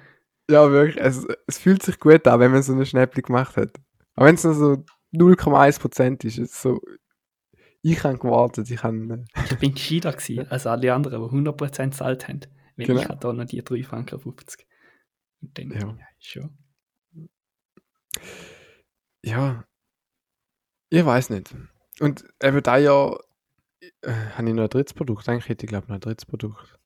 Ja, 0.50 0.70
wirklich, 0.70 1.02
es, 1.02 1.26
es 1.46 1.58
fühlt 1.58 1.82
sich 1.82 1.98
gut 1.98 2.26
an, 2.26 2.40
wenn 2.40 2.50
man 2.52 2.62
so 2.62 2.72
eine 2.72 2.84
Schnäppli 2.86 3.22
gemacht 3.22 3.56
hat. 3.56 3.70
Aber 4.14 4.26
wenn 4.26 4.34
es 4.34 4.44
nur 4.44 4.54
so 4.54 4.84
0,1% 5.14 6.24
ist, 6.24 6.38
ist 6.38 6.60
so, 6.60 6.80
ich 7.82 8.02
habe 8.04 8.18
gewartet, 8.18 8.70
ich 8.70 8.82
habe, 8.82 9.24
äh, 9.34 9.42
Ich 9.50 9.58
bin 9.58 9.74
gescheiter 9.74 10.12
gewesen 10.12 10.46
als 10.50 10.66
alle 10.66 10.92
anderen, 10.94 11.22
die 11.22 11.28
100% 11.50 11.90
gezahlt 11.90 12.28
haben. 12.28 12.40
Weil 12.76 12.86
Genau. 12.86 13.00
ich 13.00 13.08
hatte 13.08 13.20
da 13.20 13.32
noch 13.32 13.44
die 13.44 13.62
3 13.62 13.82
Franken 13.82 14.18
50. 14.20 14.66
Und 15.40 15.58
dann, 15.58 15.70
Ja. 15.70 15.78
ja, 15.80 15.96
schon. 16.20 16.58
ja, 19.22 19.64
ich 20.90 21.04
weiß 21.04 21.30
nicht. 21.30 21.54
Und 22.00 22.24
eben 22.42 22.62
da 22.62 22.76
ja, 22.76 23.16
äh, 24.02 24.12
habe 24.36 24.48
ich 24.48 24.54
noch 24.54 24.64
ein 24.64 24.68
drittes 24.68 24.94
Produkt, 24.94 25.28
eigentlich 25.28 25.48
hätte 25.48 25.64
ich 25.64 25.68
glaube 25.68 25.88
noch 25.88 25.96
ein 25.96 26.00
drittes 26.00 26.26
Produkt. 26.26 26.78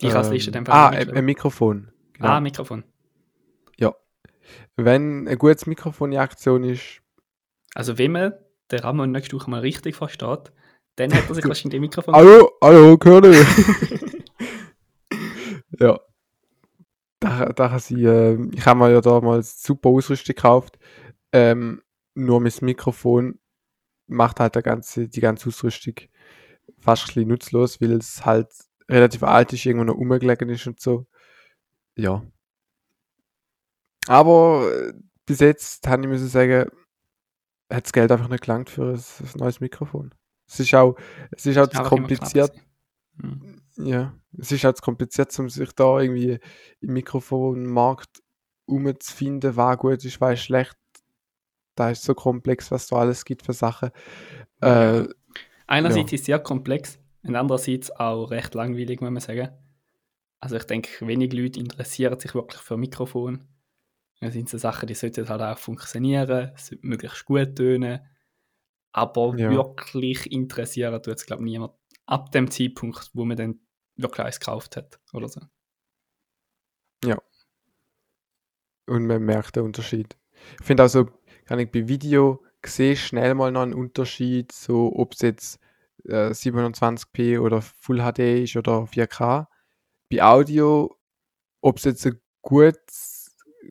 Die 0.00 0.08
kannst 0.08 0.30
du 0.30 0.34
Ähm, 0.34 0.52
dann 0.52 0.68
Ah, 0.68 0.90
ein, 0.90 1.10
ein 1.10 1.24
Mikrofon. 1.24 1.90
Genau. 2.12 2.28
Ah, 2.28 2.40
Mikrofon. 2.40 2.84
Wenn 4.76 5.28
ein 5.28 5.38
gutes 5.38 5.66
Mikrofon 5.66 6.12
in 6.12 6.18
Aktion 6.18 6.64
ist, 6.64 7.02
Also 7.74 7.98
wenn 7.98 8.12
man 8.12 8.34
den 8.70 8.80
Ramon 8.80 9.10
nächste 9.10 9.36
Woche 9.36 9.50
mal 9.50 9.60
richtig 9.60 9.96
versteht, 9.96 10.52
dann 10.96 11.12
hat 11.12 11.28
er 11.28 11.34
sich 11.34 11.44
wahrscheinlich 11.48 11.78
ein 11.78 11.82
Mikrofon 11.82 12.14
Hallo, 12.14 12.52
hallo, 12.62 12.96
Curly. 12.96 13.36
ja. 15.80 16.00
Da, 17.20 17.46
da 17.46 17.68
kann 17.68 17.78
sie, 17.78 18.04
äh, 18.04 18.38
ich 18.52 18.66
habe 18.66 18.78
mir 18.78 18.90
ja 18.92 19.00
damals 19.00 19.62
super 19.62 19.88
Ausrüstung 19.88 20.34
gekauft. 20.34 20.78
Ähm, 21.32 21.82
nur 22.14 22.40
mein 22.40 22.52
Mikrofon 22.60 23.38
macht 24.06 24.40
halt 24.40 24.54
der 24.54 24.62
ganze, 24.62 25.08
die 25.08 25.20
ganze 25.20 25.48
Ausrüstung 25.48 25.94
fast 26.80 27.04
ein 27.04 27.06
bisschen 27.06 27.28
nutzlos, 27.28 27.80
weil 27.80 27.92
es 27.92 28.24
halt 28.24 28.48
relativ 28.88 29.22
alt 29.22 29.52
ist, 29.52 29.66
irgendwo 29.66 29.84
noch 29.84 29.96
rumgelegen 29.96 30.48
ist 30.48 30.66
und 30.66 30.80
so. 30.80 31.06
Ja. 31.96 32.22
Aber 34.06 34.70
äh, 34.72 34.92
bis 35.26 35.40
jetzt, 35.40 35.86
habe 35.88 36.02
ich 36.02 36.08
müssen 36.08 36.28
sagen, 36.28 36.70
hat 37.70 37.84
das 37.84 37.92
Geld 37.92 38.12
einfach 38.12 38.28
nicht 38.28 38.44
gelangt 38.44 38.70
für 38.70 38.92
ein, 38.92 38.94
ein 38.94 39.38
neues 39.38 39.60
Mikrofon. 39.60 40.14
Es 40.48 40.60
ist 40.60 40.74
auch, 40.74 40.96
es 41.32 41.46
ist 41.46 41.58
auch 41.58 41.66
zu 41.66 41.82
kompliziert. 41.82 42.52
Hm. 43.20 43.60
Ja, 43.76 44.14
es 44.38 44.52
ist 44.52 44.64
halt 44.64 44.76
zu 44.76 44.82
kompliziert, 44.82 45.36
um 45.38 45.50
sich 45.50 45.72
da 45.72 46.00
irgendwie 46.00 46.38
im 46.80 46.92
Mikrofonmarkt 46.92 48.22
umzufinden, 48.66 49.56
was 49.56 49.78
gut 49.78 50.04
ist, 50.04 50.20
was 50.20 50.34
ist 50.34 50.44
schlecht. 50.44 50.76
Da 51.76 51.90
ist 51.90 52.02
so 52.02 52.14
komplex, 52.14 52.70
was 52.70 52.88
da 52.88 52.96
alles 52.96 53.24
gibt 53.24 53.44
für 53.44 53.52
Sachen. 53.52 53.90
Äh, 54.60 55.04
Einerseits 55.68 56.10
Ja. 56.12 56.14
ist 56.16 56.20
es 56.20 56.26
sehr 56.26 56.38
komplex 56.38 56.98
und 57.22 57.36
andererseits 57.36 57.90
auch 57.90 58.30
recht 58.30 58.54
langweilig, 58.54 59.00
muss 59.00 59.10
man 59.10 59.20
sagen. 59.20 59.50
Also 60.40 60.56
ich 60.56 60.64
denke, 60.64 61.06
wenig 61.06 61.32
Leute 61.32 61.60
interessieren 61.60 62.18
sich 62.18 62.34
wirklich 62.34 62.60
für 62.62 62.76
Mikrofon. 62.76 63.44
Das 64.20 64.32
sind 64.32 64.48
so 64.48 64.58
Sachen, 64.58 64.86
die 64.86 64.94
sollten 64.94 65.28
halt 65.28 65.42
auch 65.42 65.58
funktionieren, 65.58 66.52
es 66.54 66.68
sollte 66.68 66.86
möglichst 66.86 67.24
gut 67.26 67.56
tönen. 67.56 68.00
Aber 68.92 69.36
Ja. 69.36 69.50
wirklich 69.50 70.30
interessieren 70.32 71.02
tut 71.02 71.16
es, 71.16 71.26
glaube 71.26 71.42
ich, 71.42 71.50
niemand. 71.50 71.74
Ab 72.06 72.30
dem 72.32 72.50
Zeitpunkt, 72.50 73.10
wo 73.12 73.24
man 73.24 73.36
dann 73.36 73.60
wirklich 73.96 74.24
eins 74.24 74.40
gekauft 74.40 74.76
hat 74.76 74.98
oder 75.12 75.28
so. 75.28 75.40
und 78.88 79.06
man 79.06 79.22
merkt 79.24 79.56
den 79.56 79.64
Unterschied. 79.64 80.16
Ich 80.60 80.66
finde 80.66 80.84
auch 80.84 80.88
so, 80.88 81.08
kann 81.46 81.58
ich 81.58 81.70
bei 81.70 81.88
Video 81.88 82.42
sehe 82.64 82.96
schnell 82.96 83.34
mal 83.34 83.52
noch 83.52 83.62
einen 83.62 83.74
Unterschied, 83.74 84.52
so 84.52 84.92
ob 84.94 85.12
es 85.12 85.20
jetzt 85.20 85.60
äh, 86.04 86.30
27p 86.30 87.40
oder 87.40 87.62
Full 87.62 87.98
HD 87.98 88.44
ist 88.44 88.56
oder 88.56 88.84
4K. 88.84 89.46
Bei 90.10 90.22
Audio, 90.22 90.96
ob 91.60 91.78
es 91.78 91.84
jetzt 91.84 92.06
eine 92.06 92.20
gut, 92.42 92.78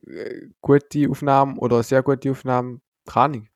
äh, 0.06 0.48
gute 0.60 1.10
Aufnahme 1.10 1.56
oder 1.58 1.82
sehr 1.82 2.02
gute 2.02 2.30
Aufnahme, 2.30 2.80
keine 3.06 3.24
Ahnung. 3.24 3.48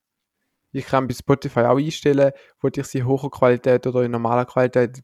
Ich 0.73 0.87
kann 0.87 1.09
bei 1.09 1.15
Spotify 1.15 1.61
auch 1.61 1.79
einstellen, 1.79 2.33
wollte 2.61 2.81
ich 2.81 2.87
sie 2.87 2.99
in 2.99 3.07
hoher 3.07 3.31
Qualität 3.31 3.87
oder 3.87 4.03
in 4.03 4.13
normaler 4.13 4.45
Qualität. 4.45 5.03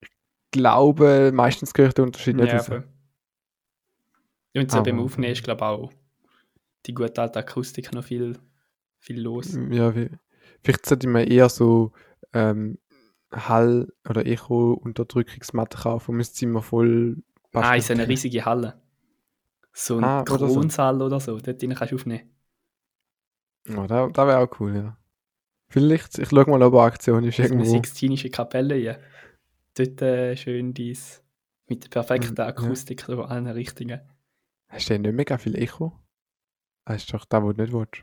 Ich 0.00 0.10
glaube, 0.50 1.30
meistens 1.32 1.72
höre 1.76 1.88
ich 1.88 1.94
den 1.94 2.06
Unterschied 2.06 2.36
nicht 2.36 2.52
raus. 2.52 2.68
Ja, 4.52 4.62
und 4.62 4.70
so 4.70 4.82
beim 4.82 5.00
Aufnehmen 5.00 5.32
ist, 5.32 5.42
glaube 5.42 5.58
ich, 5.58 5.66
auch 5.66 5.92
die 6.86 6.94
gute 6.94 7.20
alte 7.20 7.38
Akustik 7.40 7.92
noch 7.92 8.04
viel, 8.04 8.38
viel 8.98 9.20
los. 9.20 9.58
Ja, 9.70 9.92
vielleicht 10.62 10.86
sollte 10.86 11.08
man 11.08 11.26
eher 11.26 11.48
so 11.48 11.92
ähm, 12.32 12.78
Hall- 13.32 13.92
oder 14.08 14.26
Echo-Unterdrückungsmatte 14.26 15.78
kaufen 15.78 16.12
und 16.12 16.16
müsste 16.18 16.44
immer 16.44 16.62
voll 16.62 17.22
Ah, 17.52 17.74
in 17.74 17.80
so 17.82 17.92
eine 17.94 18.06
riesige 18.08 18.44
Halle. 18.44 18.80
So 19.72 19.98
ein 19.98 20.04
Ah, 20.04 20.22
oder 20.22 20.38
so. 20.38 20.48
Kronsaal 20.54 21.02
oder 21.02 21.20
so. 21.20 21.38
Dort 21.38 21.60
drin 21.60 21.74
kannst 21.74 21.92
du 21.92 21.96
aufnehmen. 21.96 22.30
Ja, 23.68 23.86
da, 23.86 24.08
da 24.08 24.26
wäre 24.26 24.38
auch 24.38 24.60
cool, 24.60 24.74
ja. 24.76 24.96
Vielleicht, 25.68 26.18
ich 26.18 26.28
schaue 26.28 26.46
mal, 26.48 26.62
ob 26.62 26.74
eine 26.74 26.82
Aktion 26.84 27.24
ist 27.24 27.36
So 27.36 27.42
eine 27.42 27.50
irgendwo. 27.50 27.72
sixtinische 27.72 28.30
Kapelle, 28.30 28.76
ja. 28.78 28.98
Dort 29.74 30.02
äh, 30.02 30.36
schön 30.36 30.74
dies 30.74 31.22
mit 31.68 31.84
der 31.84 31.90
perfekten 31.90 32.32
Mhm, 32.32 32.36
ja. 32.38 32.46
Akustik, 32.46 33.02
so 33.02 33.22
allen 33.24 33.46
Richtungen. 33.48 34.00
Hast 34.68 34.88
du 34.88 34.94
denn 34.94 35.02
nicht 35.02 35.14
mega 35.14 35.38
viel 35.38 35.56
Echo? 35.56 35.98
Das 36.86 36.96
ist 37.02 37.12
doch 37.12 37.24
da, 37.26 37.42
wo 37.42 37.52
du 37.52 37.62
nicht 37.62 37.72
willst. 37.74 38.02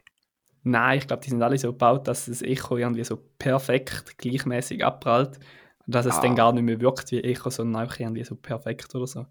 Nein, 0.61 0.99
ich 0.99 1.07
glaube, 1.07 1.23
die 1.23 1.29
sind 1.29 1.41
alle 1.41 1.57
so 1.57 1.71
gebaut, 1.73 2.07
dass 2.07 2.27
das 2.27 2.41
Echo 2.41 2.77
irgendwie 2.77 3.03
so 3.03 3.17
perfekt 3.37 4.17
gleichmäßig 4.17 4.85
abprallt. 4.85 5.39
Dass 5.87 6.05
es 6.05 6.15
Ah. 6.15 6.21
dann 6.21 6.35
gar 6.35 6.53
nicht 6.53 6.63
mehr 6.63 6.79
wirkt 6.79 7.11
wie 7.11 7.21
Echo, 7.21 7.49
sondern 7.49 7.85
auch 7.89 7.99
irgendwie 7.99 8.23
so 8.23 8.35
perfekt 8.35 8.93
oder 8.95 9.07
so. 9.07 9.25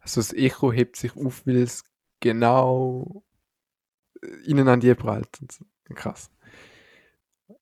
Also 0.00 0.20
das 0.20 0.32
Echo 0.32 0.72
hebt 0.72 0.96
sich 0.96 1.14
auf, 1.16 1.46
weil 1.46 1.58
es 1.58 1.84
genau 2.18 3.22
äh, 4.20 4.26
innen 4.50 4.66
an 4.66 4.80
dir 4.80 4.96
prallt. 4.96 5.28
Krass. 5.94 6.30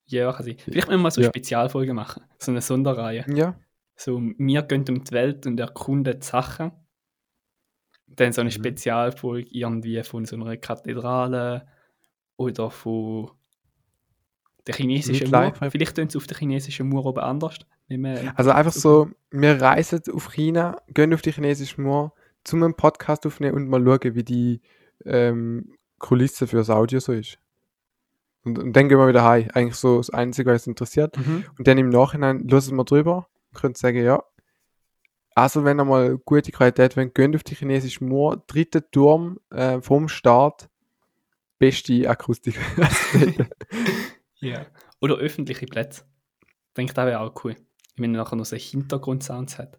Ja, 0.06 0.32
kann 0.32 0.44
sein. 0.46 0.56
Vielleicht 0.58 0.88
müssen 0.88 0.98
wir 0.98 1.02
mal 1.02 1.10
so 1.10 1.20
eine 1.20 1.26
Ja. 1.26 1.30
Spezialfolge 1.30 1.92
machen. 1.92 2.22
So 2.38 2.50
eine 2.52 2.62
Sonderreihe. 2.62 3.24
Ja, 3.34 3.58
So, 3.96 4.18
wir 4.20 4.62
gehen 4.62 4.84
um 4.88 5.04
die 5.04 5.12
Welt 5.12 5.46
und 5.46 5.60
erkunden 5.60 6.18
die 6.18 6.24
Sachen. 6.26 6.72
Dann 8.16 8.32
so 8.32 8.40
eine 8.40 8.48
Mhm. 8.50 8.54
Spezialfolge 8.54 9.48
irgendwie 9.50 10.02
von 10.02 10.24
so 10.24 10.36
einer 10.36 10.56
Kathedrale 10.56 11.66
oder 12.36 12.70
von 12.70 13.30
der 14.66 14.74
chinesischen 14.74 15.30
Mauer. 15.30 15.52
Live- 15.60 15.72
Vielleicht 15.72 15.96
tun 15.96 16.08
sie 16.10 16.18
auf 16.18 16.26
der 16.26 16.36
chinesischen 16.36 16.88
Mauer 16.88 17.06
oben 17.06 17.20
anders. 17.20 17.58
Also 18.36 18.50
einfach 18.50 18.72
so, 18.72 19.10
wir 19.30 19.60
reisen 19.60 20.00
auf 20.12 20.32
China, 20.32 20.80
gehen 20.88 21.12
auf 21.14 21.22
die 21.22 21.32
chinesische 21.32 21.80
Mauer, 21.80 22.12
zum 22.44 22.62
einen 22.62 22.74
Podcast 22.74 23.26
aufnehmen 23.26 23.56
und 23.56 23.68
mal 23.68 23.82
schauen, 23.84 24.14
wie 24.14 24.22
die 24.22 24.60
ähm, 25.04 25.74
Kulisse 25.98 26.46
für 26.46 26.56
das 26.56 26.70
Audio 26.70 27.00
so 27.00 27.12
ist. 27.12 27.38
Und, 28.44 28.58
und 28.58 28.74
dann 28.74 28.88
gehen 28.88 28.98
wir 28.98 29.08
wieder 29.08 29.24
heim. 29.24 29.48
Eigentlich 29.54 29.74
so 29.74 29.98
das 29.98 30.10
Einzige, 30.10 30.50
was 30.50 30.62
uns 30.62 30.68
interessiert. 30.68 31.16
Mhm. 31.18 31.44
Und 31.58 31.66
dann 31.68 31.78
im 31.78 31.88
Nachhinein 31.90 32.46
hören 32.50 32.76
wir 32.76 32.84
drüber 32.84 33.28
und 33.52 33.60
können 33.60 33.74
sagen, 33.74 34.02
ja, 34.02 34.22
also 35.34 35.64
wenn 35.64 35.78
ihr 35.80 35.84
mal 35.84 36.18
gute 36.18 36.50
Qualität 36.52 36.96
wollt, 36.96 37.14
geht 37.14 37.34
auf 37.36 37.42
die 37.44 37.54
chinesische 37.54 38.04
Mauer, 38.04 38.36
dritter 38.46 38.88
Turm 38.90 39.38
äh, 39.50 39.80
vom 39.80 40.08
Start, 40.08 40.68
beste 41.58 42.08
Akustik. 42.08 42.58
Ja. 44.42 44.64
Oder 45.02 45.16
öffentliche 45.16 45.66
Plätze. 45.66 46.04
Ich 46.68 46.74
denke, 46.74 46.94
das 46.94 47.04
wäre 47.04 47.20
auch 47.20 47.44
cool. 47.44 47.56
Wenn 47.96 48.12
man 48.12 48.20
nachher 48.22 48.36
noch 48.36 48.46
so 48.46 48.56
Hintergrundsounds 48.56 49.58
hat. 49.58 49.78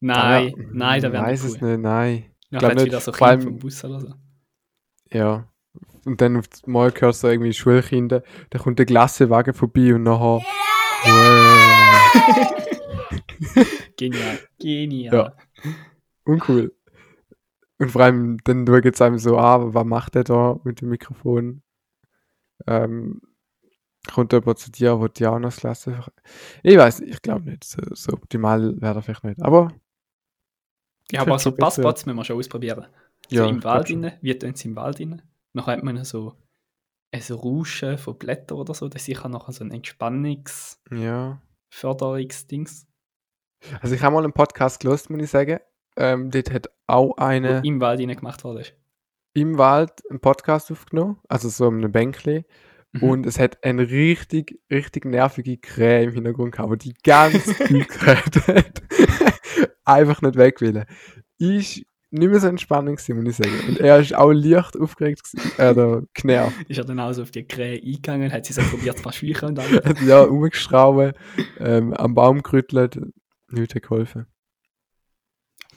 Nein, 0.00 0.54
Aber- 0.54 0.62
nein, 0.72 1.02
das 1.02 1.12
wäre 1.12 1.22
Weiß 1.24 1.42
nicht 1.44 1.56
es 1.56 1.62
cool. 1.62 1.70
nicht, 1.72 1.80
nein. 1.82 2.24
Glaub 2.50 2.62
hat 2.62 2.74
nicht. 2.76 2.86
wieder 2.86 3.00
so 3.00 3.12
Kinder 3.12 3.26
allem- 3.26 3.42
vom 3.42 3.58
Bus 3.58 3.84
oder 3.84 4.00
so. 4.00 4.14
Ja. 5.12 5.46
Und 6.06 6.20
dann 6.22 6.36
auf 6.38 6.46
einmal 6.64 6.90
hörst 6.98 7.22
du 7.22 7.26
so 7.26 7.30
irgendwie 7.32 7.52
Schulkinder, 7.52 8.22
da 8.50 8.58
kommt 8.58 8.78
der 8.78 8.86
Glassewagen 8.86 9.52
vorbei 9.52 9.94
und 9.94 10.04
nachher. 10.04 10.40
Wow. 11.04 12.56
Genial, 13.96 14.38
genial. 14.58 15.14
Ja. 15.14 15.36
Uncool. 16.24 16.74
Und 17.78 17.90
vor 17.90 18.02
allem, 18.02 18.38
dann 18.44 18.66
schaut 18.66 18.86
es 18.86 19.00
einem 19.00 19.18
so 19.18 19.36
an, 19.36 19.74
was 19.74 19.84
macht 19.84 20.14
der 20.14 20.24
da 20.24 20.58
mit 20.64 20.80
dem 20.80 20.88
Mikrofon? 20.88 21.62
Ähm, 22.66 23.20
kommt 24.12 24.32
jemand 24.32 24.58
zu 24.58 24.70
dir, 24.70 24.98
wo 24.98 25.08
die 25.08 25.26
auch 25.26 25.38
noch 25.38 25.50
das 25.50 25.56
Klasse. 25.56 26.04
Ich 26.62 26.76
weiß, 26.76 27.00
ich 27.00 27.20
glaube 27.20 27.50
nicht. 27.50 27.64
So, 27.64 27.82
so 27.92 28.12
optimal 28.12 28.80
wäre 28.80 28.94
er 28.94 29.02
vielleicht 29.02 29.24
nicht. 29.24 29.42
Aber 29.42 29.72
Ja, 31.10 31.22
aber 31.22 31.38
so 31.38 31.52
besser 31.52 31.82
Passpots 31.82 32.06
müssen 32.06 32.16
wir 32.16 32.24
schon 32.24 32.38
ausprobieren. 32.38 32.86
So 33.28 33.36
ja, 33.36 33.46
im 33.46 33.58
ich 33.58 33.64
Wald 33.64 33.90
rein, 33.90 34.12
wie 34.22 34.38
tun 34.38 34.54
sie 34.54 34.68
im 34.68 34.76
Wald 34.76 35.00
rein? 35.00 35.22
Dann 35.52 35.66
hat 35.66 35.82
man 35.82 36.02
so 36.04 36.34
ein 37.12 37.22
Rauschen 37.34 37.98
von 37.98 38.18
Blättern 38.18 38.58
oder 38.58 38.74
so, 38.74 38.88
das 38.88 39.02
ist 39.02 39.06
sicher 39.06 39.28
noch 39.28 39.50
so 39.50 39.64
ein 39.64 39.70
Entspannungsförderungsdings. 39.70 41.04
Ja. 41.04 41.42
Also 43.80 43.94
ich 43.94 44.02
habe 44.02 44.14
mal 44.14 44.24
einen 44.24 44.32
Podcast 44.32 44.80
gelesen, 44.80 45.12
muss 45.12 45.24
ich 45.24 45.30
sagen. 45.30 45.58
Ähm, 45.96 46.30
dort 46.30 46.50
hat 46.50 46.68
auch 46.86 47.16
eine 47.16 47.62
wo 47.62 47.66
im 47.66 47.80
Wald 47.80 47.98
gemacht 47.98 48.44
worden 48.44 48.58
ist. 48.58 48.74
im 49.34 49.58
Wald 49.58 50.02
einen 50.10 50.20
Podcast 50.20 50.70
aufgenommen, 50.70 51.18
also 51.28 51.48
so 51.48 51.66
um 51.66 51.78
eine 51.78 51.88
Bänkle. 51.88 52.44
Mhm. 52.92 53.02
Und 53.02 53.26
es 53.26 53.38
hat 53.38 53.62
eine 53.64 53.90
richtig, 53.90 54.60
richtig 54.70 55.04
nervige 55.04 55.58
Krähe 55.58 56.04
im 56.04 56.12
Hintergrund 56.12 56.52
gehabt, 56.52 56.82
die 56.84 56.92
die 56.92 56.98
ganz 57.02 57.52
viel 57.52 57.84
geredet 57.86 58.46
hat. 58.46 58.82
Einfach 59.84 60.22
nicht 60.22 60.36
weg 60.36 60.60
will. 60.60 60.84
Ist 61.38 61.82
nicht 62.10 62.30
mehr 62.30 62.40
so 62.40 62.46
entspannend 62.46 62.98
gewesen, 62.98 63.22
muss 63.22 63.38
ich 63.38 63.46
sagen. 63.46 63.68
Und 63.68 63.80
er 63.80 63.98
ist 63.98 64.14
auch 64.14 64.32
leicht 64.32 64.78
aufgeregt 64.78 65.22
gewesen, 65.24 65.52
äh, 65.58 65.70
oder 65.70 66.02
genervt. 66.14 66.56
ist 66.68 66.78
er 66.78 66.84
dann 66.84 67.00
auch 67.00 67.12
so 67.12 67.22
auf 67.22 67.30
die 67.30 67.44
Krähe 67.44 67.80
eingegangen, 67.80 68.32
hat 68.32 68.46
sie 68.46 68.52
so 68.52 68.62
probiert, 68.62 68.96
ein 68.96 69.02
paar 69.02 69.12
Schweichen 69.12 69.48
und 69.48 69.58
alles. 69.58 69.84
Hat 69.84 70.00
ja 70.02 70.22
rumgeschraubt, 70.22 71.16
ähm, 71.58 71.92
am 71.94 72.14
Baum 72.14 72.42
gerüttelt, 72.42 73.00
nichts 73.50 73.74
hat 73.74 73.82
geholfen. 73.82 74.26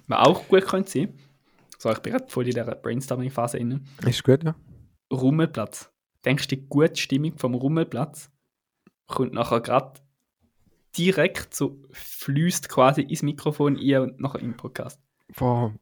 Was 0.08 0.28
auch 0.28 0.48
gut 0.48 0.66
könnte 0.66 0.90
sein, 0.90 1.14
so, 1.82 1.90
ich 1.92 2.00
bin 2.00 2.12
gerade 2.12 2.28
voll 2.28 2.44
in 2.44 2.54
dieser 2.54 2.76
Brainstorming-Phase 2.76 3.58
inne. 3.58 3.82
Ist 4.06 4.26
gut, 4.26 4.44
ja? 4.44 4.54
Rummelplatz. 5.14 5.90
Denkst 6.26 6.50
du, 6.50 6.58
die 6.58 6.68
gute 6.68 6.98
Stimmung 6.98 7.38
vom 7.38 7.54
Rummelplatz 7.54 8.30
kommt 9.08 9.34
nachher 9.34 9.62
gerade 9.62 10.02
direkt 10.98 11.56
so 11.56 11.82
fließt 11.92 12.68
quasi 12.68 13.02
ins 13.02 13.24
Mikrofon 13.24 13.78
ein 13.78 14.02
und 14.02 14.20
nachher 14.20 14.42
im 14.42 14.58
Podcast? 14.58 15.00
Boah, 15.38 15.74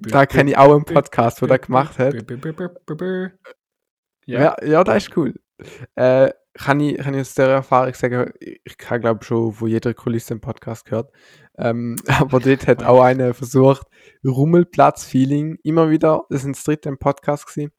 da 0.00 0.26
kenne 0.26 0.50
ich 0.50 0.58
auch 0.58 0.74
einen 0.74 0.84
Podcast, 0.84 1.40
der 1.40 1.46
bü, 1.46 1.56
das 1.56 1.66
gemacht 1.66 1.98
hat. 1.98 2.14
Ja, 2.14 2.20
Ja, 4.62 4.84
das 4.84 5.04
ist 5.04 5.16
cool. 5.16 5.34
Äh, 5.94 6.30
kann, 6.54 6.80
ich, 6.80 6.98
kann 6.98 7.14
ich 7.14 7.20
aus 7.20 7.34
der 7.34 7.48
Erfahrung 7.48 7.94
sagen, 7.94 8.32
ich 8.40 8.76
habe 8.88 9.00
glaube 9.00 9.24
schon 9.24 9.52
von 9.52 9.68
jeder 9.68 9.94
Kulisse 9.94 10.34
einen 10.34 10.40
Podcast 10.40 10.84
gehört. 10.84 11.12
Ähm, 11.56 11.96
aber 12.08 12.40
dort 12.40 12.66
hat 12.66 12.82
auch 12.82 13.02
einer 13.02 13.34
versucht, 13.34 13.86
Rummelplatz-Feeling 14.24 15.58
immer 15.62 15.90
wieder, 15.90 16.24
das 16.30 16.44
ist 16.44 16.56
das 16.56 16.64
dritte 16.64 16.88
im 16.88 16.98
Podcast 16.98 17.46
gewesen, 17.46 17.72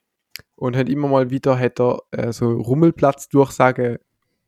und 0.56 0.78
hat 0.78 0.89
immer 0.89 1.08
mal 1.08 1.30
wieder 1.30 1.60
hat 1.60 1.80
er 1.80 2.02
äh, 2.12 2.32
so 2.32 2.52
Rummelplatz-Durchsagen 2.52 3.98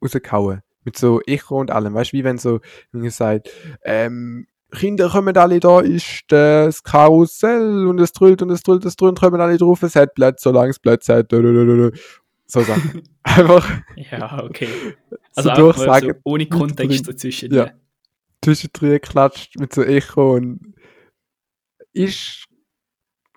rausgehauen. 0.01 0.61
Mit 0.85 0.97
so 0.97 1.21
Echo 1.21 1.59
und 1.59 1.71
allem. 1.71 1.93
Weißt 1.93 2.11
du, 2.11 2.17
wie 2.17 2.25
wenn 2.25 2.37
so, 2.37 2.59
wie 2.91 3.03
gesagt, 3.03 3.49
ähm, 3.85 4.47
Kinder 4.73 5.09
kommen 5.09 5.35
alle 5.37 5.59
da, 5.59 5.79
ist 5.79 6.23
das 6.27 6.83
Karussell 6.83 7.87
und 7.87 7.99
es 7.99 8.11
drüllt 8.11 8.41
und 8.41 8.49
es 8.49 8.63
drüllt, 8.63 8.85
es 8.85 8.95
drüllt, 8.95 9.19
kommen 9.19 9.39
alle 9.39 9.57
drauf, 9.57 9.83
es 9.83 9.95
hat 9.95 10.13
Plätze, 10.15 10.43
solange 10.43 10.71
es 10.71 10.79
Plätze 10.79 11.15
hat. 11.15 11.31
So 11.31 12.61
Sachen. 12.61 13.03
Einfach 13.23 13.81
ja, 13.95 14.43
okay. 14.43 14.67
so 14.67 15.17
Also 15.35 15.49
so 15.49 15.55
Durchsagen 15.55 16.15
ohne 16.23 16.45
Kontext 16.45 17.07
dazwischen. 17.07 17.53
Ja. 17.53 17.71
zwischendrin 18.43 19.01
klatscht 19.01 19.59
mit 19.59 19.73
so 19.73 19.81
Echo 19.83 20.35
und 20.35 20.75
ist 21.93 22.45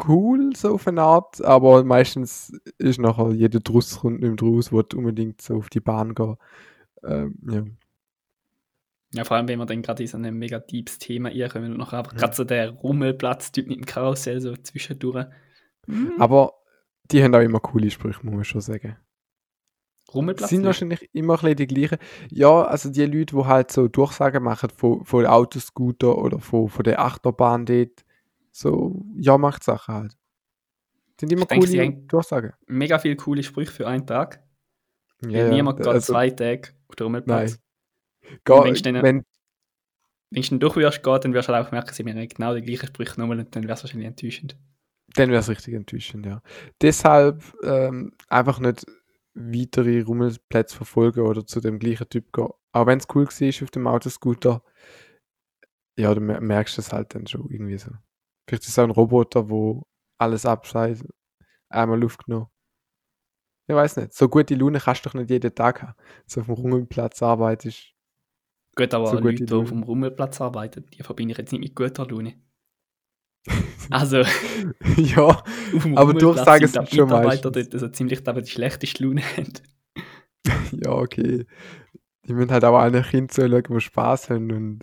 cool 0.07 0.55
so 0.55 0.75
auf 0.75 0.87
eine 0.89 1.03
Art, 1.03 1.43
aber 1.43 1.85
meistens 1.85 2.53
ist 2.79 2.99
nachher 2.99 3.31
jeder 3.31 3.61
Druss 3.61 4.01
kommt 4.01 4.21
nicht 4.21 4.29
mehr 4.29 4.37
draus, 4.37 4.73
will 4.73 4.85
unbedingt 4.95 5.41
so 5.41 5.57
auf 5.57 5.69
die 5.69 5.81
Bahn 5.81 6.15
gehen. 6.15 6.37
Ähm, 7.05 7.39
ja. 7.51 7.65
Ja, 9.15 9.25
vor 9.25 9.37
allem, 9.37 9.49
wenn 9.49 9.59
wir 9.59 9.67
dann 9.67 9.83
gerade 9.83 10.03
in 10.03 10.09
so 10.09 10.17
ein 10.19 10.35
mega 10.39 10.59
deepes 10.59 10.99
Thema 10.99 11.29
reinkommen 11.31 11.73
und 11.73 11.79
nachher 11.79 11.99
einfach 11.99 12.13
Ja. 12.13 12.19
gerade 12.19 12.35
so 12.37 12.45
der 12.45 12.71
Rummelplatz-Typ 12.71 13.67
mit 13.69 13.77
dem 13.79 13.87
Karussell 13.87 14.41
so 14.41 14.55
zwischendurch. 14.57 15.27
Mhm. 15.87 16.15
Aber 16.19 16.55
die 17.11 17.23
haben 17.23 17.35
auch 17.35 17.41
immer 17.41 17.61
coole 17.61 17.91
Sprüche, 17.91 18.21
muss 18.25 18.35
man 18.35 18.45
schon 18.45 18.61
sagen. 18.61 18.97
Rummelplatz? 20.13 20.51
sind 20.51 20.65
wahrscheinlich 20.65 21.09
immer 21.15 21.35
ein 21.35 21.41
bisschen 21.41 21.57
die 21.57 21.67
gleichen. 21.67 21.99
Ja, 22.31 22.63
also 22.65 22.91
die 22.91 23.05
Leute, 23.07 23.37
die 23.37 23.45
halt 23.45 23.73
so 23.73 23.89
Durchsagen 23.89 24.43
machen 24.43 24.71
von, 24.71 25.05
von 25.05 25.27
Autoscooter 25.27 26.17
oder 26.19 26.39
von, 26.39 26.69
von 26.69 26.85
der 26.85 27.01
Achterbahn 27.01 27.67
dort, 27.67 28.05
so 28.53 29.05
Ja-Macht-Sachen 29.17 29.95
halt. 29.95 30.17
Sind 31.21 31.33
immer 31.33 31.43
Ich 31.43 31.49
denke, 31.49 31.67
sie 31.67 31.77
coole 31.79 31.87
haben- 31.89 32.09
Durchsagen. 32.09 32.53
Mega 32.67 32.99
viele 32.99 33.17
coole 33.17 33.43
Sprüche 33.43 33.73
für 33.73 33.87
einen 33.89 34.07
Tag. 34.07 34.43
Ja, 35.27 35.49
niemand 35.49 35.79
geht 35.79 35.87
also, 35.87 36.13
zwei 36.13 36.31
Tage 36.31 36.69
auf 36.89 36.97
den 36.97 37.05
Rummelplatz. 37.05 37.59
Wenn 38.65 38.75
wenn, 39.01 39.23
Wenn 40.31 40.43
du 40.43 40.49
dann 40.51 40.61
durch 40.61 40.77
wirst 40.77 41.03
gehen, 41.03 41.19
dann 41.21 41.35
wirst 41.35 41.49
du 41.49 41.53
halt 41.53 41.67
auch 41.67 41.73
merken, 41.73 41.93
sie 41.93 42.05
haben 42.05 42.29
genau 42.29 42.55
die 42.55 42.63
gleichen 42.63 42.87
Sprüche 42.87 43.19
nochmal 43.21 43.41
und 43.41 43.55
dann 43.57 43.65
wäre 43.65 43.75
es 43.75 43.83
wahrscheinlich 43.83 44.07
enttäuschend. 44.07 44.57
dann 45.15 45.31
wäre 45.31 45.41
es 45.41 45.49
richtig 45.49 45.75
enttäuschend, 45.75 46.27
ja. 46.27 46.43
Deshalb 46.83 47.43
ähm, 47.63 48.13
einfach 48.29 48.59
nicht 48.59 48.85
weitere 49.35 50.01
Rummelplätze 50.03 50.77
verfolgen 50.77 51.21
oder 51.21 51.47
zu 51.47 51.61
dem 51.61 51.79
gleichen 51.79 52.09
Typ 52.09 52.33
gehen. 52.33 52.49
Auch 52.73 52.87
wenn 52.87 52.99
es 52.99 53.07
cool 53.15 53.27
war 53.31 53.63
auf 53.63 53.71
dem 53.71 53.87
Autoscooter, 53.87 54.63
ja, 55.99 56.15
du 56.15 56.21
mer- 56.21 56.41
merkst 56.41 56.79
es 56.79 56.93
halt 56.93 57.15
dann 57.15 57.27
schon 57.27 57.49
irgendwie 57.51 57.79
so. 57.79 57.91
Vielleicht 58.49 58.65
ist 58.65 58.71
es 58.71 58.79
auch 58.79 58.85
ein 58.85 58.91
Roboter, 58.91 59.51
wo 59.51 59.83
alles 60.19 60.47
abscheißt, 60.47 61.05
einmal 61.71 62.01
Luft 62.01 62.25
genommen. 62.27 62.49
Ich 63.69 63.75
weiß 63.75 63.97
nicht, 63.97 64.13
so 64.13 64.29
gute 64.29 64.55
Laune 64.55 64.79
kannst 64.81 65.05
du 65.05 65.09
doch 65.09 65.15
nicht 65.15 65.31
jeden 65.31 65.55
Tag 65.55 65.83
haben. 65.83 65.95
So 66.27 66.41
auf 66.41 66.47
dem 66.47 66.55
Rummelplatz 66.55 67.23
arbeitest. 67.23 67.93
Gut, 68.77 68.93
aber 68.95 69.07
So 69.07 69.19
Leute, 69.19 69.45
die 69.47 69.55
auf 69.55 69.71
dem 69.71 69.83
Rummelplatz 69.83 70.41
arbeiten, 70.41 70.85
die 70.93 71.03
verbinde 71.03 71.33
ich 71.33 71.39
jetzt 71.39 71.53
nicht 71.53 71.61
mit 71.61 71.75
guter 71.75 72.07
Laune. 72.07 72.35
Also, 73.91 74.23
ja, 74.97 75.43
Aber 75.95 76.13
Durchsagen 76.13 76.67
sind 76.67 76.89
sind 76.89 76.91
schon 76.91 77.05
Mitarbeiter 77.05 77.51
meistens. 77.51 77.53
dort 77.53 77.75
also 77.75 77.89
ziemlich 77.89 78.23
die, 78.25 78.47
schlechteste 78.47 79.05
Laune 79.05 79.23
haben. 79.23 79.53
ja, 80.73 80.91
okay. 80.91 81.47
Die 82.27 82.35
müssen 82.35 82.51
halt 82.51 82.65
auch 82.65 82.77
alle 82.77 83.03
Kinder 83.03 83.33
zuschauen, 83.33 83.63
die 83.71 83.81
Spaß 83.81 84.31
haben 84.31 84.51
und, 84.51 84.81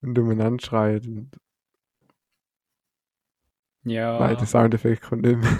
und 0.00 0.18
umeinander 0.18 0.64
schreien. 0.64 1.30
Ja. 3.84 4.18
Nein, 4.18 4.36
der 4.38 4.46
Soundeffekt 4.46 5.02
kommt 5.02 5.22
nicht 5.22 5.38
mehr, 5.38 5.58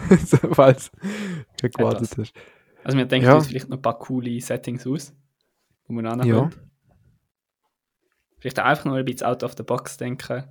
falls 0.53 0.91
du 1.61 1.69
gewartet 1.71 2.17
hast. 2.19 2.33
Also 2.85 2.97
wir 2.97 3.05
denken 3.05 3.27
Ja. 3.27 3.37
uns 3.37 3.49
vielleicht 3.49 3.69
noch 3.69 3.77
ein 3.79 3.83
paar 3.83 3.99
coole 3.99 4.41
Settings 4.41 4.87
aus, 4.87 5.15
wo 5.87 5.93
man 5.93 6.05
Ja. 6.05 6.13
ankommt. 6.13 6.59
Vielleicht 8.39 8.59
einfach 8.59 8.85
noch 8.85 8.95
ein 8.95 9.05
bisschen 9.05 9.27
out 9.27 9.43
of 9.43 9.55
the 9.57 9.63
box 9.63 9.97
denken. 9.97 10.45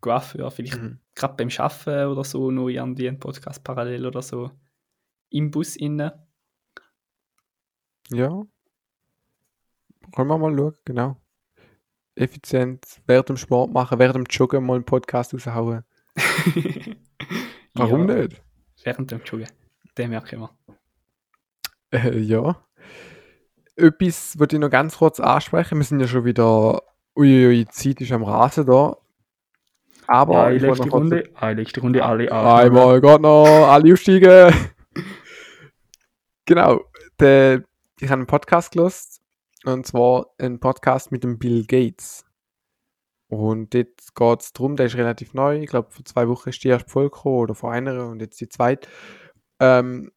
Coiffeur, 0.00 0.50
vielleicht 0.50 0.80
Mhm. 0.80 0.98
gerade 1.14 1.34
beim 1.34 1.48
Arbeiten 1.58 2.06
oder 2.10 2.24
so, 2.24 2.50
noch 2.50 2.68
irgendwie 2.68 3.08
einen 3.08 3.18
Podcast 3.20 3.62
parallel 3.64 4.06
oder 4.06 4.22
so. 4.22 4.50
Im 5.30 5.50
Bus 5.50 5.76
innen. 5.76 6.10
Ja. 8.10 8.42
Können 10.14 10.28
wir 10.28 10.38
mal 10.38 10.56
schauen, 10.56 10.74
genau. 10.84 11.16
Effizient, 12.14 12.84
während 13.06 13.28
dem 13.30 13.36
Sport 13.36 13.72
machen, 13.72 13.98
während 13.98 14.16
dem 14.16 14.24
Joggen 14.30 14.66
mal 14.66 14.74
einen 14.74 14.84
Podcast 14.84 15.32
raushauen. 15.32 15.84
Warum 17.74 18.08
ja, 18.08 18.14
nicht? 18.16 18.42
Während 18.84 19.10
dem 19.10 19.22
Joggen. 19.24 19.48
Den 19.96 20.10
merken 20.10 20.40
wir. 20.40 20.50
Äh, 21.90 22.18
ja. 22.18 22.62
Etwas 23.76 24.38
wollte 24.38 24.56
ich 24.56 24.60
noch 24.60 24.68
ganz 24.70 24.98
kurz 24.98 25.20
ansprechen. 25.20 25.78
Wir 25.78 25.84
sind 25.84 26.00
ja 26.00 26.06
schon 26.08 26.24
wieder. 26.24 26.82
Uiuiui, 27.16 27.64
die 27.64 27.68
Zeit 27.70 28.00
ist 28.00 28.12
am 28.12 28.22
Rasen 28.24 28.66
da. 28.66 28.96
Aber 30.06 30.52
ich 30.52 30.62
wollte 30.62 30.86
noch 30.86 30.90
kurz- 30.90 31.28
eine 31.34 31.62
letzte 31.62 31.80
Runde, 31.80 32.04
alle 32.04 32.30
Einmal 32.32 33.00
geht 33.00 33.20
noch, 33.20 33.46
alle 33.46 33.92
aufsteigen. 33.92 34.54
genau. 36.46 36.80
Der, 37.20 37.62
ich 38.00 38.08
habe 38.08 38.20
einen 38.20 38.26
Podcast 38.26 38.72
gelost. 38.72 39.20
Und 39.64 39.86
zwar 39.86 40.26
einen 40.38 40.58
Podcast 40.58 41.12
mit 41.12 41.22
dem 41.22 41.38
Bill 41.38 41.64
Gates. 41.66 42.24
Und 43.28 43.72
dort 43.74 44.14
geht 44.14 44.40
es 44.42 44.52
darum, 44.52 44.76
der 44.76 44.86
ist 44.86 44.96
relativ 44.96 45.34
neu. 45.34 45.58
Ich 45.60 45.70
glaube, 45.70 45.90
vor 45.90 46.04
zwei 46.04 46.28
Wochen 46.28 46.48
ist 46.48 46.62
die 46.64 46.68
erste 46.68 46.90
Folge 46.90 47.22
oder 47.24 47.54
vor 47.54 47.72
einer 47.72 48.08
und 48.08 48.20
jetzt 48.20 48.40
die 48.40 48.48
zweite. 48.48 48.88
Ähm, 49.60 50.10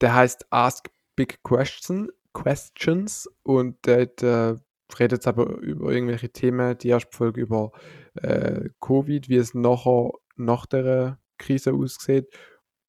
der 0.00 0.14
heißt 0.14 0.46
Ask 0.50 0.88
Big 1.14 1.42
Question, 1.44 2.10
Questions. 2.32 3.28
Und 3.42 3.84
der 3.86 4.02
hat, 4.02 4.22
äh, 4.22 4.56
redet 4.98 5.18
jetzt 5.18 5.28
aber 5.28 5.58
über 5.58 5.92
irgendwelche 5.92 6.30
Themen. 6.30 6.76
Die 6.78 6.88
erste 6.88 7.16
Folge 7.16 7.40
über 7.40 7.72
äh, 8.14 8.70
Covid, 8.80 9.28
wie 9.28 9.36
es 9.36 9.54
nachher 9.54 10.10
nach 10.36 10.66
der 10.66 11.18
Krise 11.38 11.72
aussieht 11.74 12.26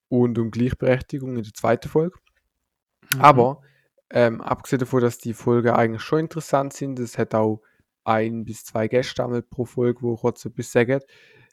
und 0.10 0.38
um 0.40 0.52
Gleichberechtigung 0.52 1.38
in 1.38 1.44
der 1.44 1.54
zweiten 1.54 1.90
Folge. 1.90 2.18
Mhm. 3.14 3.22
Aber 3.22 3.62
ähm, 4.10 4.42
abgesehen 4.42 4.80
davon, 4.80 5.02
dass 5.02 5.18
die 5.18 5.34
Folgen 5.34 5.70
eigentlich 5.70 6.02
schon 6.02 6.20
interessant 6.20 6.74
sind, 6.74 7.00
es 7.00 7.18
hat 7.18 7.34
auch 7.34 7.62
ein 8.04 8.46
bis 8.46 8.66
zwei 8.66 8.88
Gäste 8.88 9.24
einmal 9.24 9.42
pro 9.42 9.66
Folge, 9.66 10.02
wo 10.02 10.16
kurz 10.16 10.44
etwas 10.46 10.72
sagen, 10.72 11.00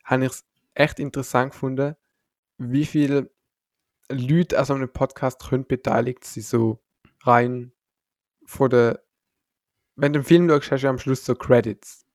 habe 0.04 0.24
ich 0.24 0.30
es 0.30 0.44
echt 0.74 0.98
interessant 0.98 1.52
gefunden, 1.52 1.94
wie 2.56 2.86
viele 2.86 3.30
Leute 4.10 4.58
an 4.58 4.64
so 4.64 4.74
einem 4.74 4.92
Podcast 4.92 5.40
können 5.48 5.66
beteiligt 5.66 6.24
sein, 6.24 6.42
so 6.42 6.80
rein 7.22 7.72
von 8.44 8.70
der. 8.70 9.04
Wenn 10.00 10.12
du 10.12 10.20
den 10.20 10.24
Film 10.24 10.48
schaust, 10.48 10.70
hast 10.70 10.80
du 10.82 10.86
ja 10.86 10.90
am 10.90 10.98
Schluss 10.98 11.24
so 11.24 11.34
Credits, 11.34 12.06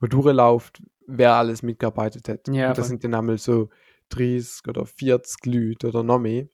wo 0.00 0.08
durchläuft, 0.08 0.82
wer 1.06 1.34
alles 1.34 1.62
mitgearbeitet 1.62 2.28
hat. 2.28 2.48
Ja, 2.48 2.70
Und 2.70 2.78
das 2.78 2.88
sind 2.88 3.04
dann 3.04 3.14
einmal 3.14 3.38
so 3.38 3.70
30 4.08 4.66
oder 4.66 4.84
40 4.84 5.46
Leute 5.46 5.88
oder 5.88 6.02
noch 6.02 6.18
mehr 6.18 6.48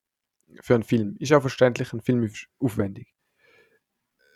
für 0.61 0.75
einen 0.75 0.83
Film. 0.83 1.17
Ist 1.19 1.33
auch 1.33 1.41
verständlich, 1.41 1.93
ein 1.95 2.03
Film 2.03 2.23
ist 2.25 2.49
aufwendig. 2.59 3.15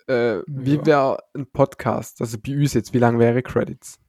Äh, 0.07 0.41
Wie 0.47 0.77
Ja. 0.77 0.87
wäre 0.87 1.19
ein 1.35 1.47
Podcast? 1.51 2.23
Also 2.23 2.39
bei 2.39 2.57
uns 2.57 2.73
jetzt, 2.73 2.95
wie 2.95 2.99
lange 2.99 3.19
wäre 3.19 3.43
Credits? 3.43 4.01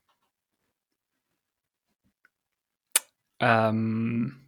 Ähm, 3.42 4.48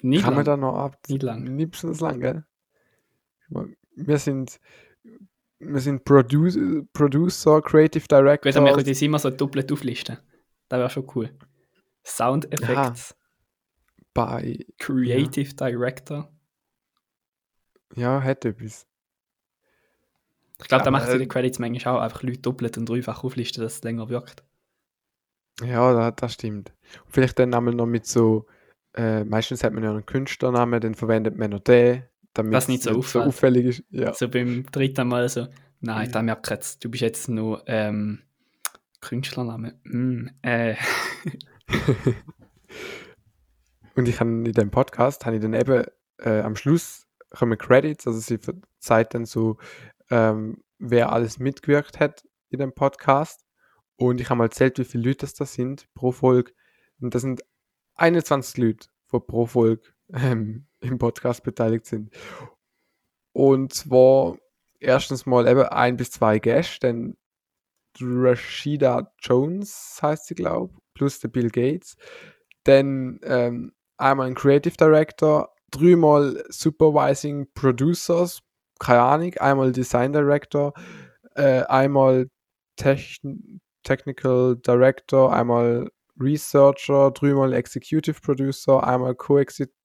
Kann 0.00 0.10
man 0.34 0.34
lang. 0.34 0.44
da 0.44 0.56
noch 0.58 0.76
ab? 0.76 0.98
Nicht 1.08 1.22
lang. 1.22 1.42
Nicht 1.56 1.70
besonders 1.70 2.00
lang, 2.00 2.20
gell? 2.20 2.44
Wir 3.94 4.18
sind, 4.18 4.60
wir 5.62 5.80
sind 5.80 6.04
Produ 6.04 6.86
Producer, 6.92 7.62
Creative 7.62 8.06
Director. 8.06 8.52
Gut, 8.52 8.62
wir 8.64 8.72
können 8.72 8.86
das 8.86 9.02
immer 9.02 9.18
so 9.18 9.30
doppelt 9.30 9.70
auflisten. 9.72 10.18
Das 10.68 10.78
wäre 10.78 10.90
schon 10.90 11.10
cool. 11.14 11.30
Sound 12.04 12.52
Effects, 12.52 13.14
bei, 14.12 14.58
Creative 14.78 15.54
Director. 15.54 16.28
ja, 17.94 18.20
hätte 18.20 18.48
etwas. 18.48 18.86
Ich 20.60 20.68
glaube, 20.68 20.84
da 20.84 20.90
macht 20.90 21.08
es 21.08 21.14
in 21.14 21.20
den 21.20 21.28
Credits 21.28 21.58
manchmal 21.58 21.96
auch 21.96 22.00
einfach 22.00 22.22
Leute 22.22 22.38
doppelt 22.38 22.78
und 22.78 22.88
dreifach 22.88 23.24
auflisten, 23.24 23.62
dass 23.62 23.76
es 23.76 23.82
länger 23.82 24.08
wirkt. 24.08 24.44
Ja, 25.60 25.92
da, 25.92 26.10
das 26.10 26.34
stimmt. 26.34 26.72
Und 27.04 27.12
vielleicht 27.12 27.38
dann 27.38 27.54
einmal 27.54 27.74
noch 27.74 27.86
mit 27.86 28.06
so, 28.06 28.46
äh, 28.94 29.24
meistens 29.24 29.64
hat 29.64 29.72
man 29.72 29.82
ja 29.82 29.90
einen 29.90 30.06
Künstlernamen, 30.06 30.80
dann 30.80 30.94
verwendet 30.94 31.36
man 31.36 31.50
noch 31.50 31.60
den, 31.60 32.04
damit 32.34 32.52
Was 32.52 32.68
nicht 32.68 32.82
so 32.82 32.90
auffällt. 32.92 33.26
auffällig 33.26 33.66
ist. 33.66 33.84
Ja. 33.90 34.14
So 34.14 34.28
beim 34.28 34.64
dritten 34.70 35.08
Mal 35.08 35.28
so, 35.28 35.48
nein, 35.80 36.06
Ja. 36.06 36.12
da 36.12 36.22
merkt 36.22 36.50
jetzt, 36.50 36.84
du 36.84 36.90
bist 36.90 37.02
jetzt 37.02 37.28
nur 37.28 37.62
ähm, 37.66 38.22
Künstlername. 39.00 39.78
Hm, 39.84 40.30
äh, 40.42 40.76
Und 43.94 44.08
ich 44.08 44.20
habe 44.20 44.30
in 44.30 44.52
dem 44.52 44.70
Podcast, 44.70 45.26
habe 45.26 45.36
ich 45.36 45.42
dann 45.42 45.52
eben 45.54 45.84
äh, 46.18 46.40
am 46.40 46.56
Schluss 46.56 47.06
kommen 47.30 47.58
Credits, 47.58 48.06
also 48.06 48.20
sie 48.20 48.38
verzeiht 48.38 49.14
dann 49.14 49.24
so, 49.24 49.56
ähm, 50.10 50.62
wer 50.78 51.12
alles 51.12 51.38
mitgewirkt 51.38 51.98
hat 52.00 52.24
in 52.50 52.58
dem 52.58 52.74
Podcast. 52.74 53.44
Und 53.96 54.20
ich 54.20 54.28
habe 54.30 54.38
mal 54.38 54.44
erzählt, 54.44 54.78
wie 54.78 54.84
viele 54.84 55.04
Leute 55.08 55.20
das 55.20 55.34
da 55.34 55.46
sind 55.46 55.86
pro 55.94 56.12
Folge. 56.12 56.52
Und 57.00 57.14
das 57.14 57.22
sind 57.22 57.42
21 57.94 58.56
Leute, 58.58 58.88
die 59.12 59.18
pro 59.20 59.46
Folge 59.46 59.82
ähm, 60.14 60.66
im 60.80 60.98
Podcast 60.98 61.42
beteiligt 61.42 61.86
sind. 61.86 62.10
Und 63.32 63.72
zwar 63.72 64.36
erstens 64.80 65.26
mal 65.26 65.46
eben 65.48 65.62
ein 65.62 65.96
bis 65.96 66.10
zwei 66.10 66.38
Gäste, 66.38 66.88
dann 66.88 67.16
Rashida 68.00 69.12
Jones 69.20 69.98
heißt 70.02 70.26
sie, 70.26 70.34
glaube 70.34 70.74
plus 70.94 71.20
der 71.20 71.28
Bill 71.28 71.50
Gates. 71.50 71.96
Dann 72.64 73.20
ähm, 73.22 73.72
einmal 73.96 74.26
ein 74.28 74.34
Creative 74.34 74.76
Director, 74.76 75.54
dreimal 75.70 76.44
Supervising 76.48 77.48
Producers, 77.54 78.40
keine 78.78 79.02
Ahnung, 79.02 79.34
einmal 79.34 79.72
Design 79.72 80.12
Director, 80.12 80.72
äh, 81.34 81.62
einmal 81.62 82.28
Techn 82.76 83.60
Technical 83.82 84.56
Director, 84.56 85.32
einmal 85.32 85.90
Researcher, 86.20 87.10
dreimal 87.10 87.52
Executive 87.52 88.20
Producer, 88.20 88.86
einmal 88.86 89.14
Co-Executive 89.14 89.81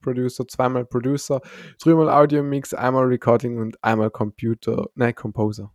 Producer, 0.00 0.46
zweimal 0.48 0.84
Producer, 0.84 1.40
dreimal 1.82 2.08
Audio 2.10 2.42
Mix, 2.42 2.74
einmal 2.74 3.04
Recording 3.04 3.58
und 3.58 3.82
einmal 3.82 4.10
Computer, 4.10 4.88
nein, 4.94 5.14
Composer. 5.14 5.72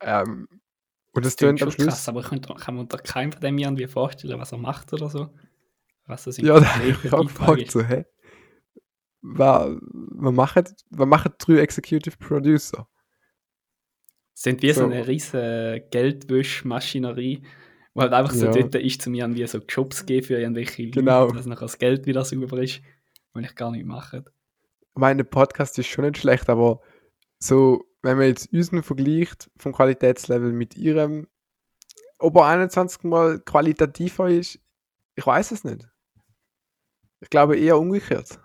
Ähm, 0.00 0.48
und 1.12 1.24
das 1.24 1.36
tönt 1.36 1.62
am 1.62 1.70
schon 1.70 1.72
Schluss. 1.72 1.86
krass, 1.86 2.08
aber 2.08 2.20
ich 2.20 2.28
kann 2.28 2.74
mir 2.74 2.80
unter 2.80 2.98
keinem 2.98 3.32
von 3.32 3.40
dem 3.40 3.58
irgendwie 3.58 3.86
vorstellen, 3.86 4.38
was 4.40 4.52
er 4.52 4.58
macht 4.58 4.92
oder 4.92 5.08
so. 5.08 5.30
Was 6.06 6.24
das 6.24 6.36
Ja, 6.38 6.58
da 6.60 6.66
habe 6.74 6.88
ich 6.88 7.12
auch 7.12 7.22
gefragt, 7.24 7.70
so, 7.70 7.82
hä? 7.82 8.04
Was, 9.22 9.70
machen, 9.80 10.64
was 10.90 11.06
machen 11.06 11.32
drei 11.38 11.58
Executive 11.60 12.16
Producer? 12.18 12.86
sind 14.34 14.60
wie 14.62 14.72
so, 14.72 14.80
So. 14.80 14.86
eine 14.86 15.06
riesige 15.06 15.86
Geldwäschmaschinerie, 15.90 17.42
wo 17.94 18.02
halt 18.02 18.12
einfach 18.12 18.34
so 18.34 18.46
Ja. 18.46 18.50
dort 18.52 18.74
ist, 18.74 19.00
zu 19.00 19.08
mir 19.10 19.32
wie 19.34 19.46
so 19.46 19.58
Jobs 19.68 20.04
geben 20.04 20.26
für 20.26 20.38
irgendwelche 20.38 20.82
Leute, 20.82 21.00
Genau. 21.00 21.30
dass 21.30 21.46
nachher 21.46 21.60
das 21.66 21.78
Geld 21.78 22.04
wieder 22.06 22.24
sauber 22.24 22.60
ist, 22.62 22.82
wenn 23.34 23.44
ich 23.44 23.54
gar 23.54 23.70
nicht 23.70 23.84
mache. 23.84 24.24
Mein 24.94 25.18
Podcast 25.28 25.78
ist 25.78 25.88
schon 25.88 26.04
nicht 26.04 26.18
schlecht, 26.18 26.48
aber 26.48 26.80
so, 27.38 27.84
wenn 28.02 28.16
man 28.16 28.28
jetzt 28.28 28.52
unseren 28.52 28.82
vergleicht 28.82 29.50
vom 29.56 29.72
Qualitätslevel 29.72 30.52
mit 30.52 30.76
ihrem, 30.76 31.28
ob 32.18 32.36
er 32.36 32.46
21 32.46 33.02
Mal 33.02 33.40
qualitativer 33.40 34.30
ist, 34.30 34.60
ich 35.16 35.26
weiß 35.26 35.50
es 35.50 35.64
nicht. 35.64 35.88
Ich 37.20 37.30
glaube 37.30 37.58
eher 37.58 37.78
umgekehrt. 37.78 38.40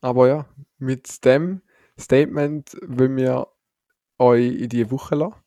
Aber 0.00 0.28
ja, 0.28 0.48
mit 0.78 1.24
dem 1.24 1.62
Statement 1.98 2.76
wollen 2.86 3.16
wir 3.16 3.46
euch 4.18 4.60
in 4.60 4.68
die 4.68 4.90
Woche 4.90 5.14
lassen. 5.14 5.45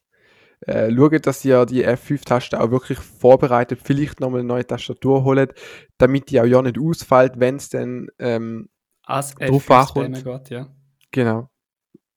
Äh, 0.70 0.96
schaut, 0.96 1.26
dass 1.26 1.44
ihr 1.44 1.66
die 1.66 1.84
F5-Taste 1.84 2.62
auch 2.62 2.70
wirklich 2.70 3.00
vorbereitet, 3.00 3.80
vielleicht 3.84 4.20
nochmal 4.20 4.42
eine 4.42 4.48
neue 4.48 4.68
Tastatur 4.68 5.24
holt, 5.24 5.56
damit 5.98 6.30
die 6.30 6.40
auch 6.40 6.46
ja 6.46 6.62
nicht 6.62 6.78
ausfällt, 6.78 7.40
wenn 7.40 7.56
es 7.56 7.70
dann 7.70 8.08
ähm, 8.20 8.70
Als 9.04 9.34
Drauf 9.34 9.68
F5 9.68 9.74
ankommt. 9.74 10.24
Geht, 10.24 10.50
ja. 10.52 10.68
Genau. 11.10 11.50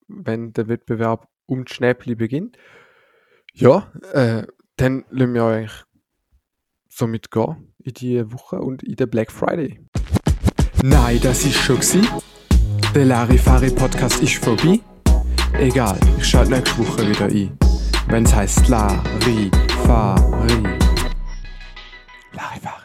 Wenn 0.07 0.53
der 0.53 0.67
Wettbewerb 0.67 1.27
um 1.47 1.65
die 1.65 1.73
Schnäppli 1.73 2.13
beginnt. 2.13 2.57
Ja, 3.53 3.91
äh, 4.13 4.45
dann 4.75 5.03
lassen 5.09 5.33
wir 5.33 5.45
euch 5.45 5.71
somit 6.89 7.31
gehen 7.31 7.73
in 7.83 7.93
die 7.93 8.31
Woche 8.31 8.57
und 8.57 8.83
in 8.83 8.97
den 8.97 9.09
Black 9.09 9.31
Friday. 9.31 9.79
Nein, 10.83 11.19
das 11.23 11.43
ist 11.43 11.55
schon 11.55 11.79
gsi. 11.79 12.01
Der 12.93 13.05
Larifari 13.05 13.71
Podcast 13.71 14.21
ist 14.21 14.35
vorbei. 14.35 14.79
Egal, 15.57 15.99
ich 16.19 16.25
schalte 16.25 16.51
nächste 16.51 16.77
Woche 16.77 17.07
wieder 17.09 17.25
ein. 17.25 17.72
Wenn's 18.07 18.33
heißt 18.33 18.67
Larifari. 18.67 20.19
Larifari. 22.33 22.82